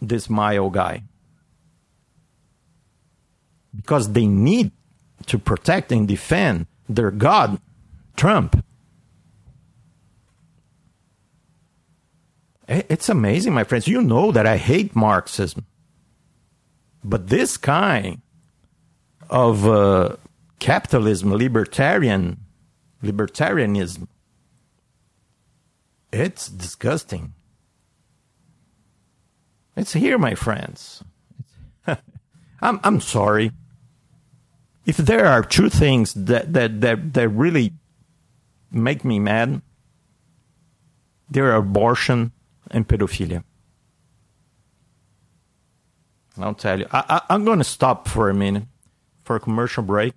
this 0.00 0.28
Milo 0.28 0.68
guy 0.68 1.02
because 3.74 4.12
they 4.12 4.26
need 4.26 4.70
to 5.26 5.38
protect 5.38 5.90
and 5.90 6.06
defend 6.06 6.66
their 6.88 7.10
God, 7.10 7.60
Trump. 8.16 8.62
It's 12.68 13.08
amazing, 13.08 13.52
my 13.52 13.64
friends. 13.64 13.88
You 13.88 14.02
know 14.02 14.32
that 14.32 14.46
I 14.46 14.56
hate 14.56 14.94
Marxism. 14.94 15.66
But 17.04 17.28
this 17.28 17.58
kind 17.58 18.22
of 19.28 19.66
uh, 19.68 20.16
capitalism, 20.58 21.32
libertarian, 21.32 22.38
libertarianism, 23.02 24.08
it's 26.10 26.48
disgusting. 26.48 27.34
It's 29.76 29.92
here, 29.92 30.16
my 30.16 30.34
friends. 30.34 31.04
I'm 31.86 32.80
I'm 32.82 33.00
sorry. 33.00 33.50
If 34.86 34.96
there 34.96 35.26
are 35.26 35.42
two 35.42 35.68
things 35.68 36.14
that 36.14 36.52
that 36.52 36.80
that, 36.80 37.12
that 37.14 37.28
really 37.28 37.72
make 38.70 39.04
me 39.04 39.18
mad, 39.18 39.60
they're 41.28 41.54
abortion 41.54 42.32
and 42.70 42.86
pedophilia. 42.86 43.44
I'll 46.38 46.54
tell 46.54 46.78
you. 46.78 46.86
I, 46.90 47.04
I, 47.08 47.34
I'm 47.34 47.44
going 47.44 47.58
to 47.58 47.64
stop 47.64 48.08
for 48.08 48.28
a 48.28 48.34
minute 48.34 48.64
for 49.24 49.36
a 49.36 49.40
commercial 49.40 49.82
break, 49.82 50.14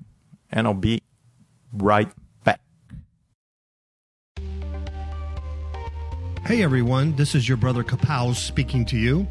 and 0.52 0.68
I'll 0.68 0.74
be 0.74 1.02
right 1.72 2.10
back. 2.44 2.60
Hey 6.46 6.64
everyone, 6.64 7.16
this 7.16 7.36
is 7.36 7.48
your 7.48 7.58
brother 7.58 7.84
Kapow 7.84 8.34
speaking 8.36 8.86
to 8.86 8.98
you. 8.98 9.28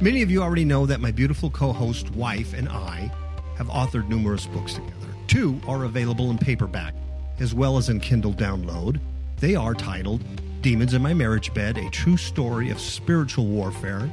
Many 0.00 0.22
of 0.22 0.30
you 0.30 0.42
already 0.42 0.64
know 0.64 0.86
that 0.86 1.00
my 1.00 1.10
beautiful 1.10 1.50
co 1.50 1.72
host, 1.72 2.10
wife, 2.12 2.54
and 2.54 2.68
I 2.68 3.12
have 3.56 3.68
authored 3.68 4.08
numerous 4.08 4.46
books 4.46 4.74
together. 4.74 4.94
Two 5.26 5.60
are 5.66 5.84
available 5.84 6.30
in 6.30 6.38
paperback 6.38 6.94
as 7.40 7.54
well 7.54 7.76
as 7.76 7.88
in 7.88 8.00
Kindle 8.00 8.32
download. 8.32 9.00
They 9.38 9.54
are 9.54 9.74
titled 9.74 10.22
Demons 10.62 10.94
in 10.94 11.02
My 11.02 11.14
Marriage 11.14 11.52
Bed 11.54 11.78
A 11.78 11.88
True 11.90 12.16
Story 12.16 12.70
of 12.70 12.80
Spiritual 12.80 13.46
Warfare 13.46 14.10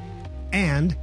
and 0.54 0.96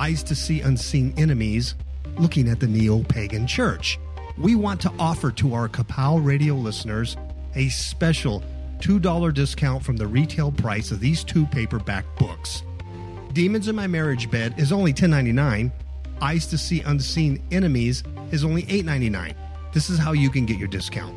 Eyes 0.00 0.22
to 0.22 0.34
See 0.34 0.62
Unseen 0.62 1.12
Enemies 1.18 1.74
Looking 2.16 2.48
at 2.48 2.58
the 2.58 2.66
Neo 2.66 3.02
Pagan 3.02 3.46
Church. 3.46 3.98
We 4.38 4.54
want 4.54 4.80
to 4.80 4.92
offer 4.98 5.30
to 5.32 5.52
our 5.52 5.68
Kapow 5.68 6.24
radio 6.24 6.54
listeners 6.54 7.18
a 7.54 7.68
special 7.68 8.42
$2 8.78 9.34
discount 9.34 9.84
from 9.84 9.98
the 9.98 10.06
retail 10.06 10.52
price 10.52 10.90
of 10.90 11.00
these 11.00 11.22
two 11.22 11.44
paperback 11.44 12.06
books. 12.16 12.62
Demons 13.34 13.68
in 13.68 13.76
My 13.76 13.86
Marriage 13.86 14.30
Bed 14.30 14.54
is 14.58 14.72
only 14.72 14.94
$10.99. 14.94 15.70
Eyes 16.22 16.46
to 16.46 16.56
See 16.56 16.80
Unseen 16.80 17.42
Enemies 17.50 18.02
is 18.30 18.42
only 18.42 18.62
$8.99. 18.62 19.34
This 19.74 19.90
is 19.90 19.98
how 19.98 20.12
you 20.12 20.30
can 20.30 20.46
get 20.46 20.56
your 20.56 20.68
discount. 20.68 21.14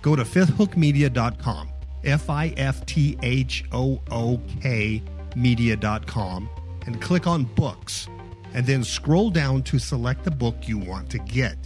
Go 0.00 0.16
to 0.16 0.24
fifthhookmedia.com, 0.24 1.68
F 2.02 2.28
I 2.28 2.48
F 2.56 2.84
T 2.84 3.16
H 3.22 3.64
O 3.70 4.00
O 4.10 4.40
K 4.60 5.00
media.com, 5.36 6.48
and 6.86 7.00
click 7.00 7.26
on 7.26 7.44
books, 7.44 8.08
and 8.54 8.66
then 8.66 8.84
scroll 8.84 9.30
down 9.30 9.62
to 9.64 9.78
select 9.78 10.24
the 10.24 10.30
book 10.30 10.68
you 10.68 10.78
want 10.78 11.08
to 11.10 11.18
get. 11.18 11.56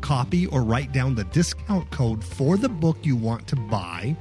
Copy 0.00 0.46
or 0.46 0.62
write 0.62 0.92
down 0.92 1.14
the 1.14 1.24
discount 1.24 1.90
code 1.90 2.24
for 2.24 2.56
the 2.56 2.68
book 2.68 2.98
you 3.02 3.16
want 3.16 3.46
to 3.46 3.56
buy, 3.56 4.16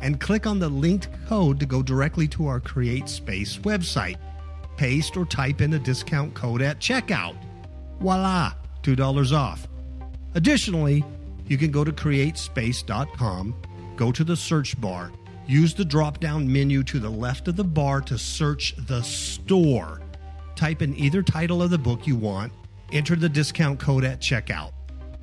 and 0.00 0.20
click 0.20 0.46
on 0.46 0.58
the 0.58 0.68
linked 0.68 1.08
code 1.26 1.58
to 1.60 1.66
go 1.66 1.82
directly 1.82 2.28
to 2.28 2.46
our 2.46 2.60
Create 2.60 3.08
Space 3.08 3.58
website. 3.58 4.16
Paste 4.76 5.16
or 5.16 5.24
type 5.24 5.60
in 5.60 5.74
a 5.74 5.78
discount 5.78 6.34
code 6.34 6.62
at 6.62 6.78
checkout. 6.78 7.36
Voila, 8.00 8.52
$2 8.82 9.32
off. 9.36 9.68
Additionally, 10.34 11.04
you 11.46 11.56
can 11.56 11.70
go 11.70 11.84
to 11.84 11.92
createspace.com, 11.92 13.54
go 13.96 14.12
to 14.12 14.24
the 14.24 14.36
search 14.36 14.80
bar, 14.80 15.12
use 15.46 15.74
the 15.74 15.84
drop 15.84 16.20
down 16.20 16.50
menu 16.50 16.82
to 16.84 16.98
the 16.98 17.10
left 17.10 17.48
of 17.48 17.56
the 17.56 17.64
bar 17.64 18.00
to 18.02 18.18
search 18.18 18.74
the 18.86 19.02
store. 19.02 20.00
Type 20.56 20.82
in 20.82 20.96
either 20.96 21.22
title 21.22 21.62
of 21.62 21.70
the 21.70 21.78
book 21.78 22.06
you 22.06 22.16
want, 22.16 22.52
enter 22.92 23.16
the 23.16 23.28
discount 23.28 23.78
code 23.78 24.04
at 24.04 24.20
checkout. 24.20 24.72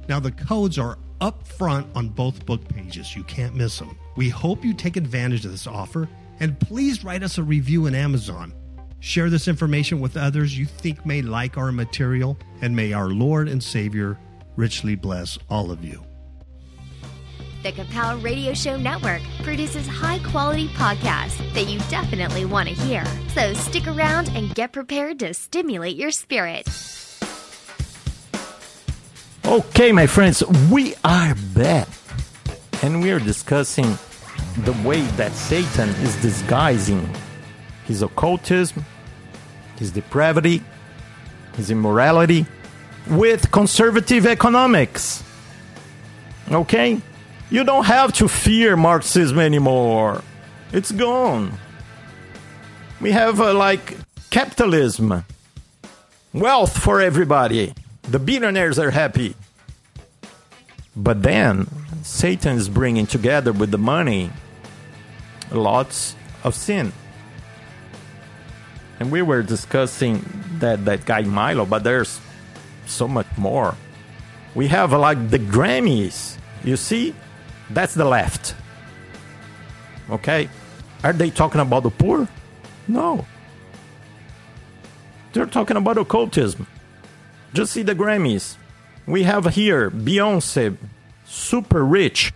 Now, 0.08 0.20
the 0.20 0.32
codes 0.32 0.78
are 0.78 0.98
up 1.22 1.48
front 1.48 1.88
on 1.96 2.10
both 2.10 2.46
book 2.46 2.68
pages. 2.68 3.16
You 3.16 3.24
can't 3.24 3.56
miss 3.56 3.80
them. 3.80 3.98
We 4.18 4.30
hope 4.30 4.66
you 4.66 4.74
take 4.74 4.98
advantage 4.98 5.46
of 5.46 5.52
this 5.52 5.68
offer 5.68 6.10
and 6.40 6.60
please 6.60 7.04
write 7.04 7.24
us 7.24 7.38
a 7.38 7.44
review 7.44 7.86
in 7.86 7.96
Amazon. 7.96 8.52
Share 9.00 9.30
this 9.30 9.48
information 9.48 10.00
with 10.00 10.18
others 10.18 10.58
you 10.58 10.66
think 10.66 11.06
may 11.06 11.22
like 11.22 11.58
our 11.58 11.72
material, 11.72 12.38
and 12.62 12.76
may 12.76 12.94
our 12.94 13.10
Lord 13.10 13.48
and 13.48 13.64
Savior 13.64 14.18
richly 14.56 14.96
bless 14.96 15.40
all 15.50 15.72
of 15.72 15.84
you. 15.84 16.04
The 17.64 17.72
Kapow 17.72 18.24
Radio 18.24 18.56
Show 18.56 18.76
Network 18.76 19.22
produces 19.44 19.86
high 19.86 20.18
quality 20.18 20.68
podcasts 20.70 21.38
that 21.54 21.68
you 21.68 21.78
definitely 21.92 22.44
want 22.44 22.68
to 22.68 22.74
hear. 22.74 23.06
So 23.36 23.54
stick 23.54 23.86
around 23.86 24.30
and 24.30 24.56
get 24.56 24.72
prepared 24.72 25.20
to 25.20 25.36
stimulate 25.36 25.96
your 25.96 26.10
spirit. 26.10 26.68
Okay, 29.46 29.92
my 29.92 30.08
friends, 30.08 30.42
we 30.72 30.96
are 31.04 31.36
back. 31.54 31.88
And 32.82 33.00
we 33.00 33.12
are 33.12 33.20
discussing 33.20 33.96
the 34.64 34.74
way 34.84 35.02
that 35.18 35.32
Satan 35.34 35.90
is 36.02 36.20
disguising 36.20 37.08
his 37.86 38.02
occultism, 38.02 38.84
his 39.78 39.92
depravity, 39.92 40.64
his 41.56 41.70
immorality 41.70 42.48
with 43.08 43.52
conservative 43.52 44.26
economics. 44.26 45.24
Okay? 46.52 47.00
You 47.52 47.66
don't 47.66 47.84
have 47.84 48.14
to 48.14 48.30
fear 48.30 48.78
Marxism 48.78 49.38
anymore. 49.38 50.24
It's 50.72 50.94
gone. 50.94 51.52
We 53.02 53.12
have 53.12 53.42
uh, 53.42 53.54
like 53.54 53.98
capitalism, 54.30 55.26
wealth 56.34 56.78
for 56.78 57.02
everybody. 57.02 57.74
The 58.04 58.20
billionaires 58.20 58.80
are 58.80 58.92
happy. 58.92 59.36
But 60.96 61.24
then 61.24 61.68
Satan 62.04 62.56
is 62.56 62.70
bringing 62.70 63.06
together 63.06 63.52
with 63.52 63.72
the 63.72 63.78
money 63.78 64.32
lots 65.52 66.16
of 66.46 66.56
sin. 66.56 66.94
And 69.02 69.12
we 69.12 69.22
were 69.22 69.44
discussing 69.44 70.24
that, 70.60 70.86
that 70.86 71.04
guy 71.06 71.24
Milo, 71.24 71.66
but 71.66 71.84
there's 71.84 72.22
so 72.86 73.10
much 73.10 73.28
more. 73.38 73.76
We 74.56 74.68
have 74.68 74.94
like 74.94 75.30
the 75.32 75.40
Grammys. 75.40 76.38
You 76.64 76.78
see, 76.78 77.16
that's 77.74 77.94
the 77.94 78.06
left. 78.06 78.56
Okay? 80.10 80.50
Are 81.04 81.14
they 81.14 81.30
talking 81.30 81.62
about 81.62 81.84
the 81.84 81.90
poor? 81.90 82.28
No. 82.88 83.26
They're 85.34 85.46
talking 85.46 85.78
about 85.78 85.98
occultism. 85.98 86.68
Just 87.54 87.74
see 87.74 87.84
the 87.84 87.96
Grammys. 87.96 88.58
We 89.08 89.24
have 89.24 89.46
here 89.56 89.90
Beyonce, 89.90 90.78
super 91.26 91.84
rich, 91.84 92.34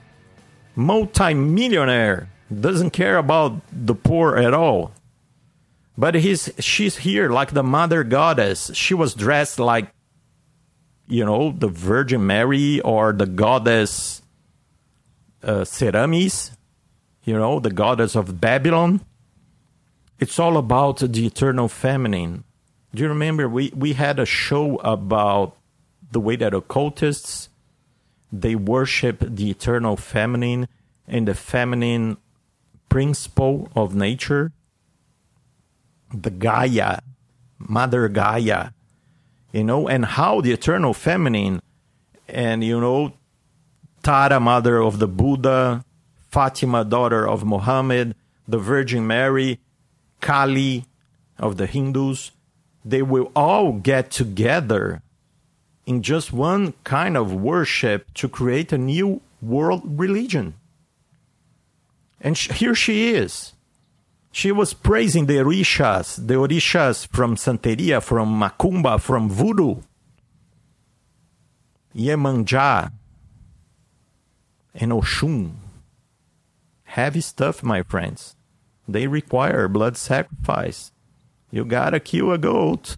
multi-millionaire, 0.75 2.29
doesn't 2.49 2.91
care 2.91 3.17
about 3.17 3.61
the 3.71 3.95
poor 3.95 4.37
at 4.37 4.53
all. 4.53 4.91
But 5.97 6.15
he's 6.15 6.49
she's 6.59 6.97
here 6.97 7.29
like 7.29 7.51
the 7.51 7.63
mother 7.63 8.03
goddess. 8.03 8.71
She 8.73 8.93
was 8.93 9.13
dressed 9.13 9.59
like 9.59 9.89
you 11.07 11.23
know, 11.23 11.51
the 11.51 11.67
Virgin 11.67 12.25
Mary 12.25 12.81
or 12.81 13.13
the 13.13 13.25
goddess 13.25 14.21
uh, 15.43 15.63
Semiramis, 15.63 16.51
you 17.23 17.37
know, 17.37 17.59
the 17.59 17.71
goddess 17.71 18.15
of 18.15 18.39
Babylon. 18.39 19.01
It's 20.19 20.39
all 20.39 20.57
about 20.57 20.99
the 20.99 21.25
eternal 21.25 21.67
feminine. 21.67 22.43
Do 22.93 23.03
you 23.03 23.09
remember 23.09 23.49
we, 23.49 23.71
we 23.75 23.93
had 23.93 24.19
a 24.19 24.25
show 24.25 24.77
about 24.77 25.57
the 26.11 26.19
way 26.19 26.35
that 26.37 26.53
occultists 26.53 27.49
they 28.31 28.55
worship 28.55 29.19
the 29.19 29.49
eternal 29.49 29.97
feminine 29.97 30.67
and 31.07 31.27
the 31.27 31.33
feminine 31.33 32.17
principle 32.89 33.69
of 33.75 33.95
nature, 33.95 34.51
the 36.13 36.29
Gaia, 36.29 36.99
Mother 37.57 38.07
Gaia, 38.07 38.69
you 39.51 39.63
know, 39.63 39.87
and 39.87 40.05
how 40.05 40.41
the 40.41 40.51
eternal 40.51 40.93
feminine 40.93 41.61
and, 42.27 42.63
you 42.63 42.79
know, 42.79 43.13
Tara, 44.05 44.39
mother 44.39 44.83
of 44.83 44.99
the 44.99 45.07
Buddha, 45.07 45.83
Fatima, 46.29 46.85
daughter 46.85 47.27
of 47.27 47.43
Muhammad, 47.43 48.13
the 48.47 48.59
Virgin 48.59 49.07
Mary, 49.07 49.59
Kali 50.21 50.85
of 51.39 51.57
the 51.57 51.65
Hindus, 51.65 52.29
they 52.85 53.01
will 53.01 53.31
all 53.35 53.73
get 53.73 54.11
together 54.11 55.01
in 55.87 56.03
just 56.03 56.31
one 56.31 56.73
kind 56.83 57.17
of 57.17 57.33
worship 57.33 58.13
to 58.13 58.29
create 58.29 58.71
a 58.71 58.77
new 58.77 59.21
world 59.41 59.81
religion. 59.99 60.53
And 62.21 62.37
here 62.37 62.75
she 62.75 63.15
is. 63.15 63.53
She 64.31 64.51
was 64.51 64.75
praising 64.75 65.25
the 65.25 65.37
Orishas, 65.37 66.27
the 66.27 66.35
Orishas 66.35 67.07
from 67.07 67.37
Santeria, 67.37 68.03
from 68.03 68.39
Macumba, 68.39 69.01
from 69.01 69.31
Voodoo, 69.31 69.81
Iemanjá, 71.95 72.91
and 74.75 74.91
Oshun. 74.91 75.55
Heavy 76.83 77.21
stuff, 77.21 77.63
my 77.63 77.83
friends. 77.83 78.35
They 78.87 79.07
require 79.07 79.67
blood 79.67 79.97
sacrifice. 79.97 80.91
You 81.51 81.65
gotta 81.65 81.99
kill 81.99 82.31
a 82.31 82.37
goat. 82.37 82.97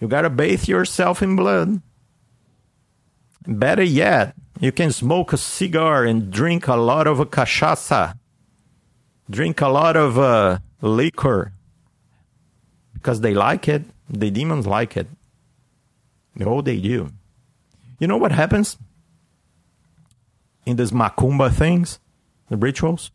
You 0.00 0.08
gotta 0.08 0.30
bathe 0.30 0.68
yourself 0.68 1.22
in 1.22 1.36
blood. 1.36 1.80
Better 3.46 3.82
yet, 3.82 4.34
you 4.60 4.72
can 4.72 4.92
smoke 4.92 5.32
a 5.32 5.36
cigar 5.36 6.04
and 6.04 6.30
drink 6.30 6.68
a 6.68 6.76
lot 6.76 7.06
of 7.06 7.18
cachaça. 7.30 8.18
Drink 9.30 9.60
a 9.60 9.68
lot 9.68 9.96
of 9.96 10.18
uh, 10.18 10.58
liquor. 10.80 11.52
Because 12.94 13.20
they 13.20 13.34
like 13.34 13.68
it. 13.68 13.82
The 14.08 14.30
demons 14.30 14.66
like 14.66 14.96
it. 14.96 15.06
Oh, 16.40 16.60
they 16.60 16.78
do. 16.78 17.10
You 17.98 18.06
know 18.06 18.16
what 18.16 18.32
happens 18.32 18.76
in 20.66 20.76
these 20.76 20.92
macumba 20.92 21.52
things, 21.52 21.98
the 22.48 22.56
rituals? 22.56 23.10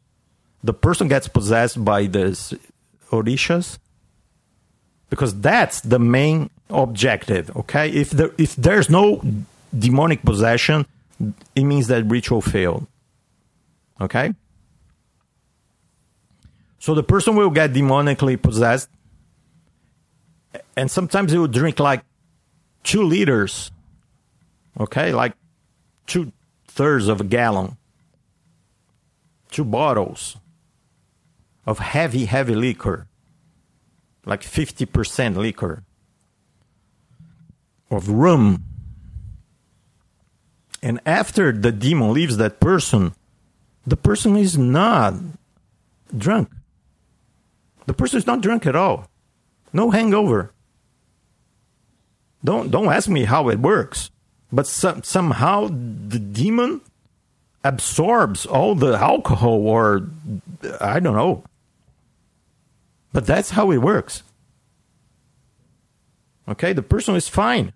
The 0.64 0.74
person 0.74 1.08
gets 1.08 1.28
possessed 1.28 1.84
by 1.84 2.08
these 2.08 2.54
orishas 3.12 3.78
because 5.10 5.40
that's 5.40 5.82
the 5.82 6.00
main 6.00 6.50
objective. 6.70 7.56
Okay, 7.56 7.90
if 7.90 8.10
there 8.12 8.32
if 8.38 8.56
there's 8.56 8.90
no 8.90 9.22
demonic 9.78 10.24
possession, 10.24 10.86
it 11.56 11.64
means 11.64 11.88
that 11.88 12.04
ritual 12.06 12.42
failed. 12.42 12.88
Okay, 14.02 14.34
so 16.80 16.94
the 16.94 17.04
person 17.04 17.36
will 17.36 17.50
get 17.50 17.74
demonically 17.74 18.42
possessed, 18.42 18.90
and 20.76 20.90
sometimes 20.92 21.32
he 21.32 21.38
will 21.38 21.48
drink 21.48 21.80
like 21.80 22.04
two 22.84 23.04
liters. 23.04 23.72
Okay, 24.80 25.14
like 25.14 25.34
two 26.06 26.32
thirds 26.78 27.10
of 27.10 27.20
a 27.20 27.26
gallon, 27.26 27.76
two 29.52 29.66
bottles 29.66 30.38
of 31.66 31.80
heavy, 31.80 32.26
heavy 32.26 32.56
liquor 32.56 33.08
like 34.28 34.42
50% 34.42 35.38
liquor 35.38 35.84
of 37.90 38.10
rum. 38.10 38.63
And 40.84 41.00
after 41.06 41.54
the 41.54 41.72
demon 41.72 42.13
leaves 42.13 42.36
that 42.38 42.60
person, 42.60 43.13
the 43.88 43.96
person 43.96 44.36
is 44.36 44.58
not 44.58 45.13
drunk. 46.16 46.52
The 47.86 47.94
person 47.94 48.18
is 48.18 48.28
not 48.28 48.42
drunk 48.42 48.68
at 48.68 48.76
all. 48.76 49.10
No 49.72 49.92
hangover. 49.92 50.52
Don't 52.44 52.70
don't 52.70 52.92
ask 52.92 53.08
me 53.08 53.24
how 53.24 53.48
it 53.48 53.60
works. 53.60 54.12
But 54.52 54.68
some, 54.68 55.04
somehow 55.04 55.68
the 55.68 56.20
demon 56.20 56.82
absorbs 57.64 58.46
all 58.46 58.76
the 58.76 58.98
alcohol 58.98 59.68
or 59.68 60.08
I 60.80 61.00
don't 61.00 61.16
know. 61.16 61.44
But 63.12 63.26
that's 63.26 63.52
how 63.52 63.72
it 63.72 63.78
works. 63.78 64.24
Okay, 66.48 66.72
the 66.72 66.82
person 66.82 67.16
is 67.16 67.28
fine. 67.28 67.74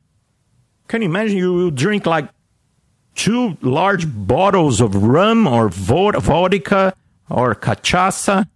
Can 0.88 1.02
you 1.02 1.10
imagine 1.10 1.38
you 1.38 1.54
will 1.54 1.72
drink 1.72 2.06
like 2.06 2.30
two 3.16 3.58
large 3.62 4.06
bottles 4.08 4.80
of 4.80 4.96
rum 4.96 5.48
or 5.48 5.70
vodka 5.70 6.94
or 7.30 7.56
cachaça? 7.56 8.48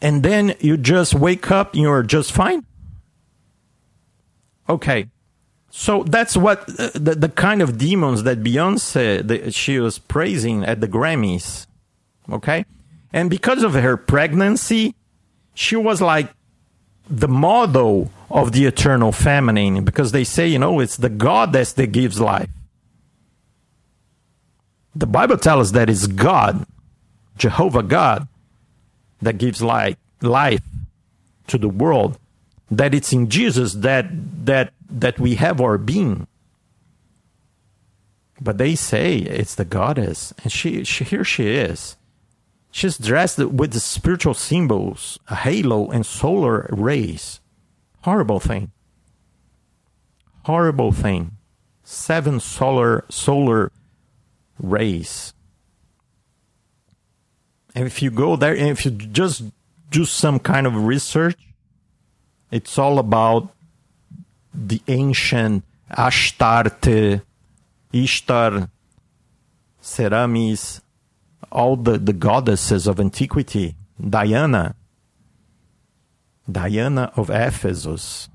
And 0.00 0.22
then 0.22 0.54
you 0.60 0.76
just 0.76 1.14
wake 1.14 1.50
up 1.50 1.74
and 1.74 1.82
you're 1.82 2.02
just 2.02 2.32
fine? 2.32 2.64
Okay. 4.68 5.08
So 5.70 6.02
that's 6.02 6.36
what 6.36 6.68
uh, 6.80 6.90
the, 6.94 7.14
the 7.14 7.28
kind 7.28 7.62
of 7.62 7.78
demons 7.78 8.24
that 8.24 8.42
Beyonce 8.42 9.26
the, 9.26 9.50
she 9.52 9.78
was 9.78 9.98
praising 9.98 10.64
at 10.64 10.80
the 10.80 10.88
Grammys. 10.88 11.66
Okay? 12.30 12.64
And 13.12 13.30
because 13.30 13.62
of 13.62 13.74
her 13.74 13.96
pregnancy, 13.96 14.94
she 15.54 15.76
was 15.76 16.00
like 16.00 16.28
the 17.08 17.28
model 17.28 18.10
of 18.30 18.52
the 18.52 18.66
eternal 18.66 19.10
feminine 19.10 19.84
because 19.84 20.12
they 20.12 20.24
say, 20.24 20.46
you 20.46 20.58
know, 20.58 20.78
it's 20.78 20.96
the 20.96 21.08
goddess 21.08 21.72
that 21.72 21.88
gives 21.88 22.20
life. 22.20 22.48
The 24.94 25.06
Bible 25.06 25.36
tells 25.36 25.68
us 25.68 25.72
that 25.72 25.90
it's 25.90 26.06
God, 26.06 26.66
Jehovah 27.36 27.82
God, 27.82 28.28
that 29.22 29.38
gives 29.38 29.62
life, 29.62 29.96
life 30.20 30.62
to 31.48 31.58
the 31.58 31.68
world. 31.68 32.18
That 32.70 32.94
it's 32.94 33.12
in 33.12 33.28
Jesus 33.28 33.74
that 33.74 34.06
that 34.46 34.72
that 34.88 35.18
we 35.18 35.36
have 35.36 35.60
our 35.60 35.78
being. 35.78 36.26
But 38.40 38.58
they 38.58 38.74
say 38.74 39.18
it's 39.18 39.54
the 39.54 39.64
goddess, 39.64 40.32
and 40.42 40.50
she, 40.50 40.84
she 40.84 41.04
here 41.04 41.24
she 41.24 41.48
is. 41.48 41.96
She's 42.70 42.96
dressed 42.96 43.38
with 43.38 43.72
the 43.72 43.80
spiritual 43.80 44.34
symbols, 44.34 45.18
a 45.28 45.34
halo, 45.34 45.90
and 45.90 46.06
solar 46.06 46.68
rays. 46.72 47.40
Horrible 48.02 48.40
thing. 48.40 48.70
Horrible 50.44 50.92
thing. 50.92 51.32
Seven 51.82 52.40
solar 52.40 53.04
solar 53.10 53.72
rays. 54.58 55.34
And 57.74 57.86
if 57.86 58.02
you 58.02 58.10
go 58.10 58.36
there, 58.36 58.54
and 58.54 58.68
if 58.68 58.84
you 58.84 58.92
just 58.92 59.42
do 59.90 60.04
some 60.04 60.38
kind 60.38 60.66
of 60.66 60.74
research, 60.86 61.36
it's 62.50 62.78
all 62.78 62.98
about 62.98 63.48
the 64.52 64.82
ancient 64.88 65.64
Astarte, 65.90 67.22
Ishtar, 67.92 68.68
Semiramis, 69.80 70.80
all 71.50 71.76
the, 71.76 71.98
the 71.98 72.12
goddesses 72.12 72.86
of 72.86 73.00
antiquity, 73.00 73.74
Diana, 74.00 74.74
Diana 76.50 77.12
of 77.16 77.30
Ephesus. 77.30 78.28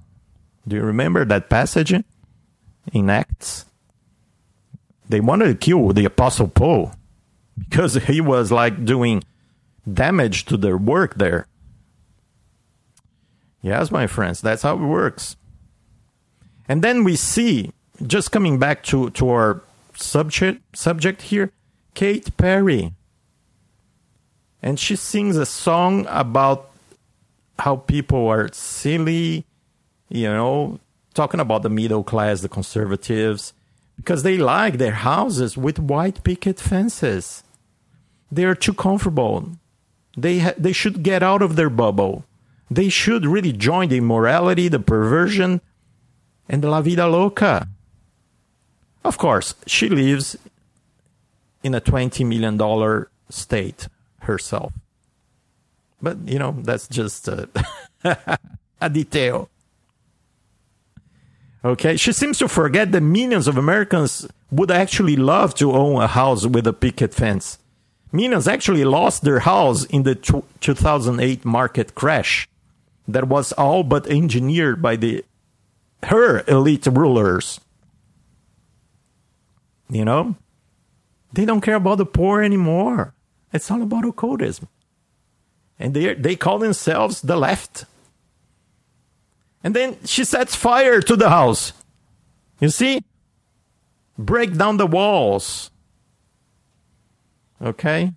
Do 0.67 0.75
you 0.75 0.83
remember 0.83 1.25
that 1.25 1.49
passage 1.49 1.93
in 2.93 3.09
Acts? 3.09 3.65
They 5.07 5.19
wanted 5.19 5.47
to 5.47 5.55
kill 5.55 5.89
the 5.89 6.05
Apostle 6.05 6.47
Paul 6.47 6.93
because 7.57 7.95
he 7.95 8.21
was 8.21 8.51
like 8.51 8.85
doing 8.85 9.23
damage 9.91 10.45
to 10.45 10.57
their 10.57 10.77
work 10.77 11.15
there. 11.15 11.47
Yes, 13.65 13.89
my 13.89 14.05
friends, 14.05 14.41
that's 14.41 14.61
how 14.61 14.75
it 14.75 14.85
works. 14.85 15.37
And 16.69 16.83
then 16.83 17.03
we 17.03 17.15
see, 17.15 17.71
just 18.05 18.31
coming 18.31 18.59
back 18.59 18.83
to, 18.83 19.09
to 19.09 19.29
our 19.31 19.63
subject 19.95 20.77
subject 20.77 21.23
here, 21.23 21.51
Katy 21.95 22.29
Perry. 22.37 22.93
And 24.61 24.79
she 24.79 24.95
sings 24.95 25.35
a 25.35 25.47
song 25.47 26.05
about 26.09 26.69
how 27.57 27.77
people 27.77 28.27
are 28.27 28.51
silly, 28.53 29.47
you 30.09 30.27
know, 30.27 30.79
talking 31.15 31.39
about 31.39 31.63
the 31.63 31.69
middle 31.69 32.03
class, 32.03 32.41
the 32.41 32.49
conservatives, 32.49 33.51
because 33.95 34.21
they 34.21 34.37
like 34.37 34.77
their 34.77 34.91
houses 34.91 35.57
with 35.57 35.79
white 35.79 36.23
picket 36.23 36.59
fences. 36.59 37.41
They 38.31 38.45
are 38.45 38.53
too 38.53 38.75
comfortable. 38.75 39.49
They 40.15 40.37
ha- 40.37 40.53
they 40.55 40.71
should 40.71 41.01
get 41.01 41.23
out 41.23 41.41
of 41.41 41.55
their 41.55 41.71
bubble. 41.71 42.25
They 42.69 42.89
should 42.89 43.25
really 43.25 43.51
join 43.51 43.89
the 43.89 43.97
immorality, 43.97 44.67
the 44.67 44.79
perversion, 44.79 45.61
and 46.49 46.63
the 46.63 46.69
la 46.69 46.81
vida 46.81 47.07
loca. 47.07 47.67
Of 49.03 49.17
course, 49.17 49.53
she 49.67 49.89
lives 49.89 50.35
in 51.63 51.75
a 51.75 51.79
twenty 51.79 52.23
million 52.23 52.57
dollar 52.57 53.09
state 53.29 53.87
herself. 54.21 54.73
But 56.01 56.27
you 56.27 56.39
know, 56.39 56.55
that's 56.59 56.87
just 56.87 57.27
a, 57.27 57.49
a 58.81 58.89
detail. 58.89 59.49
Okay, 61.63 61.97
she 61.97 62.13
seems 62.13 62.37
to 62.39 62.47
forget 62.47 62.91
that 62.91 63.01
millions 63.01 63.47
of 63.47 63.57
Americans 63.57 64.27
would 64.51 64.69
actually 64.69 65.15
love 65.15 65.55
to 65.55 65.71
own 65.71 66.01
a 66.01 66.07
house 66.07 66.45
with 66.45 66.67
a 66.67 66.73
picket 66.73 67.13
fence. 67.13 67.57
Millions 68.11 68.47
actually 68.47 68.85
lost 68.85 69.23
their 69.23 69.39
house 69.39 69.83
in 69.85 70.03
the 70.03 70.15
tw 70.15 70.43
2008 70.61 71.43
market 71.43 71.95
crash 71.95 72.47
that 73.07 73.27
was 73.27 73.51
all 73.53 73.83
but 73.83 74.07
engineered 74.07 74.81
by 74.81 74.95
the 74.95 75.23
her 76.03 76.43
elite 76.47 76.85
rulers. 76.85 77.59
You 79.89 80.05
know? 80.05 80.35
They 81.33 81.45
don't 81.45 81.61
care 81.61 81.75
about 81.75 81.97
the 81.97 82.05
poor 82.05 82.41
anymore. 82.41 83.13
It's 83.53 83.69
all 83.69 83.81
about 83.81 84.05
occultism. 84.05 84.67
And 85.77 85.93
they 85.93 86.13
they 86.13 86.35
call 86.35 86.59
themselves 86.59 87.21
the 87.21 87.35
left. 87.35 87.85
And 89.63 89.75
then 89.75 89.97
she 90.05 90.23
sets 90.23 90.55
fire 90.55 91.01
to 91.01 91.15
the 91.15 91.29
house. 91.29 91.73
You 92.59 92.69
see? 92.69 93.03
Break 94.17 94.55
down 94.55 94.77
the 94.77 94.87
walls. 94.87 95.71
Okay? 97.61 98.13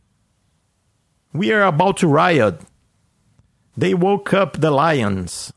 We 1.33 1.53
are 1.53 1.63
about 1.63 1.97
to 1.99 2.07
riot. 2.07 2.61
They 3.79 3.95
woke 3.95 4.35
up 4.35 4.55
the 4.55 4.73
lions. 4.73 5.53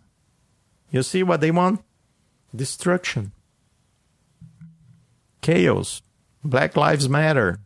You 0.91 1.01
see 1.01 1.23
what 1.23 1.41
they 1.41 1.49
want? 1.49 1.81
Destruction. 2.55 3.31
Chaos. 5.41 6.03
Black 6.43 6.77
Lives 6.77 7.09
Matter. 7.09 7.61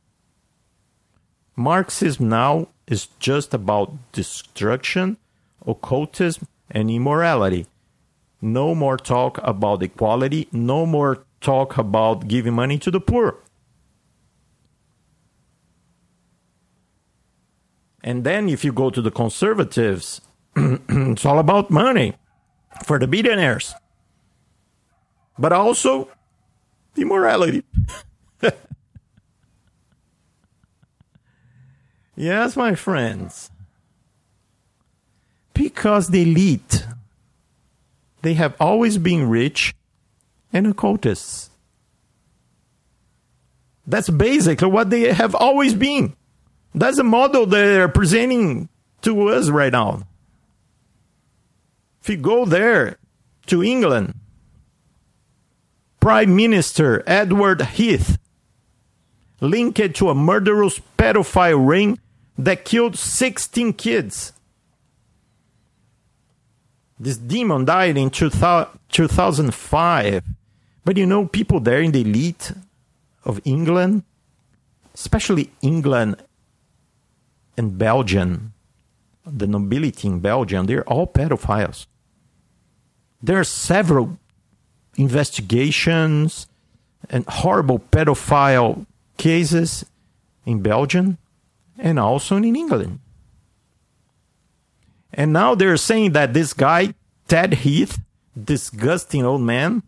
Marxism 1.57 2.29
now 2.29 2.69
is 2.87 3.07
just 3.19 3.53
about 3.53 4.13
destruction, 4.13 5.17
occultism, 5.67 6.47
and 6.71 6.89
immorality. 6.89 7.65
No 8.41 8.73
more 8.73 8.95
talk 8.95 9.37
about 9.43 9.83
equality, 9.83 10.47
no 10.53 10.85
more 10.85 11.25
talk 11.41 11.77
about 11.77 12.29
giving 12.29 12.53
money 12.53 12.79
to 12.79 12.91
the 12.91 13.01
poor. 13.01 13.39
And 18.01 18.23
then 18.23 18.47
if 18.47 18.63
you 18.63 18.71
go 18.71 18.89
to 18.89 19.01
the 19.01 19.11
conservatives, 19.11 20.21
it's 20.55 21.25
all 21.25 21.39
about 21.39 21.69
money 21.69 22.15
for 22.85 22.97
the 22.99 23.07
billionaires. 23.07 23.73
But 25.37 25.51
also 25.51 26.09
immorality. 26.95 27.63
yes, 32.15 32.55
my 32.55 32.75
friends. 32.75 33.51
Because 35.53 36.09
the 36.09 36.21
elite, 36.21 36.85
they 38.21 38.33
have 38.35 38.55
always 38.59 38.97
been 38.97 39.29
rich 39.29 39.75
and 40.53 40.67
occultists. 40.67 41.49
That's 43.87 44.09
basically 44.09 44.67
what 44.69 44.89
they 44.89 45.13
have 45.13 45.35
always 45.35 45.73
been. 45.73 46.15
That's 46.73 46.97
the 46.97 47.03
model 47.03 47.45
they're 47.45 47.87
presenting 47.87 48.69
to 49.03 49.29
us 49.29 49.49
right 49.49 49.71
now. 49.71 50.07
If 52.05 52.09
you 52.09 52.17
go 52.17 52.45
there 52.45 52.99
to 53.47 53.63
England, 53.63 54.13
Prime 55.99 56.35
Minister 56.35 57.01
Edward 57.07 57.63
Heath 57.63 58.19
linked 59.41 59.95
to 59.95 60.09
a 60.11 60.13
murderous 60.13 60.79
pedophile 60.99 61.67
ring 61.67 61.97
that 62.37 62.63
killed 62.63 62.95
16 62.95 63.73
kids. 63.73 64.33
This 66.99 67.17
demon 67.17 67.65
died 67.65 67.97
in 67.97 68.11
2000, 68.11 68.77
2005. 68.91 70.23
But 70.85 70.97
you 70.97 71.07
know, 71.07 71.25
people 71.25 71.59
there 71.59 71.81
in 71.81 71.91
the 71.91 72.01
elite 72.01 72.51
of 73.23 73.41
England, 73.45 74.03
especially 74.93 75.49
England 75.63 76.17
and 77.57 77.79
Belgium, 77.79 78.53
the 79.25 79.47
nobility 79.47 80.07
in 80.07 80.19
Belgium, 80.19 80.67
they're 80.67 80.87
all 80.87 81.07
pedophiles. 81.07 81.87
There 83.22 83.39
are 83.39 83.43
several 83.43 84.18
investigations 84.97 86.47
and 87.09 87.26
horrible 87.28 87.80
pedophile 87.80 88.86
cases 89.18 89.86
in 90.45 90.61
Belgium 90.61 91.18
and 91.78 91.99
also 91.99 92.38
in 92.38 92.55
England. 92.55 92.99
And 95.13 95.32
now 95.32 95.55
they're 95.55 95.78
saying 95.78 96.11
that 96.11 96.34
this 96.34 96.53
guy, 96.53 96.93
Ted 97.28 97.53
Heath, 97.53 97.99
disgusting 98.41 99.24
old 99.24 99.41
man, 99.41 99.84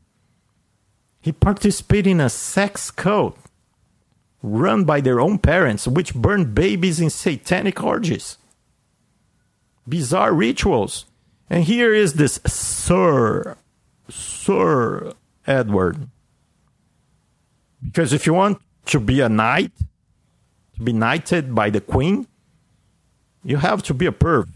he 1.20 1.32
participated 1.32 2.08
in 2.08 2.22
a 2.22 2.30
sex 2.30 2.90
cult 2.90 3.38
run 4.42 4.86
by 4.86 5.02
their 5.02 5.20
own 5.20 5.38
parents, 5.38 5.88
which 5.88 6.16
burned 6.16 6.56
babies 6.56 7.00
in 7.00 7.10
satanic 7.10 7.84
orgies. 7.84 8.38
Bizarre 9.88 10.34
rituals. 10.34 11.06
And 11.50 11.64
here 11.64 11.94
is 11.94 12.14
this 12.14 12.40
Sir, 12.46 13.58
Sir 14.10 15.14
Edward. 15.46 16.10
Because 17.84 18.12
if 18.12 18.26
you 18.26 18.34
want 18.34 18.60
to 18.88 19.00
be 19.00 19.22
a 19.22 19.30
knight, 19.30 19.72
to 20.76 20.82
be 20.84 20.94
knighted 20.94 21.56
by 21.56 21.70
the 21.70 21.82
queen, 21.82 22.28
you 23.44 23.58
have 23.58 23.82
to 23.84 23.94
be 23.94 24.06
a 24.06 24.12
perv. 24.12 24.50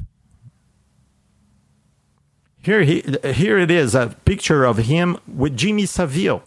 Here, 2.62 2.84
he, 2.84 3.04
here 3.34 3.58
it 3.58 3.72
is 3.72 3.96
a 3.96 4.16
picture 4.26 4.66
of 4.66 4.78
him 4.78 5.18
with 5.28 5.58
Jimmy 5.58 5.86
Savile. 5.86 6.44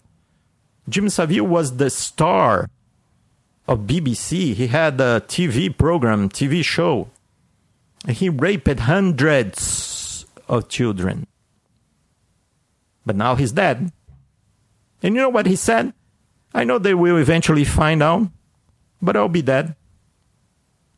Jimmy 0.87 1.09
Savile 1.09 1.45
was 1.45 1.77
the 1.77 1.89
star 1.89 2.69
of 3.67 3.79
BBC. 3.79 4.53
He 4.53 4.67
had 4.67 5.01
a 5.01 5.21
TV 5.27 5.75
program, 5.75 6.29
TV 6.29 6.63
show. 6.63 7.09
He 8.07 8.29
raped 8.29 8.79
hundreds 8.79 9.94
of 10.47 10.69
children. 10.69 11.27
But 13.05 13.15
now 13.15 13.35
he's 13.35 13.51
dead. 13.51 13.91
And 15.03 15.15
you 15.15 15.21
know 15.21 15.29
what 15.29 15.45
he 15.45 15.55
said? 15.55 15.93
I 16.53 16.63
know 16.63 16.79
they 16.79 16.93
will 16.93 17.17
eventually 17.17 17.63
find 17.65 18.01
out, 18.01 18.29
but 19.01 19.15
I'll 19.15 19.29
be 19.29 19.41
dead. 19.41 19.75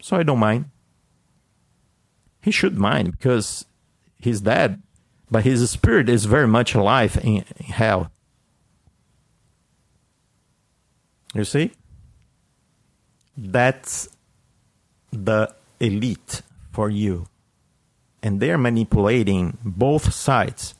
So 0.02 0.18
I 0.18 0.24
don't 0.24 0.40
mind. 0.40 0.66
He 2.42 2.52
should 2.52 2.78
mind 2.78 3.12
because 3.12 3.66
he's 4.20 4.42
dead, 4.42 4.82
but 5.30 5.44
his 5.44 5.70
spirit 5.70 6.08
is 6.08 6.26
very 6.26 6.48
much 6.48 6.76
alive 6.76 7.20
in, 7.24 7.44
hell. 7.60 8.12
You 11.34 11.44
see? 11.44 11.72
That's 13.36 14.10
the 15.12 15.54
elite 15.80 16.42
for 16.72 16.90
you. 16.90 17.28
And 18.24 18.40
they're 18.40 18.58
manipulating 18.58 19.58
both 19.64 20.14
sides, 20.14 20.76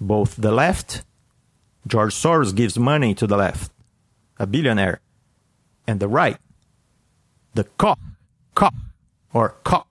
both 0.00 0.36
the 0.36 0.52
left. 0.52 1.04
George 1.86 2.14
Soros 2.14 2.54
gives 2.54 2.78
money 2.78 3.14
to 3.14 3.26
the 3.26 3.36
left, 3.36 3.72
a 4.38 4.46
billionaire, 4.46 5.00
and 5.86 6.00
the 6.00 6.08
right, 6.08 6.38
the 7.54 7.64
Koch 7.64 7.98
Koch 8.54 8.74
or 9.32 9.56
Koch 9.64 9.86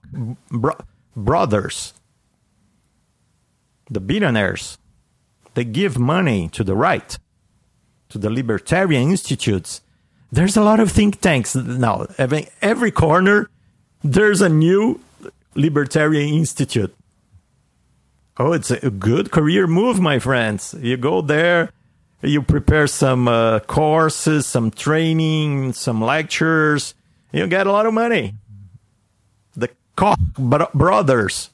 bro- 0.50 0.78
brothers, 1.16 1.94
the 3.90 4.00
billionaires, 4.00 4.78
they 5.54 5.64
give 5.64 5.98
money 5.98 6.48
to 6.48 6.64
the 6.64 6.74
right, 6.74 7.18
to 8.08 8.18
the 8.18 8.30
libertarian 8.30 9.10
institutes. 9.10 9.82
There's 10.30 10.56
a 10.56 10.62
lot 10.62 10.80
of 10.80 10.90
think 10.90 11.20
tanks 11.20 11.54
now. 11.54 12.06
Every, 12.16 12.48
every 12.62 12.90
corner, 12.90 13.50
there's 14.02 14.40
a 14.40 14.48
new 14.48 15.00
libertarian 15.54 16.34
institute. 16.34 16.94
Oh, 18.38 18.52
it's 18.52 18.70
a 18.70 18.90
good 18.90 19.30
career 19.30 19.66
move, 19.66 20.00
my 20.00 20.18
friends. 20.18 20.74
You 20.80 20.96
go 20.96 21.20
there, 21.20 21.70
you 22.22 22.42
prepare 22.42 22.86
some 22.86 23.28
uh, 23.28 23.60
courses, 23.60 24.46
some 24.46 24.70
training, 24.70 25.74
some 25.74 26.00
lectures. 26.00 26.94
You 27.32 27.46
get 27.46 27.66
a 27.66 27.72
lot 27.72 27.86
of 27.86 27.94
money. 27.94 28.34
The 29.54 29.70
Koch 29.96 30.18
brothers 30.38 31.50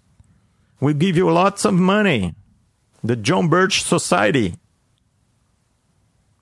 will 0.80 0.94
give 0.94 1.16
you 1.16 1.30
lots 1.30 1.64
of 1.64 1.74
money. 1.74 2.34
The 3.02 3.16
John 3.16 3.48
Birch 3.48 3.82
Society. 3.82 4.54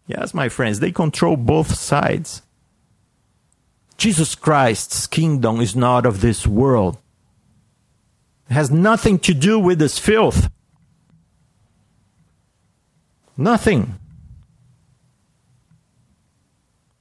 Yes, 0.06 0.34
my 0.34 0.48
friends, 0.48 0.80
they 0.80 0.92
control 0.92 1.36
both 1.36 1.74
sides. 1.74 2.42
Jesus 3.96 4.34
Christ's 4.34 5.06
kingdom 5.06 5.60
is 5.60 5.74
not 5.74 6.04
of 6.04 6.20
this 6.20 6.46
world. 6.46 6.98
It 8.48 8.54
has 8.54 8.70
nothing 8.70 9.18
to 9.20 9.34
do 9.34 9.58
with 9.58 9.78
this 9.78 9.98
filth. 9.98 10.48
Nothing. 13.36 13.94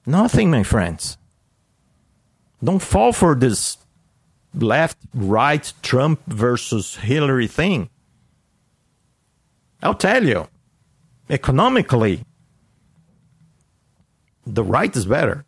Nothing, 0.05 0.51
my 0.51 0.63
friends. 0.63 1.17
Don't 2.63 2.81
fall 2.81 3.13
for 3.13 3.35
this 3.35 3.77
left, 4.53 4.97
right, 5.13 5.71
Trump 5.81 6.21
versus 6.27 6.95
Hillary 6.97 7.47
thing. 7.47 7.89
I'll 9.81 9.95
tell 9.95 10.25
you, 10.25 10.47
economically, 11.29 12.25
the 14.45 14.63
right 14.63 14.95
is 14.95 15.05
better 15.05 15.45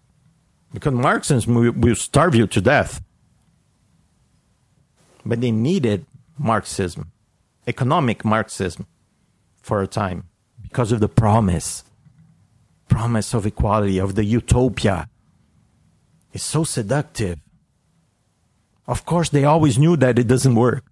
because 0.73 0.93
Marxism 0.93 1.55
will, 1.55 1.71
will 1.71 1.95
starve 1.95 2.35
you 2.35 2.47
to 2.47 2.61
death. 2.61 3.01
But 5.28 5.41
they 5.41 5.51
needed 5.51 6.05
Marxism, 6.38 7.11
economic 7.67 8.23
Marxism, 8.23 8.88
for 9.61 9.82
a 9.82 9.88
time 9.88 10.23
because 10.63 10.93
of 10.93 11.01
the 11.01 11.09
promise 11.09 11.84
promise 12.88 13.34
of 13.34 13.45
equality, 13.45 13.97
of 13.97 14.15
the 14.15 14.23
utopia. 14.23 15.09
It's 16.32 16.43
so 16.43 16.63
seductive. 16.63 17.39
Of 18.88 19.05
course, 19.05 19.28
they 19.28 19.43
always 19.43 19.78
knew 19.78 19.97
that 19.97 20.17
it 20.17 20.28
doesn't 20.28 20.55
work. 20.55 20.86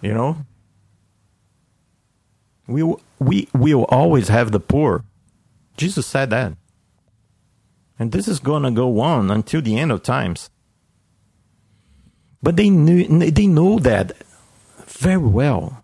You 0.00 0.14
know? 0.14 0.38
We, 2.66 2.82
we 3.20 3.48
will 3.52 3.84
always 3.90 4.28
have 4.28 4.50
the 4.50 4.60
poor. 4.60 5.04
Jesus 5.76 6.06
said 6.06 6.30
that. 6.30 6.54
And 7.98 8.12
this 8.12 8.26
is 8.26 8.40
to 8.40 8.70
go 8.70 9.00
on 9.00 9.30
until 9.30 9.60
the 9.60 9.78
end 9.78 9.92
of 9.92 10.02
times. 10.02 10.48
But 12.42 12.56
they 12.56 12.70
knew, 12.70 13.30
they 13.30 13.46
know 13.46 13.78
that 13.78 14.12
very 14.86 15.18
well. 15.18 15.82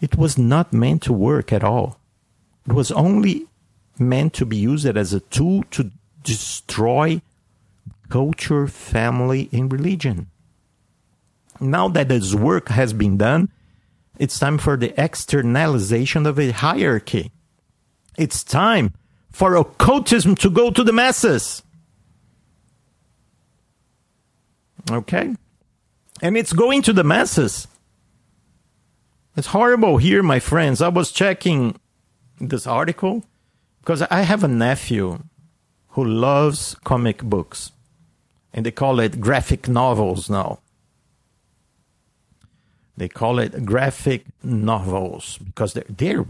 It 0.00 0.16
was 0.16 0.38
not 0.38 0.72
meant 0.72 1.02
to 1.02 1.12
work 1.12 1.52
at 1.52 1.64
all. 1.64 2.00
It 2.66 2.72
was 2.72 2.90
only 2.92 3.46
meant 3.98 4.32
to 4.34 4.46
be 4.46 4.56
used 4.56 4.86
as 4.86 5.12
a 5.12 5.20
tool 5.20 5.64
to 5.72 5.90
destroy 6.22 7.20
culture, 8.08 8.66
family, 8.66 9.48
and 9.52 9.72
religion. 9.72 10.28
Now 11.60 11.88
that 11.88 12.08
this 12.08 12.34
work 12.34 12.68
has 12.68 12.92
been 12.92 13.18
done, 13.18 13.50
it's 14.18 14.38
time 14.38 14.58
for 14.58 14.76
the 14.76 14.92
externalization 15.02 16.26
of 16.26 16.38
a 16.38 16.50
hierarchy. 16.50 17.32
It's 18.18 18.42
time 18.42 18.94
for 19.30 19.56
occultism 19.56 20.34
to 20.36 20.50
go 20.50 20.70
to 20.70 20.82
the 20.82 20.92
masses. 20.92 21.62
Okay? 24.90 25.34
And 26.22 26.36
it's 26.36 26.52
going 26.52 26.82
to 26.82 26.92
the 26.92 27.04
masses. 27.04 27.66
It's 29.36 29.48
horrible 29.48 29.96
here, 29.96 30.22
my 30.22 30.38
friends. 30.38 30.82
I 30.82 30.88
was 30.88 31.12
checking 31.12 31.78
this 32.40 32.66
article 32.66 33.24
because 33.80 34.02
I 34.02 34.22
have 34.22 34.44
a 34.44 34.48
nephew 34.48 35.20
who 35.90 36.04
loves 36.04 36.76
comic 36.84 37.22
books, 37.22 37.72
and 38.52 38.66
they 38.66 38.70
call 38.70 39.00
it 39.00 39.20
graphic 39.20 39.68
novels 39.68 40.28
now. 40.28 40.60
They 42.96 43.08
call 43.08 43.38
it 43.38 43.64
graphic 43.64 44.26
novels 44.42 45.38
because 45.38 45.72
they're, 45.72 45.84
they're 45.88 46.26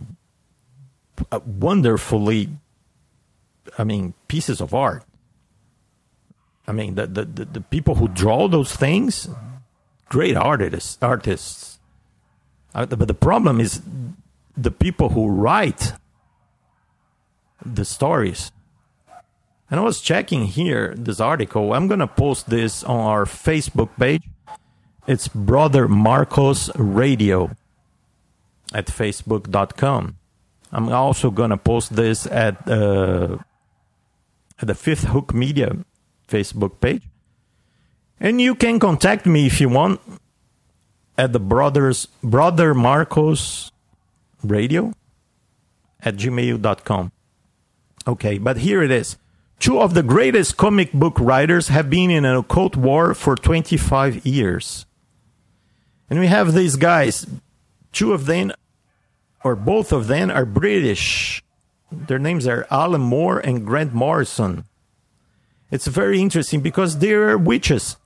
uh, 1.32 1.40
wonderfully, 1.44 2.48
I 3.76 3.84
mean, 3.84 4.14
pieces 4.28 4.60
of 4.60 4.72
art. 4.72 5.02
I 6.70 6.72
mean, 6.72 6.94
the, 6.94 7.08
the, 7.08 7.24
the, 7.24 7.44
the 7.46 7.60
people 7.60 7.96
who 7.96 8.06
draw 8.06 8.46
those 8.46 8.76
things, 8.76 9.28
great 10.08 10.36
artists. 10.36 10.96
artists. 11.02 11.80
Uh, 12.72 12.86
but 12.86 13.08
the 13.08 13.20
problem 13.28 13.58
is 13.60 13.82
the 14.56 14.70
people 14.70 15.08
who 15.08 15.26
write 15.26 15.94
the 17.66 17.84
stories. 17.84 18.52
And 19.68 19.80
I 19.80 19.82
was 19.82 20.00
checking 20.00 20.44
here 20.44 20.94
this 20.96 21.18
article. 21.18 21.74
I'm 21.74 21.88
going 21.88 21.98
to 21.98 22.06
post 22.06 22.48
this 22.48 22.84
on 22.84 23.00
our 23.00 23.24
Facebook 23.24 23.90
page. 23.98 24.22
It's 25.08 25.26
Brother 25.26 25.88
Marcos 25.88 26.70
Radio 26.76 27.50
at 28.72 28.86
facebook.com. 28.86 30.18
I'm 30.70 30.88
also 30.88 31.32
going 31.32 31.50
to 31.50 31.56
post 31.56 31.96
this 31.96 32.26
at, 32.26 32.68
uh, 32.70 33.38
at 34.60 34.68
the 34.68 34.76
Fifth 34.76 35.10
Hook 35.10 35.34
Media 35.34 35.76
Facebook 36.30 36.80
page. 36.80 37.02
And 38.18 38.40
you 38.40 38.54
can 38.54 38.78
contact 38.78 39.26
me 39.26 39.46
if 39.46 39.60
you 39.60 39.68
want 39.68 40.00
at 41.18 41.32
the 41.32 41.40
brothers 41.40 42.06
brother 42.22 42.74
Marcos 42.74 43.72
radio 44.42 44.92
at 46.02 46.16
gmail.com. 46.16 47.12
Okay, 48.06 48.38
but 48.38 48.58
here 48.58 48.82
it 48.82 48.90
is. 48.90 49.16
Two 49.58 49.78
of 49.78 49.92
the 49.92 50.02
greatest 50.02 50.56
comic 50.56 50.92
book 50.92 51.20
writers 51.20 51.68
have 51.68 51.90
been 51.90 52.10
in 52.10 52.24
an 52.24 52.36
occult 52.36 52.76
war 52.76 53.12
for 53.12 53.36
25 53.36 54.24
years. 54.24 54.86
And 56.08 56.18
we 56.18 56.26
have 56.28 56.54
these 56.54 56.76
guys. 56.76 57.26
Two 57.92 58.14
of 58.14 58.24
them, 58.24 58.52
or 59.44 59.54
both 59.54 59.92
of 59.92 60.06
them, 60.06 60.30
are 60.30 60.46
British. 60.46 61.44
Their 61.92 62.18
names 62.18 62.46
are 62.46 62.66
Alan 62.70 63.02
Moore 63.02 63.38
and 63.38 63.66
Grant 63.66 63.92
Morrison. 63.92 64.64
It's 65.70 65.86
very 65.86 66.20
interesting 66.20 66.60
because 66.60 66.98
they're 66.98 67.38
witches. 67.38 67.96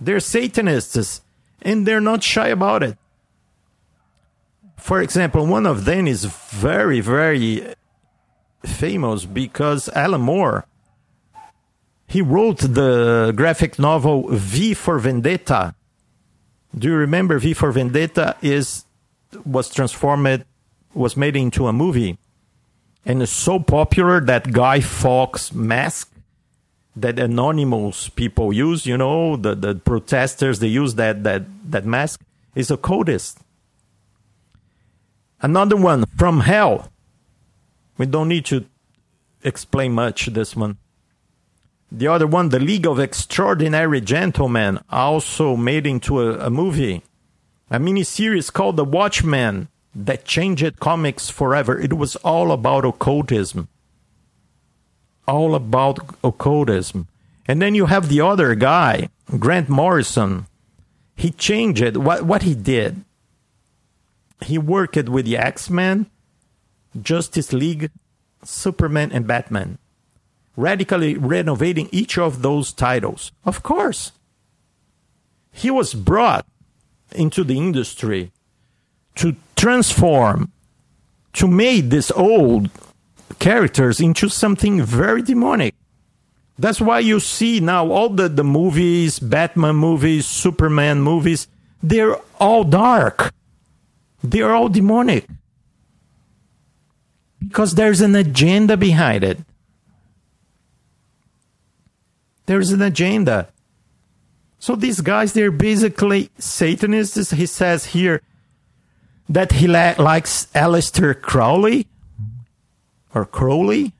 They're 0.00 0.20
Satanists, 0.20 1.20
and 1.60 1.86
they're 1.86 2.00
not 2.00 2.22
shy 2.22 2.48
about 2.48 2.82
it. 2.82 2.96
For 4.76 5.02
example, 5.02 5.46
one 5.46 5.66
of 5.66 5.84
them 5.84 6.06
is 6.06 6.24
very, 6.24 7.00
very 7.00 7.74
famous 8.64 9.26
because 9.26 9.88
Alan 9.90 10.22
Moore 10.22 10.66
he 12.10 12.20
wrote 12.20 12.58
the 12.58 13.32
graphic 13.36 13.78
novel 13.78 14.26
V 14.30 14.74
for 14.74 14.98
Vendetta. 14.98 15.76
Do 16.76 16.88
you 16.88 16.96
remember 16.96 17.38
V 17.38 17.54
for 17.54 17.70
Vendetta 17.70 18.34
is 18.42 18.84
was 19.44 19.72
transformed 19.72 20.44
was 20.92 21.16
made 21.16 21.36
into 21.36 21.68
a 21.68 21.72
movie 21.72 22.18
and 23.04 23.22
is 23.22 23.30
so 23.30 23.58
popular 23.58 24.20
that 24.20 24.52
Guy 24.52 24.80
Fawkes 24.80 25.52
mask 25.52 26.12
that 26.96 27.18
anonymous 27.18 28.08
people 28.08 28.52
use, 28.52 28.86
you 28.86 28.96
know, 28.96 29.36
the, 29.36 29.54
the 29.54 29.74
protesters 29.74 30.58
they 30.58 30.68
use 30.68 30.96
that 30.96 31.24
that 31.24 31.44
that 31.70 31.86
mask 31.86 32.20
is 32.54 32.70
a 32.70 32.76
codist. 32.76 33.38
Another 35.40 35.76
one 35.76 36.04
from 36.16 36.40
hell. 36.40 36.90
We 37.96 38.06
don't 38.06 38.28
need 38.28 38.44
to 38.46 38.64
explain 39.42 39.92
much 39.92 40.26
this 40.26 40.54
one. 40.54 40.78
The 41.92 42.06
other 42.06 42.26
one, 42.26 42.50
The 42.50 42.60
League 42.60 42.86
of 42.86 43.00
Extraordinary 43.00 44.00
Gentlemen, 44.00 44.78
also 44.90 45.56
made 45.56 45.86
into 45.86 46.20
a, 46.20 46.46
a 46.46 46.50
movie. 46.50 47.02
A 47.70 47.78
miniseries 47.78 48.52
called 48.52 48.76
The 48.76 48.84
Watchmen 48.84 49.68
that 49.94 50.24
changed 50.24 50.78
comics 50.80 51.30
forever. 51.30 51.80
It 51.80 51.94
was 51.94 52.16
all 52.16 52.52
about 52.52 52.84
occultism. 52.84 53.68
All 55.26 55.54
about 55.54 56.14
occultism. 56.22 57.08
And 57.46 57.60
then 57.60 57.74
you 57.74 57.86
have 57.86 58.08
the 58.08 58.20
other 58.20 58.54
guy, 58.54 59.08
Grant 59.38 59.68
Morrison. 59.68 60.46
He 61.16 61.30
changed. 61.30 61.96
What, 61.96 62.22
what 62.22 62.42
he 62.42 62.54
did, 62.54 63.04
he 64.42 64.58
worked 64.58 65.08
with 65.08 65.26
the 65.26 65.36
X 65.36 65.68
Men, 65.68 66.06
Justice 67.00 67.52
League, 67.52 67.90
Superman, 68.44 69.10
and 69.12 69.26
Batman. 69.26 69.78
radically 70.56 71.16
renovating 71.16 71.88
each 71.90 72.18
of 72.18 72.42
those 72.42 72.72
titles. 72.72 73.32
Of 73.44 73.62
course. 73.62 74.12
He 75.52 75.70
was 75.70 75.94
brought 75.94 76.46
into 77.12 77.42
the 77.42 77.58
industry 77.58 78.30
to 79.20 79.36
transform, 79.54 80.50
to 81.34 81.46
make 81.46 81.90
these 81.90 82.10
old 82.10 82.70
characters 83.38 84.00
into 84.00 84.28
something 84.28 84.82
very 84.82 85.20
demonic. 85.22 85.74
That's 86.58 86.80
why 86.80 87.00
you 87.00 87.20
see 87.20 87.60
now 87.60 87.90
all 87.90 88.08
the, 88.08 88.28
the 88.28 88.44
movies, 88.44 89.18
Batman 89.18 89.76
movies, 89.76 90.26
Superman 90.26 91.00
movies, 91.02 91.48
they're 91.82 92.16
all 92.38 92.64
dark. 92.64 93.32
They're 94.22 94.54
all 94.54 94.68
demonic. 94.68 95.26
Because 97.38 97.74
there's 97.74 98.00
an 98.00 98.14
agenda 98.14 98.76
behind 98.76 99.24
it. 99.24 99.38
There's 102.46 102.72
an 102.72 102.82
agenda. 102.82 103.48
So 104.58 104.76
these 104.76 105.00
guys, 105.00 105.32
they're 105.32 105.50
basically 105.50 106.30
Satanists. 106.38 107.30
He 107.30 107.46
says 107.46 107.86
here 107.86 108.20
that 109.30 109.52
he 109.52 109.68
la- 109.68 109.94
likes 109.96 110.46
Aleister 110.54 111.14
Crowley 111.20 111.86
or 113.14 113.24
Crowley. 113.24 113.92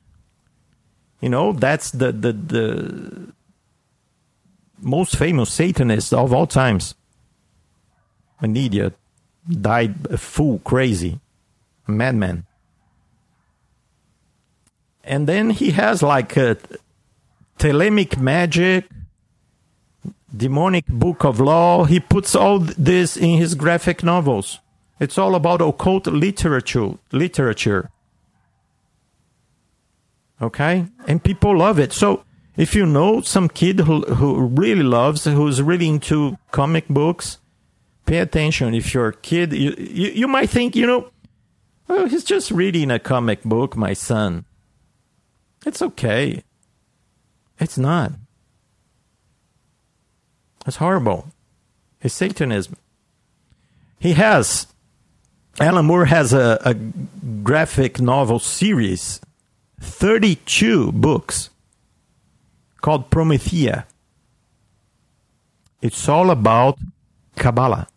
You 1.21 1.29
know, 1.29 1.53
that's 1.53 1.93
the, 1.93 2.11
the, 2.11 2.33
the 2.33 3.33
most 4.81 5.17
famous 5.17 5.53
Satanist 5.53 6.13
of 6.13 6.33
all 6.33 6.47
times. 6.47 6.95
An 8.41 8.57
idiot. 8.57 8.95
Died 9.49 10.07
a 10.11 10.19
fool, 10.19 10.61
crazy. 10.65 11.21
A 11.87 11.93
madman. 11.93 12.47
And 15.05 15.27
then 15.27 15.51
he 15.51 15.71
has 15.71 16.03
like 16.03 16.37
a 16.37 16.57
Thelemic 17.59 18.19
magic, 18.19 18.87
demonic 20.35 20.87
book 20.87 21.25
of 21.25 21.39
law. 21.41 21.85
He 21.85 22.01
puts 22.01 22.35
all 22.35 22.59
this 22.59 23.17
in 23.17 23.37
his 23.37 23.55
graphic 23.55 24.03
novels. 24.03 24.59
It's 25.01 25.19
all 25.19 25.35
about 25.35 25.63
occult 25.63 26.07
literature. 26.07 26.99
Literature. 27.11 27.91
Okay, 30.43 30.87
and 31.07 31.23
people 31.23 31.57
love 31.57 31.79
it. 31.79 31.93
So 31.93 32.25
if 32.57 32.75
you 32.75 32.87
know 32.87 33.21
some 33.21 33.49
kid 33.49 33.81
who 33.81 34.03
who 34.03 34.47
really 34.47 34.83
loves, 34.83 35.25
who's 35.25 35.63
really 35.63 35.89
into 35.89 36.39
comic 36.51 36.89
books, 36.89 37.39
pay 38.07 38.19
attention. 38.19 38.75
If 38.75 38.95
your 38.95 39.13
kid, 39.13 39.53
you 39.53 39.75
you, 39.79 40.11
you 40.11 40.29
might 40.29 40.51
think, 40.51 40.77
you 40.77 40.87
know, 40.87 41.11
oh, 41.89 42.07
he's 42.07 42.25
just 42.25 42.51
reading 42.51 42.91
a 42.91 42.99
comic 42.99 43.43
book, 43.43 43.77
my 43.77 43.93
son. 43.93 44.45
It's 45.67 45.83
okay. 45.83 46.43
It's 47.59 47.77
not. 47.77 48.13
It's 50.67 50.77
horrible. 50.77 51.33
It's 52.01 52.15
Satanism. 52.15 52.77
He 53.99 54.15
has, 54.15 54.67
Alan 55.61 55.85
Moore 55.85 56.07
has 56.07 56.33
a, 56.33 56.59
a 56.65 56.73
graphic 56.73 58.01
novel 58.01 58.39
series, 58.39 59.21
32 59.79 60.91
books, 60.93 61.51
called 62.81 63.11
Promethea. 63.11 63.85
It's 65.83 66.09
all 66.09 66.31
about 66.31 66.79
Kabbalah. 67.37 67.89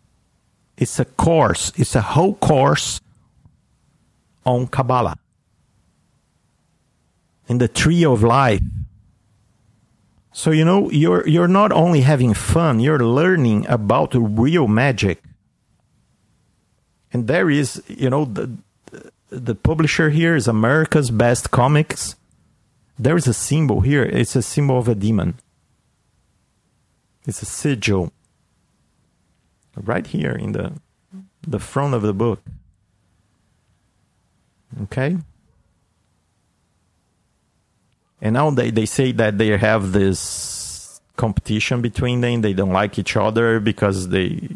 It's 0.76 0.98
a 0.98 1.06
course, 1.06 1.72
it's 1.76 1.94
a 1.94 2.02
whole 2.02 2.34
course 2.34 3.00
on 4.44 4.66
Kabbalah. 4.66 5.16
In 7.48 7.56
the 7.56 7.68
tree 7.68 8.04
of 8.04 8.22
life. 8.22 8.60
So 10.32 10.50
you 10.50 10.66
know 10.66 10.90
you're 10.90 11.26
you're 11.26 11.48
not 11.48 11.72
only 11.72 12.02
having 12.02 12.34
fun, 12.34 12.80
you're 12.80 13.04
learning 13.04 13.66
about 13.68 14.12
real 14.14 14.66
magic. 14.66 15.22
And 17.14 17.28
there 17.28 17.48
is, 17.48 17.82
you 17.86 18.10
know, 18.10 18.26
the 18.26 18.50
the 19.30 19.54
publisher 19.54 20.10
here 20.10 20.34
is 20.34 20.46
America's 20.48 21.10
Best 21.10 21.50
Comics. 21.50 22.16
There 22.98 23.16
is 23.16 23.26
a 23.26 23.34
symbol 23.34 23.80
here. 23.80 24.02
It's 24.02 24.36
a 24.36 24.42
symbol 24.42 24.78
of 24.78 24.88
a 24.88 24.94
demon. 24.94 25.38
It's 27.26 27.40
a 27.40 27.46
sigil. 27.46 28.12
Right 29.76 30.06
here 30.06 30.32
in 30.32 30.52
the 30.52 30.72
the 31.46 31.58
front 31.58 31.94
of 31.94 32.02
the 32.02 32.12
book. 32.12 32.40
Okay? 34.82 35.16
And 38.20 38.34
now 38.34 38.50
they, 38.50 38.70
they 38.70 38.86
say 38.86 39.12
that 39.12 39.38
they 39.38 39.56
have 39.56 39.92
this 39.92 41.00
competition 41.16 41.82
between 41.82 42.22
them. 42.22 42.40
They 42.40 42.54
don't 42.54 42.72
like 42.72 42.98
each 42.98 43.16
other 43.16 43.60
because 43.60 44.08
they, 44.08 44.48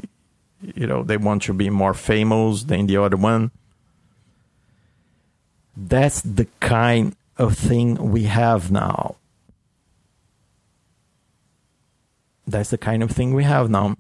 you 0.63 0.87
know, 0.87 1.03
they 1.03 1.17
want 1.17 1.43
to 1.43 1.53
be 1.53 1.71
more 1.71 1.95
famous 1.95 2.65
than 2.65 2.87
the 2.87 2.97
other 2.97 3.17
one. 3.17 3.51
That's 5.77 6.21
the 6.23 6.47
kind 6.61 7.15
of 7.37 7.57
thing 7.57 8.11
we 8.11 8.25
have 8.25 8.71
now. 8.71 9.17
That's 12.47 12.71
the 12.71 12.79
kind 12.79 13.03
of 13.03 13.11
thing 13.11 13.35
we 13.35 13.45
have 13.45 13.71
now. 13.71 13.97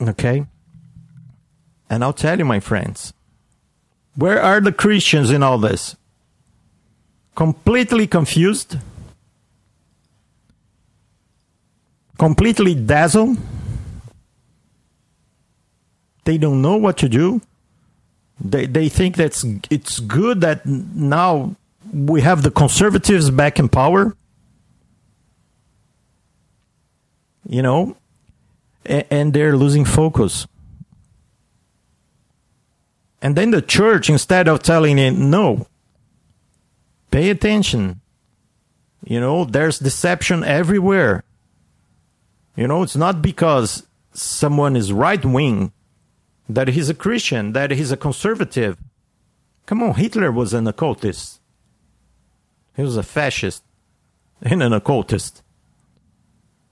Okay? 0.00 0.46
And 1.90 2.04
I'll 2.04 2.12
tell 2.12 2.38
you, 2.38 2.44
my 2.44 2.60
friends, 2.60 3.12
where 4.14 4.40
are 4.40 4.60
the 4.60 4.72
Christians 4.72 5.30
in 5.30 5.42
all 5.42 5.58
this? 5.58 5.96
completely 7.34 8.06
confused, 8.06 8.78
completely 12.18 12.74
dazzled. 12.74 13.36
They 16.24 16.38
don't 16.38 16.62
know 16.62 16.76
what 16.76 16.96
to 16.98 17.08
do. 17.08 17.40
They 18.40 18.66
they 18.66 18.88
think 18.88 19.16
that's 19.16 19.44
it's 19.70 20.00
good 20.00 20.40
that 20.40 20.64
now 20.66 21.54
we 21.92 22.20
have 22.22 22.42
the 22.42 22.50
conservatives 22.50 23.30
back 23.30 23.58
in 23.58 23.68
power. 23.68 24.16
You 27.48 27.62
know, 27.62 27.96
a- 28.86 29.12
and 29.12 29.32
they're 29.32 29.56
losing 29.56 29.84
focus. 29.84 30.46
And 33.20 33.36
then 33.36 33.50
the 33.50 33.62
church, 33.62 34.08
instead 34.10 34.48
of 34.48 34.62
telling 34.62 34.98
it, 34.98 35.12
no, 35.12 35.66
pay 37.10 37.30
attention. 37.30 38.00
You 39.04 39.20
know, 39.20 39.44
there's 39.44 39.78
deception 39.78 40.42
everywhere. 40.44 41.24
You 42.56 42.66
know, 42.68 42.82
it's 42.82 42.96
not 42.96 43.22
because 43.22 43.86
someone 44.12 44.76
is 44.76 44.92
right 44.92 45.24
wing 45.24 45.72
that 46.48 46.68
he's 46.68 46.88
a 46.88 46.94
Christian, 46.94 47.52
that 47.52 47.70
he's 47.70 47.92
a 47.92 47.96
conservative. 47.96 48.76
Come 49.66 49.82
on, 49.82 49.94
Hitler 49.94 50.32
was 50.32 50.52
an 50.52 50.66
occultist. 50.66 51.40
He 52.76 52.82
was 52.82 52.96
a 52.96 53.02
fascist 53.02 53.62
and 54.40 54.62
an 54.62 54.72
occultist. 54.72 55.42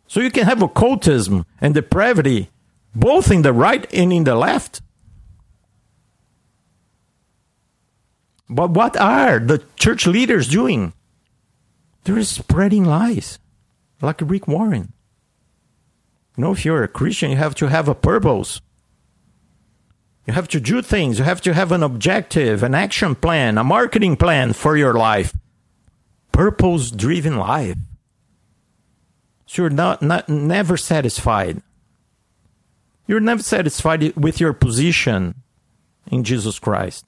So 0.07 0.21
you 0.21 0.31
can 0.31 0.45
have 0.45 0.63
occultism 0.63 1.47
and 1.61 1.75
depravity 1.75 2.51
both 2.95 3.31
in 3.31 3.43
the 3.43 3.53
right 3.53 3.87
and 3.93 4.13
in 4.13 4.25
the 4.25 4.35
left. 4.35 4.83
But 8.49 8.71
what 8.71 8.97
are 8.97 9.39
the 9.39 9.63
church 9.77 10.07
leaders 10.07 10.49
doing? 10.49 10.93
They're 12.03 12.25
spreading 12.25 12.85
lies, 12.85 13.39
like 14.03 14.21
Rick 14.21 14.49
Warren. 14.49 14.93
You 16.37 16.45
know, 16.45 16.53
if 16.53 16.65
you're 16.65 16.83
a 16.83 16.89
Christian, 16.89 17.31
you 17.31 17.37
have 17.37 17.55
to 17.57 17.69
have 17.69 17.89
a 17.89 17.95
purpose. 17.95 18.61
You 20.27 20.35
have 20.35 20.49
to 20.49 20.61
do 20.61 20.83
things. 20.83 21.19
You 21.19 21.25
have 21.25 21.41
to 21.43 21.55
have 21.55 21.73
an 21.73 21.83
objective, 21.83 22.63
an 22.63 22.75
action 22.75 23.15
plan, 23.15 23.59
a 23.59 23.65
marketing 23.65 24.17
plan 24.17 24.53
for 24.53 24.77
your 24.77 24.95
life. 24.95 25.35
Purpose 26.33 26.91
driven 26.91 27.37
life. 27.37 27.77
So 29.47 29.63
you're 29.63 29.71
not, 29.71 30.03
not 30.03 30.29
never 30.29 30.77
satisfied. 30.77 31.63
You're 33.07 33.19
never 33.19 33.43
satisfied 33.43 34.17
with 34.17 34.39
your 34.39 34.53
position 34.53 35.35
in 36.11 36.23
Jesus 36.23 36.61
Christ. 36.61 37.05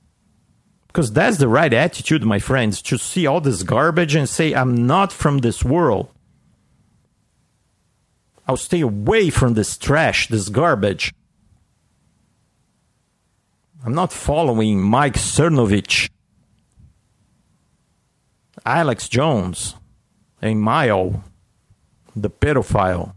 Because 0.88 1.12
that's 1.12 1.38
the 1.38 1.48
right 1.48 1.72
attitude, 1.72 2.24
my 2.24 2.38
friends, 2.38 2.82
to 2.82 2.98
see 2.98 3.26
all 3.26 3.40
this 3.40 3.62
garbage 3.62 4.14
and 4.14 4.28
say, 4.28 4.52
I'm 4.52 4.86
not 4.86 5.12
from 5.12 5.38
this 5.38 5.64
world. 5.64 6.10
I'll 8.48 8.56
stay 8.56 8.80
away 8.80 9.30
from 9.30 9.54
this 9.54 9.78
trash, 9.78 10.28
this 10.28 10.48
garbage. 10.48 11.14
I'm 13.84 13.94
not 13.94 14.12
following 14.12 14.80
Mike 14.80 15.14
Cernovich, 15.14 16.08
Alex 18.64 19.08
Jones, 19.08 19.74
and 20.40 20.60
Milo, 20.60 21.24
the 22.14 22.30
pedophile. 22.30 23.14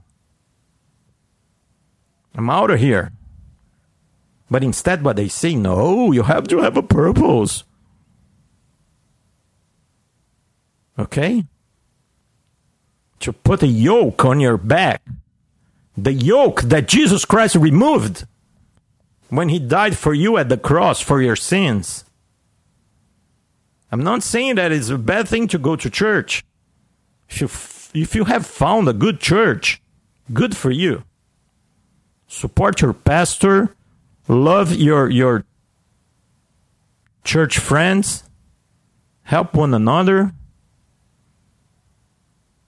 I'm 2.34 2.50
out 2.50 2.72
of 2.72 2.80
here. 2.80 3.12
But 4.50 4.64
instead, 4.64 5.04
what 5.04 5.16
they 5.18 5.28
say, 5.28 5.56
no, 5.56 6.12
you 6.12 6.24
have 6.24 6.48
to 6.48 6.60
have 6.60 6.78
a 6.78 6.84
purpose. 6.84 7.64
Okay? 10.98 11.46
To 13.20 13.34
put 13.34 13.64
a 13.64 13.68
yoke 13.68 14.26
on 14.26 14.40
your 14.40 14.58
back. 14.58 15.02
The 15.98 16.14
yoke 16.14 16.64
that 16.64 16.88
Jesus 16.88 17.24
Christ 17.24 17.56
removed 17.56 18.26
when 19.30 19.50
he 19.50 19.60
died 19.60 19.98
for 19.98 20.14
you 20.14 20.38
at 20.38 20.50
the 20.50 20.58
cross 20.58 21.02
for 21.02 21.22
your 21.22 21.36
sins. 21.36 22.06
I'm 23.92 24.04
not 24.04 24.24
saying 24.24 24.56
that 24.56 24.72
it's 24.72 24.90
a 24.90 24.98
bad 24.98 25.28
thing 25.28 25.48
to 25.50 25.58
go 25.58 25.76
to 25.76 25.90
church. 25.90 26.44
If 27.30 27.42
you, 27.42 27.48
f- 27.48 27.92
if 27.94 28.16
you 28.16 28.26
have 28.26 28.46
found 28.46 28.88
a 28.88 28.94
good 28.94 29.20
church, 29.20 29.82
good 30.34 30.56
for 30.56 30.72
you. 30.72 31.04
Support 32.28 32.82
your 32.82 32.94
pastor, 32.94 33.76
love 34.28 34.74
your 34.74 35.10
your 35.10 35.46
church 37.24 37.60
friends, 37.60 38.24
help 39.24 39.54
one 39.54 39.74
another. 39.74 40.34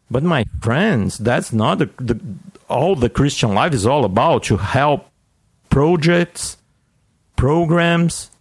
But 0.10 0.24
my 0.24 0.46
friends, 0.62 1.18
that's 1.18 1.52
not 1.52 1.80
the, 1.80 1.90
the 1.98 2.20
all 2.70 2.96
the 2.96 3.10
Christian 3.10 3.54
life 3.54 3.74
is 3.74 3.86
all 3.86 4.06
about 4.06 4.44
to 4.44 4.58
help 4.58 5.07
projects, 5.78 6.58
programs, 7.36 8.32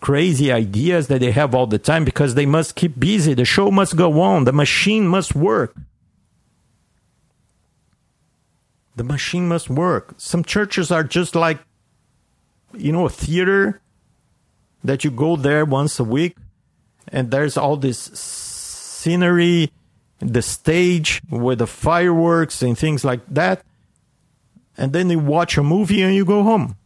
crazy 0.00 0.52
ideas 0.52 1.08
that 1.08 1.18
they 1.18 1.32
have 1.32 1.52
all 1.52 1.66
the 1.66 1.76
time 1.76 2.04
because 2.04 2.36
they 2.36 2.46
must 2.46 2.76
keep 2.76 2.96
busy. 3.00 3.34
The 3.34 3.44
show 3.44 3.72
must 3.72 3.96
go 3.96 4.20
on. 4.20 4.44
The 4.44 4.52
machine 4.52 5.08
must 5.08 5.34
work. 5.34 5.74
The 8.94 9.02
machine 9.02 9.48
must 9.48 9.68
work. 9.68 10.14
Some 10.18 10.44
churches 10.44 10.92
are 10.92 11.02
just 11.02 11.34
like, 11.34 11.58
you 12.72 12.92
know, 12.92 13.06
a 13.06 13.10
theater 13.10 13.80
that 14.84 15.02
you 15.02 15.10
go 15.10 15.34
there 15.34 15.64
once 15.64 15.98
a 15.98 16.04
week 16.04 16.36
and 17.08 17.32
there's 17.32 17.56
all 17.56 17.76
this 17.76 17.98
scenery, 17.98 19.72
the 20.20 20.42
stage 20.42 21.22
with 21.28 21.58
the 21.58 21.66
fireworks 21.66 22.62
and 22.62 22.78
things 22.78 23.04
like 23.04 23.26
that. 23.26 23.64
And 24.78 24.92
then 24.92 25.10
you 25.10 25.18
watch 25.18 25.58
a 25.58 25.62
movie 25.62 26.02
and 26.02 26.14
you 26.14 26.24
go 26.24 26.44
home. 26.44 26.76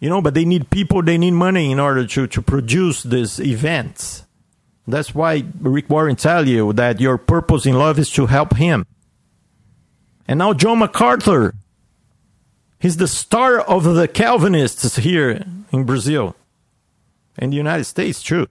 You 0.00 0.08
know, 0.08 0.20
but 0.20 0.34
they 0.34 0.44
need 0.44 0.70
people, 0.70 1.02
they 1.02 1.16
need 1.16 1.32
money 1.32 1.70
in 1.70 1.78
order 1.78 2.06
to, 2.06 2.26
to 2.26 2.42
produce 2.42 3.02
these 3.04 3.38
events. 3.38 4.24
That's 4.86 5.14
why 5.14 5.44
Rick 5.60 5.88
Warren 5.88 6.16
tell 6.16 6.48
you 6.48 6.72
that 6.72 7.00
your 7.00 7.18
purpose 7.18 7.66
in 7.66 7.78
love 7.78 7.98
is 7.98 8.10
to 8.12 8.26
help 8.26 8.56
him. 8.56 8.86
And 10.26 10.38
now 10.38 10.54
John 10.54 10.78
MacArthur, 10.78 11.54
he's 12.78 12.96
the 12.96 13.06
star 13.06 13.60
of 13.60 13.84
the 13.84 14.08
Calvinists 14.08 14.96
here 14.96 15.44
in 15.70 15.84
Brazil. 15.84 16.34
In 17.38 17.50
the 17.50 17.56
United 17.56 17.84
States, 17.84 18.22
too. 18.22 18.48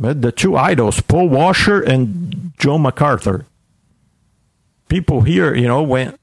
But 0.00 0.22
the 0.22 0.32
two 0.32 0.56
idols, 0.56 1.00
Paul 1.00 1.28
Washer 1.28 1.80
and 1.80 2.52
John 2.58 2.82
MacArthur. 2.82 3.46
People 4.88 5.22
here, 5.22 5.54
you 5.54 5.66
know, 5.66 5.82
when 5.82 6.16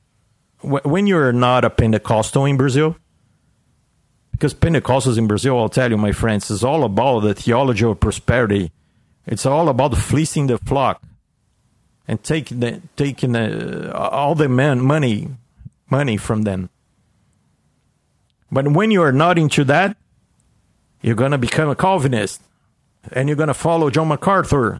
when 0.61 1.07
you're 1.07 1.33
not 1.33 1.65
a 1.65 1.69
Pentecostal 1.69 2.45
in 2.45 2.57
Brazil, 2.57 2.95
because 4.31 4.53
Pentecostals 4.53 5.17
in 5.17 5.27
Brazil, 5.27 5.57
I'll 5.57 5.69
tell 5.69 5.89
you, 5.89 5.97
my 5.97 6.11
friends, 6.11 6.49
is 6.51 6.63
all 6.63 6.83
about 6.83 7.21
the 7.21 7.33
theology 7.33 7.85
of 7.85 7.99
prosperity. 7.99 8.71
It's 9.25 9.45
all 9.45 9.69
about 9.69 9.95
fleecing 9.97 10.47
the 10.47 10.57
flock 10.57 11.01
and 12.07 12.23
taking 12.23 12.59
the, 12.59 12.81
taking 12.95 13.33
the, 13.33 13.95
uh, 13.95 14.09
all 14.09 14.35
the 14.35 14.49
man, 14.49 14.81
money 14.81 15.29
money 15.91 16.17
from 16.17 16.43
them. 16.43 16.69
But 18.51 18.69
when 18.69 18.91
you 18.91 19.03
are 19.03 19.11
not 19.11 19.37
into 19.37 19.63
that, 19.65 19.95
you're 21.01 21.15
gonna 21.15 21.37
become 21.37 21.69
a 21.69 21.75
Calvinist, 21.75 22.41
and 23.11 23.29
you're 23.29 23.37
gonna 23.37 23.53
follow 23.53 23.89
John 23.89 24.07
MacArthur. 24.07 24.79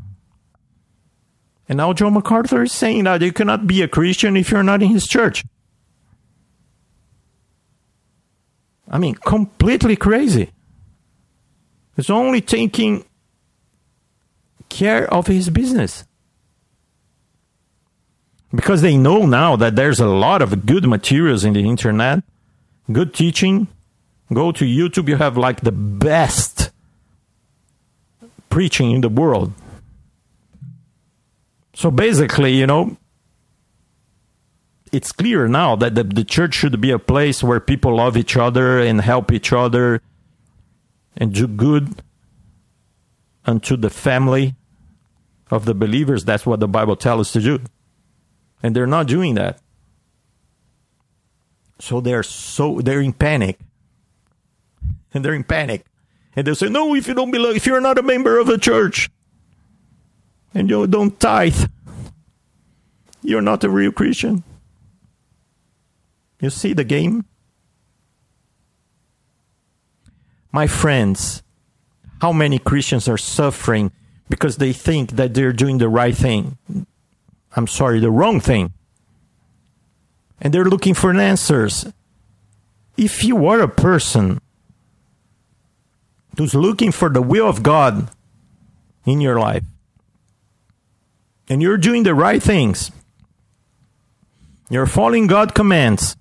And 1.71 1.77
now 1.77 1.93
John 1.93 2.15
MacArthur 2.15 2.63
is 2.63 2.73
saying 2.73 3.05
that 3.05 3.21
you 3.21 3.31
cannot 3.31 3.65
be 3.65 3.81
a 3.81 3.87
Christian 3.87 4.35
if 4.35 4.51
you're 4.51 4.61
not 4.61 4.83
in 4.83 4.89
his 4.89 5.07
church. 5.07 5.45
I 8.89 8.97
mean, 8.97 9.15
completely 9.15 9.95
crazy. 9.95 10.51
He's 11.95 12.09
only 12.09 12.41
taking 12.41 13.05
care 14.67 15.09
of 15.13 15.27
his 15.27 15.49
business. 15.49 16.03
Because 18.53 18.81
they 18.81 18.97
know 18.97 19.25
now 19.25 19.55
that 19.55 19.77
there's 19.77 20.01
a 20.01 20.07
lot 20.07 20.41
of 20.41 20.65
good 20.65 20.85
materials 20.85 21.45
in 21.45 21.53
the 21.53 21.63
internet, 21.63 22.21
good 22.91 23.13
teaching. 23.13 23.69
Go 24.33 24.51
to 24.51 24.65
YouTube, 24.65 25.07
you 25.07 25.15
have 25.15 25.37
like 25.37 25.61
the 25.61 25.71
best 25.71 26.69
preaching 28.49 28.91
in 28.91 28.99
the 28.99 29.07
world. 29.07 29.53
So 31.73 31.89
basically, 31.91 32.53
you 32.53 32.67
know, 32.67 32.97
it's 34.91 35.11
clear 35.11 35.47
now 35.47 35.75
that 35.77 35.95
the, 35.95 36.03
the 36.03 36.23
church 36.23 36.53
should 36.53 36.79
be 36.81 36.91
a 36.91 36.99
place 36.99 37.41
where 37.41 37.59
people 37.59 37.95
love 37.95 38.17
each 38.17 38.35
other 38.35 38.79
and 38.79 38.99
help 38.99 39.31
each 39.31 39.53
other 39.53 40.01
and 41.15 41.33
do 41.33 41.47
good 41.47 42.03
unto 43.45 43.77
the 43.77 43.89
family 43.89 44.55
of 45.49 45.65
the 45.65 45.73
believers. 45.73 46.25
That's 46.25 46.45
what 46.45 46.59
the 46.59 46.67
Bible 46.67 46.95
tells 46.95 47.27
us 47.27 47.33
to 47.33 47.41
do. 47.41 47.59
And 48.61 48.75
they're 48.75 48.87
not 48.87 49.07
doing 49.07 49.35
that. 49.35 49.59
So 51.79 51.99
they're 51.99 52.23
so 52.23 52.79
they're 52.81 53.01
in 53.01 53.13
panic. 53.13 53.59
And 55.13 55.25
they're 55.25 55.33
in 55.33 55.43
panic. 55.43 55.85
And 56.35 56.45
they 56.45 56.53
say, 56.53 56.69
No, 56.69 56.93
if 56.95 57.07
you 57.07 57.13
don't 57.13 57.31
belong 57.31 57.55
if 57.55 57.65
you're 57.65 57.81
not 57.81 57.97
a 57.97 58.03
member 58.03 58.37
of 58.39 58.49
a 58.49 58.57
church 58.57 59.09
and 60.53 60.69
you 60.69 60.87
don't 60.87 61.19
tithe, 61.19 61.69
you're 63.21 63.41
not 63.41 63.63
a 63.63 63.69
real 63.69 63.91
Christian. 63.91 64.43
You 66.39 66.49
see 66.49 66.73
the 66.73 66.83
game? 66.83 67.25
My 70.51 70.67
friends, 70.67 71.43
how 72.21 72.33
many 72.33 72.59
Christians 72.59 73.07
are 73.07 73.17
suffering 73.17 73.91
because 74.29 74.57
they 74.57 74.73
think 74.73 75.11
that 75.11 75.33
they're 75.33 75.53
doing 75.53 75.77
the 75.77 75.87
right 75.87 76.15
thing? 76.15 76.57
I'm 77.55 77.67
sorry, 77.67 77.99
the 77.99 78.11
wrong 78.11 78.39
thing. 78.39 78.73
And 80.41 80.53
they're 80.53 80.65
looking 80.65 80.93
for 80.93 81.13
answers. 81.15 81.87
If 82.97 83.23
you 83.23 83.45
are 83.47 83.61
a 83.61 83.67
person 83.67 84.41
who's 86.37 86.55
looking 86.55 86.91
for 86.91 87.09
the 87.09 87.21
will 87.21 87.47
of 87.47 87.63
God 87.63 88.09
in 89.05 89.21
your 89.21 89.39
life, 89.39 89.63
and 91.51 91.61
you're 91.61 91.75
doing 91.75 92.03
the 92.03 92.15
right 92.15 92.41
things, 92.41 92.91
you're 94.69 94.85
following 94.85 95.27
God's 95.27 95.51
commands, 95.51 96.15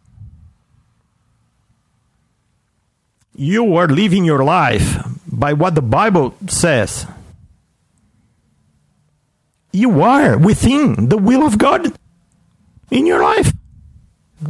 you 3.37 3.77
are 3.77 3.87
living 3.87 4.25
your 4.25 4.43
life 4.43 4.99
by 5.29 5.53
what 5.53 5.77
the 5.77 5.83
Bible 5.83 6.35
says. 6.49 7.07
You 9.73 10.03
are 10.03 10.37
within 10.37 11.09
the 11.09 11.17
will 11.17 11.47
of 11.47 11.59
God 11.59 11.97
in 12.91 13.07
your 13.07 13.23
life 13.23 13.53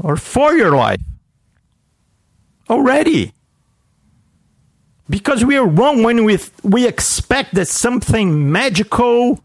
or 0.03 0.17
for 0.17 0.55
your 0.55 0.75
life 0.75 1.03
already. 2.71 3.35
Because 5.11 5.45
we 5.45 5.59
are 5.59 5.67
wrong 5.67 6.03
when 6.03 6.25
we, 6.25 6.39
we 6.63 6.87
expect 6.87 7.55
that 7.57 7.69
something 7.69 8.51
magical, 8.51 9.45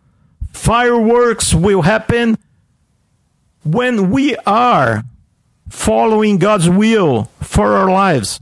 fireworks 0.55 1.53
will 1.53 1.83
happen 1.83 2.37
when 3.63 4.09
we 4.09 4.35
are 4.37 5.03
following 5.69 6.37
God's 6.37 6.69
will 6.69 7.25
for 7.41 7.73
our 7.73 7.89
lives. 7.89 8.39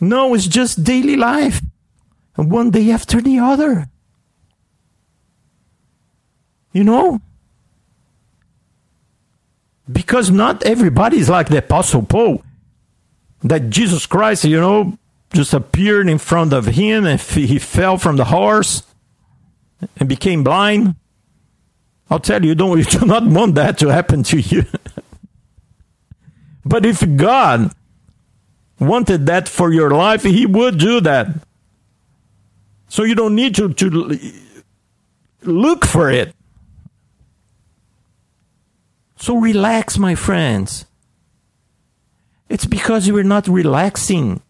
No, 0.00 0.34
it's 0.34 0.46
just 0.46 0.84
daily 0.84 1.16
life. 1.16 1.60
And 2.36 2.50
one 2.50 2.70
day 2.70 2.90
after 2.90 3.20
the 3.20 3.38
other. 3.38 3.88
You 6.72 6.84
know? 6.84 7.20
Because 9.90 10.30
not 10.30 10.62
everybody 10.64 11.18
is 11.18 11.28
like 11.28 11.48
the 11.48 11.58
Apostle 11.58 12.02
Paul. 12.02 12.44
That 13.42 13.70
Jesus 13.70 14.06
Christ, 14.06 14.44
you 14.44 14.60
know, 14.60 14.98
just 15.32 15.54
appeared 15.54 16.08
in 16.08 16.18
front 16.18 16.52
of 16.52 16.66
him 16.66 17.06
and 17.06 17.20
he 17.20 17.58
fell 17.58 17.98
from 17.98 18.16
the 18.16 18.26
horse 18.26 18.82
and 19.96 20.08
became 20.08 20.44
blind. 20.44 20.94
I'll 22.10 22.20
tell 22.20 22.44
you, 22.44 22.54
don't, 22.54 22.78
you 22.78 22.84
do 22.84 23.06
not 23.06 23.24
want 23.24 23.54
that 23.56 23.78
to 23.78 23.88
happen 23.88 24.22
to 24.24 24.40
you. 24.40 24.64
but 26.64 26.84
if 26.84 27.04
God 27.16 27.72
wanted 28.78 29.26
that 29.26 29.48
for 29.48 29.72
your 29.72 29.90
life, 29.90 30.22
He 30.22 30.46
would 30.46 30.78
do 30.78 31.00
that. 31.00 31.28
So 32.88 33.02
you 33.02 33.14
don't 33.14 33.34
need 33.34 33.54
to, 33.56 33.72
to 33.74 34.18
look 35.42 35.84
for 35.84 36.10
it. 36.10 36.34
So 39.16 39.36
relax, 39.36 39.98
my 39.98 40.14
friends. 40.14 40.86
It's 42.48 42.64
because 42.64 43.06
you 43.06 43.16
are 43.18 43.24
not 43.24 43.46
relaxing 43.46 44.40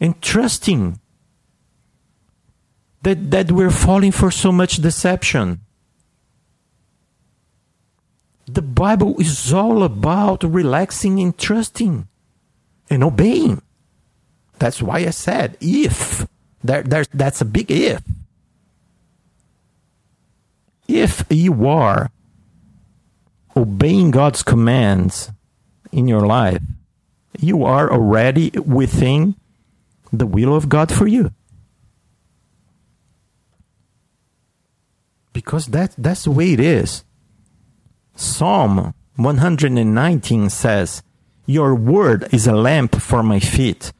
and 0.00 0.20
trusting 0.20 1.00
that, 3.06 3.30
that 3.30 3.52
we're 3.52 3.70
falling 3.70 4.10
for 4.10 4.32
so 4.32 4.50
much 4.50 4.78
deception. 4.78 5.60
The 8.46 8.62
Bible 8.62 9.14
is 9.20 9.52
all 9.52 9.84
about 9.84 10.42
relaxing 10.42 11.20
and 11.20 11.38
trusting 11.38 12.08
and 12.90 13.04
obeying. 13.04 13.62
That's 14.58 14.82
why 14.82 14.98
I 15.06 15.10
said 15.10 15.56
if. 15.60 16.26
There, 16.64 16.82
there's, 16.82 17.06
that's 17.14 17.40
a 17.40 17.44
big 17.44 17.70
if. 17.70 18.02
If 20.88 21.24
you 21.30 21.68
are 21.68 22.10
obeying 23.56 24.10
God's 24.10 24.42
commands 24.42 25.30
in 25.92 26.08
your 26.08 26.26
life, 26.26 26.62
you 27.38 27.62
are 27.62 27.88
already 27.88 28.50
within 28.50 29.36
the 30.12 30.26
will 30.26 30.56
of 30.56 30.68
God 30.68 30.90
for 30.90 31.06
you. 31.06 31.30
Because 35.36 35.66
that, 35.66 35.94
that's 35.98 36.24
the 36.24 36.30
way 36.30 36.54
it 36.54 36.60
is. 36.60 37.04
Psalm 38.14 38.94
119 39.16 40.48
says, 40.48 41.02
Your 41.44 41.74
word 41.74 42.26
is 42.32 42.46
a 42.46 42.54
lamp 42.54 42.96
for 42.96 43.22
my 43.22 43.38
feet, 43.38 43.92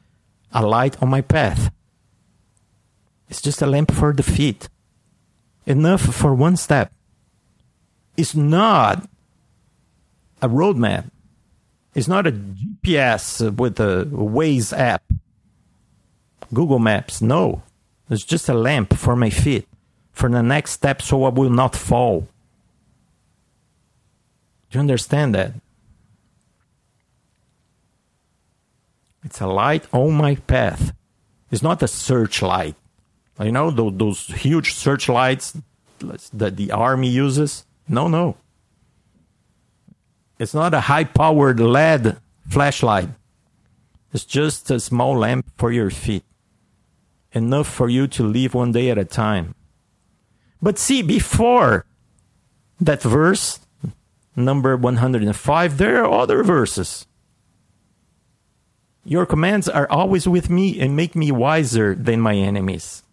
a 0.51 0.65
light 0.65 0.99
on 0.99 1.09
my 1.09 1.21
path. 1.21 1.69
It's 3.29 3.39
just 3.39 3.61
a 3.61 3.67
lamp 3.67 3.91
for 3.91 4.13
the 4.13 4.23
feet, 4.23 4.67
enough 5.67 6.01
for 6.01 6.33
one 6.33 6.57
step. 6.57 6.91
It's 8.17 8.33
not 8.33 9.07
a 10.41 10.49
roadmap. 10.49 11.11
It's 11.93 12.07
not 12.07 12.25
a 12.25 12.31
GPS 12.31 13.55
with 13.55 13.79
a 13.79 14.05
Waze 14.11 14.75
app, 14.75 15.03
Google 16.51 16.79
Maps. 16.79 17.21
No, 17.21 17.61
it's 18.09 18.25
just 18.25 18.49
a 18.49 18.55
lamp 18.55 18.95
for 18.95 19.15
my 19.15 19.29
feet, 19.29 19.67
for 20.17 20.29
the 20.29 20.41
next 20.41 20.71
step 20.71 20.99
so 21.01 21.25
I 21.25 21.29
will 21.29 21.51
not 21.51 21.75
fall. 21.75 22.21
Do 24.69 24.77
you 24.77 24.79
understand 24.79 25.35
that? 25.35 25.53
It's 29.23 29.39
a 29.39 29.47
light 29.47 29.85
on 29.93 30.13
my 30.13 30.35
path. 30.35 30.91
It's 31.51 31.61
not 31.61 31.83
a 31.83 31.87
searchlight. 31.87 32.75
You 33.39 33.51
know, 33.51 33.69
those, 33.69 34.25
huge 34.27 34.73
searchlights 34.73 35.55
that 36.33 36.57
the 36.57 36.71
army 36.71 37.09
uses? 37.09 37.65
No, 37.87 38.07
no. 38.07 38.37
It's 40.39 40.55
not 40.55 40.73
a 40.73 40.81
high 40.81 41.03
powered 41.03 41.59
LED 41.59 42.17
flashlight. 42.49 43.09
It's 44.13 44.25
just 44.25 44.71
a 44.71 44.79
small 44.79 45.15
lamp 45.15 45.45
for 45.57 45.71
your 45.71 45.91
feet. 45.91 46.23
Enough 47.33 47.67
for 47.67 47.87
you 47.87 48.07
to 48.07 48.23
live 48.23 48.55
one 48.55 48.71
day 48.71 48.89
at 48.89 48.97
a 48.97 49.05
time. 49.05 49.53
But 50.61 50.79
see, 50.79 51.01
before 51.01 51.85
that 52.79 53.01
verse, 53.01 53.59
number 54.35 54.75
105, 54.75 55.77
there 55.77 56.03
are 56.03 56.21
other 56.21 56.43
verses. 56.43 57.05
Your 59.03 59.25
commands 59.25 59.69
are 59.69 59.89
always 59.89 60.27
with 60.27 60.49
me 60.49 60.79
and 60.79 60.95
make 60.95 61.15
me 61.15 61.31
wiser 61.31 61.95
than 61.95 62.19
my 62.19 62.35
enemies. 62.35 63.03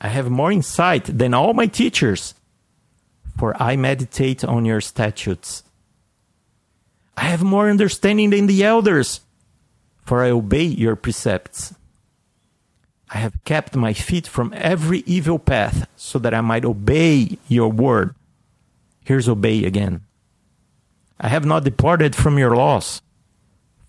I 0.00 0.08
have 0.08 0.30
more 0.30 0.52
insight 0.52 1.04
than 1.06 1.34
all 1.34 1.54
my 1.54 1.66
teachers, 1.66 2.34
for 3.38 3.60
I 3.60 3.74
meditate 3.76 4.44
on 4.44 4.64
your 4.64 4.80
statutes. 4.80 5.64
I 7.16 7.22
have 7.22 7.42
more 7.42 7.68
understanding 7.70 8.30
than 8.30 8.46
the 8.46 8.62
elders, 8.62 9.20
for 10.04 10.22
I 10.22 10.30
obey 10.30 10.64
your 10.64 10.94
precepts. 10.94 11.74
I 13.14 13.18
have 13.18 13.44
kept 13.44 13.76
my 13.76 13.92
feet 13.92 14.26
from 14.26 14.52
every 14.56 15.04
evil 15.06 15.38
path, 15.38 15.86
so 15.94 16.18
that 16.18 16.34
I 16.34 16.40
might 16.40 16.64
obey 16.64 17.38
your 17.46 17.68
word. 17.68 18.16
Here's 19.04 19.28
obey 19.28 19.64
again. 19.64 20.00
I 21.20 21.28
have 21.28 21.44
not 21.44 21.62
departed 21.62 22.16
from 22.16 22.38
your 22.38 22.56
laws, 22.56 23.02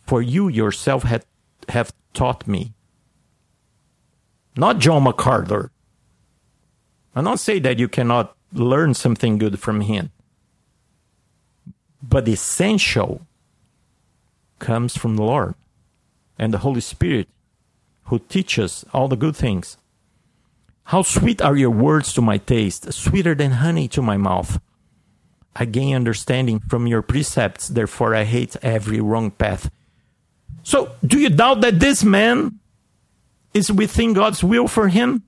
for 0.05 0.21
you 0.21 0.47
yourself 0.47 1.01
had, 1.01 1.25
have 1.69 1.91
taught 2.13 2.47
me. 2.47 2.73
Not 4.55 4.77
John 4.77 5.03
MacArthur. 5.03 5.71
I 7.15 7.23
don't 7.23 7.39
say 7.39 7.57
that 7.59 7.79
you 7.79 7.87
cannot 7.87 8.35
learn 8.53 8.93
something 8.93 9.39
good 9.39 9.59
from 9.59 9.81
him. 9.81 10.11
But 12.03 12.25
the 12.25 12.33
essential 12.33 13.25
comes 14.59 14.95
from 14.95 15.15
the 15.15 15.23
Lord 15.23 15.55
and 16.37 16.53
the 16.53 16.59
Holy 16.59 16.81
Spirit 16.81 17.27
who 18.05 18.19
teaches 18.19 18.85
all 18.93 19.07
the 19.07 19.15
good 19.15 19.35
things. 19.35 19.77
How 20.85 21.01
sweet 21.01 21.41
are 21.41 21.55
your 21.55 21.71
words 21.71 22.13
to 22.13 22.21
my 22.21 22.37
taste, 22.37 22.91
sweeter 22.93 23.33
than 23.33 23.51
honey 23.51 23.87
to 23.89 24.01
my 24.01 24.17
mouth. 24.17 24.59
I 25.55 25.65
gain 25.65 25.95
understanding 25.95 26.59
from 26.59 26.85
your 26.85 27.01
precepts, 27.01 27.67
therefore 27.67 28.13
I 28.13 28.23
hate 28.23 28.55
every 28.61 28.99
wrong 28.99 29.31
path. 29.31 29.71
So, 30.63 30.91
do 31.05 31.19
you 31.19 31.29
doubt 31.29 31.61
that 31.61 31.79
this 31.79 32.03
man 32.03 32.59
is 33.53 33.71
within 33.71 34.13
God's 34.13 34.43
will 34.43 34.67
for 34.67 34.89
him? 34.89 35.23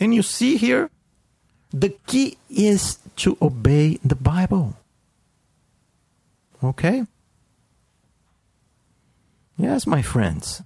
And 0.00 0.14
you 0.14 0.22
see 0.22 0.56
here, 0.56 0.90
the 1.70 1.90
key 2.06 2.38
is 2.48 2.98
to 3.16 3.36
obey 3.42 3.98
the 4.04 4.14
Bible. 4.14 4.76
Okay? 6.62 7.04
Yes, 9.58 9.88
my 9.88 10.02
friends. 10.02 10.62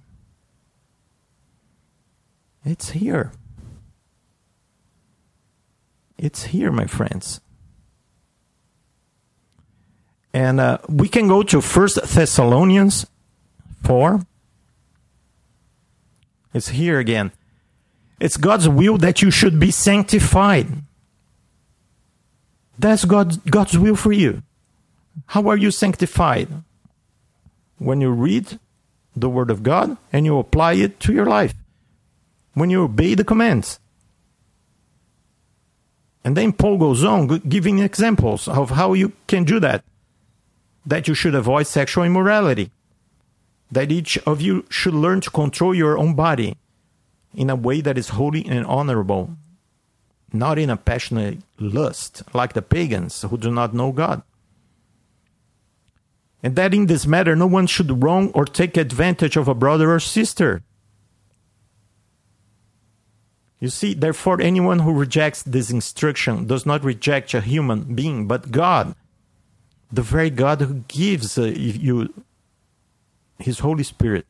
It's 2.63 2.91
here. 2.91 3.31
It's 6.17 6.43
here, 6.43 6.71
my 6.71 6.85
friends. 6.85 7.41
And 10.31 10.59
uh, 10.59 10.77
we 10.87 11.09
can 11.09 11.27
go 11.27 11.41
to 11.43 11.59
First 11.59 11.99
Thessalonians 12.03 13.07
4. 13.83 14.21
It's 16.53 16.69
here 16.69 16.99
again. 16.99 17.31
It's 18.19 18.37
God's 18.37 18.69
will 18.69 18.97
that 18.99 19.23
you 19.23 19.31
should 19.31 19.59
be 19.59 19.71
sanctified. 19.71 20.67
That's 22.77 23.05
God's, 23.05 23.37
God's 23.37 23.77
will 23.77 23.95
for 23.95 24.11
you. 24.11 24.43
How 25.25 25.49
are 25.49 25.57
you 25.57 25.71
sanctified? 25.71 26.47
When 27.79 27.99
you 27.99 28.11
read 28.11 28.59
the 29.15 29.29
Word 29.29 29.49
of 29.49 29.63
God 29.63 29.97
and 30.11 30.25
you 30.25 30.37
apply 30.37 30.73
it 30.73 30.99
to 31.01 31.13
your 31.13 31.25
life. 31.25 31.53
When 32.53 32.69
you 32.69 32.83
obey 32.83 33.15
the 33.15 33.23
commands. 33.23 33.79
And 36.23 36.37
then 36.37 36.53
Paul 36.53 36.77
goes 36.77 37.03
on 37.03 37.27
giving 37.27 37.79
examples 37.79 38.47
of 38.47 38.71
how 38.71 38.93
you 38.93 39.11
can 39.27 39.43
do 39.43 39.59
that. 39.59 39.83
That 40.85 41.07
you 41.07 41.13
should 41.13 41.35
avoid 41.35 41.67
sexual 41.67 42.03
immorality. 42.03 42.71
That 43.71 43.91
each 43.91 44.17
of 44.19 44.39
you 44.39 44.65
should 44.69 44.93
learn 44.93 45.21
to 45.21 45.31
control 45.31 45.73
your 45.73 45.97
own 45.97 46.13
body 46.13 46.57
in 47.33 47.49
a 47.49 47.55
way 47.55 47.81
that 47.81 47.97
is 47.97 48.09
holy 48.09 48.45
and 48.45 48.65
honorable, 48.65 49.35
not 50.31 50.59
in 50.59 50.69
a 50.69 50.77
passionate 50.77 51.39
lust 51.59 52.21
like 52.33 52.53
the 52.53 52.61
pagans 52.61 53.23
who 53.23 53.37
do 53.37 53.51
not 53.51 53.73
know 53.73 53.91
God. 53.91 54.21
And 56.43 56.57
that 56.57 56.73
in 56.73 56.87
this 56.87 57.07
matter 57.07 57.35
no 57.35 57.47
one 57.47 57.67
should 57.67 58.03
wrong 58.03 58.29
or 58.35 58.43
take 58.43 58.75
advantage 58.75 59.37
of 59.37 59.47
a 59.47 59.55
brother 59.55 59.91
or 59.93 59.99
sister. 60.01 60.61
You 63.61 63.69
see, 63.69 63.93
therefore, 63.93 64.41
anyone 64.41 64.79
who 64.79 64.91
rejects 64.91 65.41
this 65.41 65.71
instruction 65.71 66.45
does 66.47 66.65
not 66.65 66.83
reject 66.83 67.33
a 67.33 67.39
human 67.39 67.95
being, 67.95 68.27
but 68.27 68.51
God, 68.51 68.93
the 69.89 70.01
very 70.01 70.29
God 70.29 70.59
who 70.59 70.83
gives 70.89 71.37
uh, 71.37 71.43
you 71.43 72.13
His 73.39 73.59
Holy 73.59 73.83
Spirit. 73.83 74.25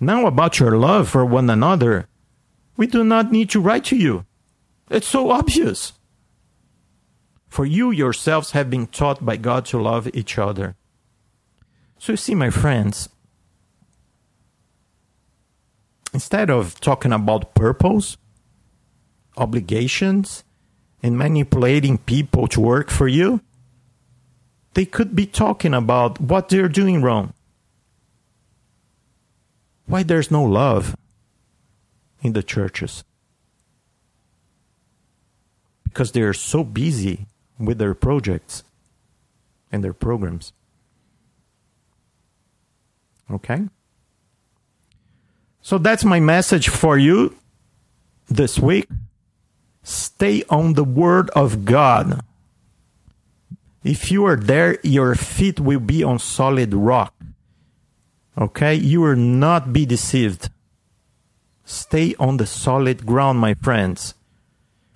Now, 0.00 0.26
about 0.26 0.58
your 0.58 0.76
love 0.76 1.08
for 1.08 1.24
one 1.24 1.48
another, 1.48 2.08
we 2.76 2.88
do 2.88 3.04
not 3.04 3.30
need 3.30 3.50
to 3.50 3.60
write 3.60 3.84
to 3.84 3.96
you. 3.96 4.26
It's 4.90 5.06
so 5.06 5.30
obvious. 5.30 5.92
For 7.48 7.64
you 7.64 7.92
yourselves 7.92 8.50
have 8.50 8.68
been 8.68 8.88
taught 8.88 9.24
by 9.24 9.36
God 9.36 9.64
to 9.66 9.80
love 9.80 10.08
each 10.12 10.38
other. 10.38 10.74
So, 11.98 12.12
you 12.12 12.16
see, 12.16 12.34
my 12.34 12.50
friends, 12.50 13.08
instead 16.14 16.48
of 16.48 16.80
talking 16.80 17.12
about 17.12 17.54
purpose, 17.54 18.16
obligations, 19.36 20.44
and 21.02 21.18
manipulating 21.18 21.98
people 21.98 22.48
to 22.48 22.60
work 22.60 22.90
for 22.90 23.08
you, 23.08 23.40
they 24.74 24.84
could 24.84 25.14
be 25.16 25.26
talking 25.26 25.74
about 25.74 26.20
what 26.20 26.48
they're 26.48 26.68
doing 26.68 27.02
wrong. 27.02 27.32
Why 29.86 30.02
there's 30.02 30.30
no 30.30 30.44
love 30.44 30.96
in 32.20 32.32
the 32.32 32.42
churches? 32.42 33.02
Because 35.82 36.12
they 36.12 36.22
are 36.22 36.34
so 36.34 36.62
busy 36.62 37.26
with 37.58 37.78
their 37.78 37.94
projects 37.94 38.62
and 39.72 39.82
their 39.82 39.94
programs. 39.94 40.52
Okay? 43.30 43.66
So 45.60 45.78
that's 45.78 46.04
my 46.04 46.20
message 46.20 46.68
for 46.68 46.96
you 46.96 47.36
this 48.28 48.58
week. 48.58 48.88
Stay 49.82 50.44
on 50.48 50.74
the 50.74 50.84
word 50.84 51.30
of 51.30 51.64
God. 51.64 52.20
If 53.84 54.10
you 54.10 54.24
are 54.26 54.36
there, 54.36 54.78
your 54.82 55.14
feet 55.14 55.60
will 55.60 55.80
be 55.80 56.02
on 56.02 56.18
solid 56.18 56.74
rock. 56.74 57.14
Okay? 58.36 58.74
You 58.74 59.02
will 59.02 59.16
not 59.16 59.72
be 59.72 59.86
deceived. 59.86 60.50
Stay 61.64 62.14
on 62.18 62.38
the 62.38 62.46
solid 62.46 63.04
ground, 63.04 63.38
my 63.38 63.54
friends. 63.54 64.14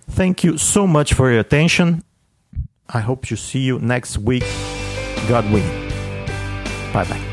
Thank 0.09 0.43
you 0.43 0.57
so 0.57 0.87
much 0.87 1.13
for 1.13 1.31
your 1.31 1.39
attention. 1.39 2.03
I 2.89 2.99
hope 2.99 3.25
to 3.27 3.35
see 3.35 3.59
you 3.59 3.79
next 3.79 4.17
week. 4.17 4.43
God 5.27 5.45
willing. 5.51 5.89
Bye 6.91 7.05
bye. 7.05 7.32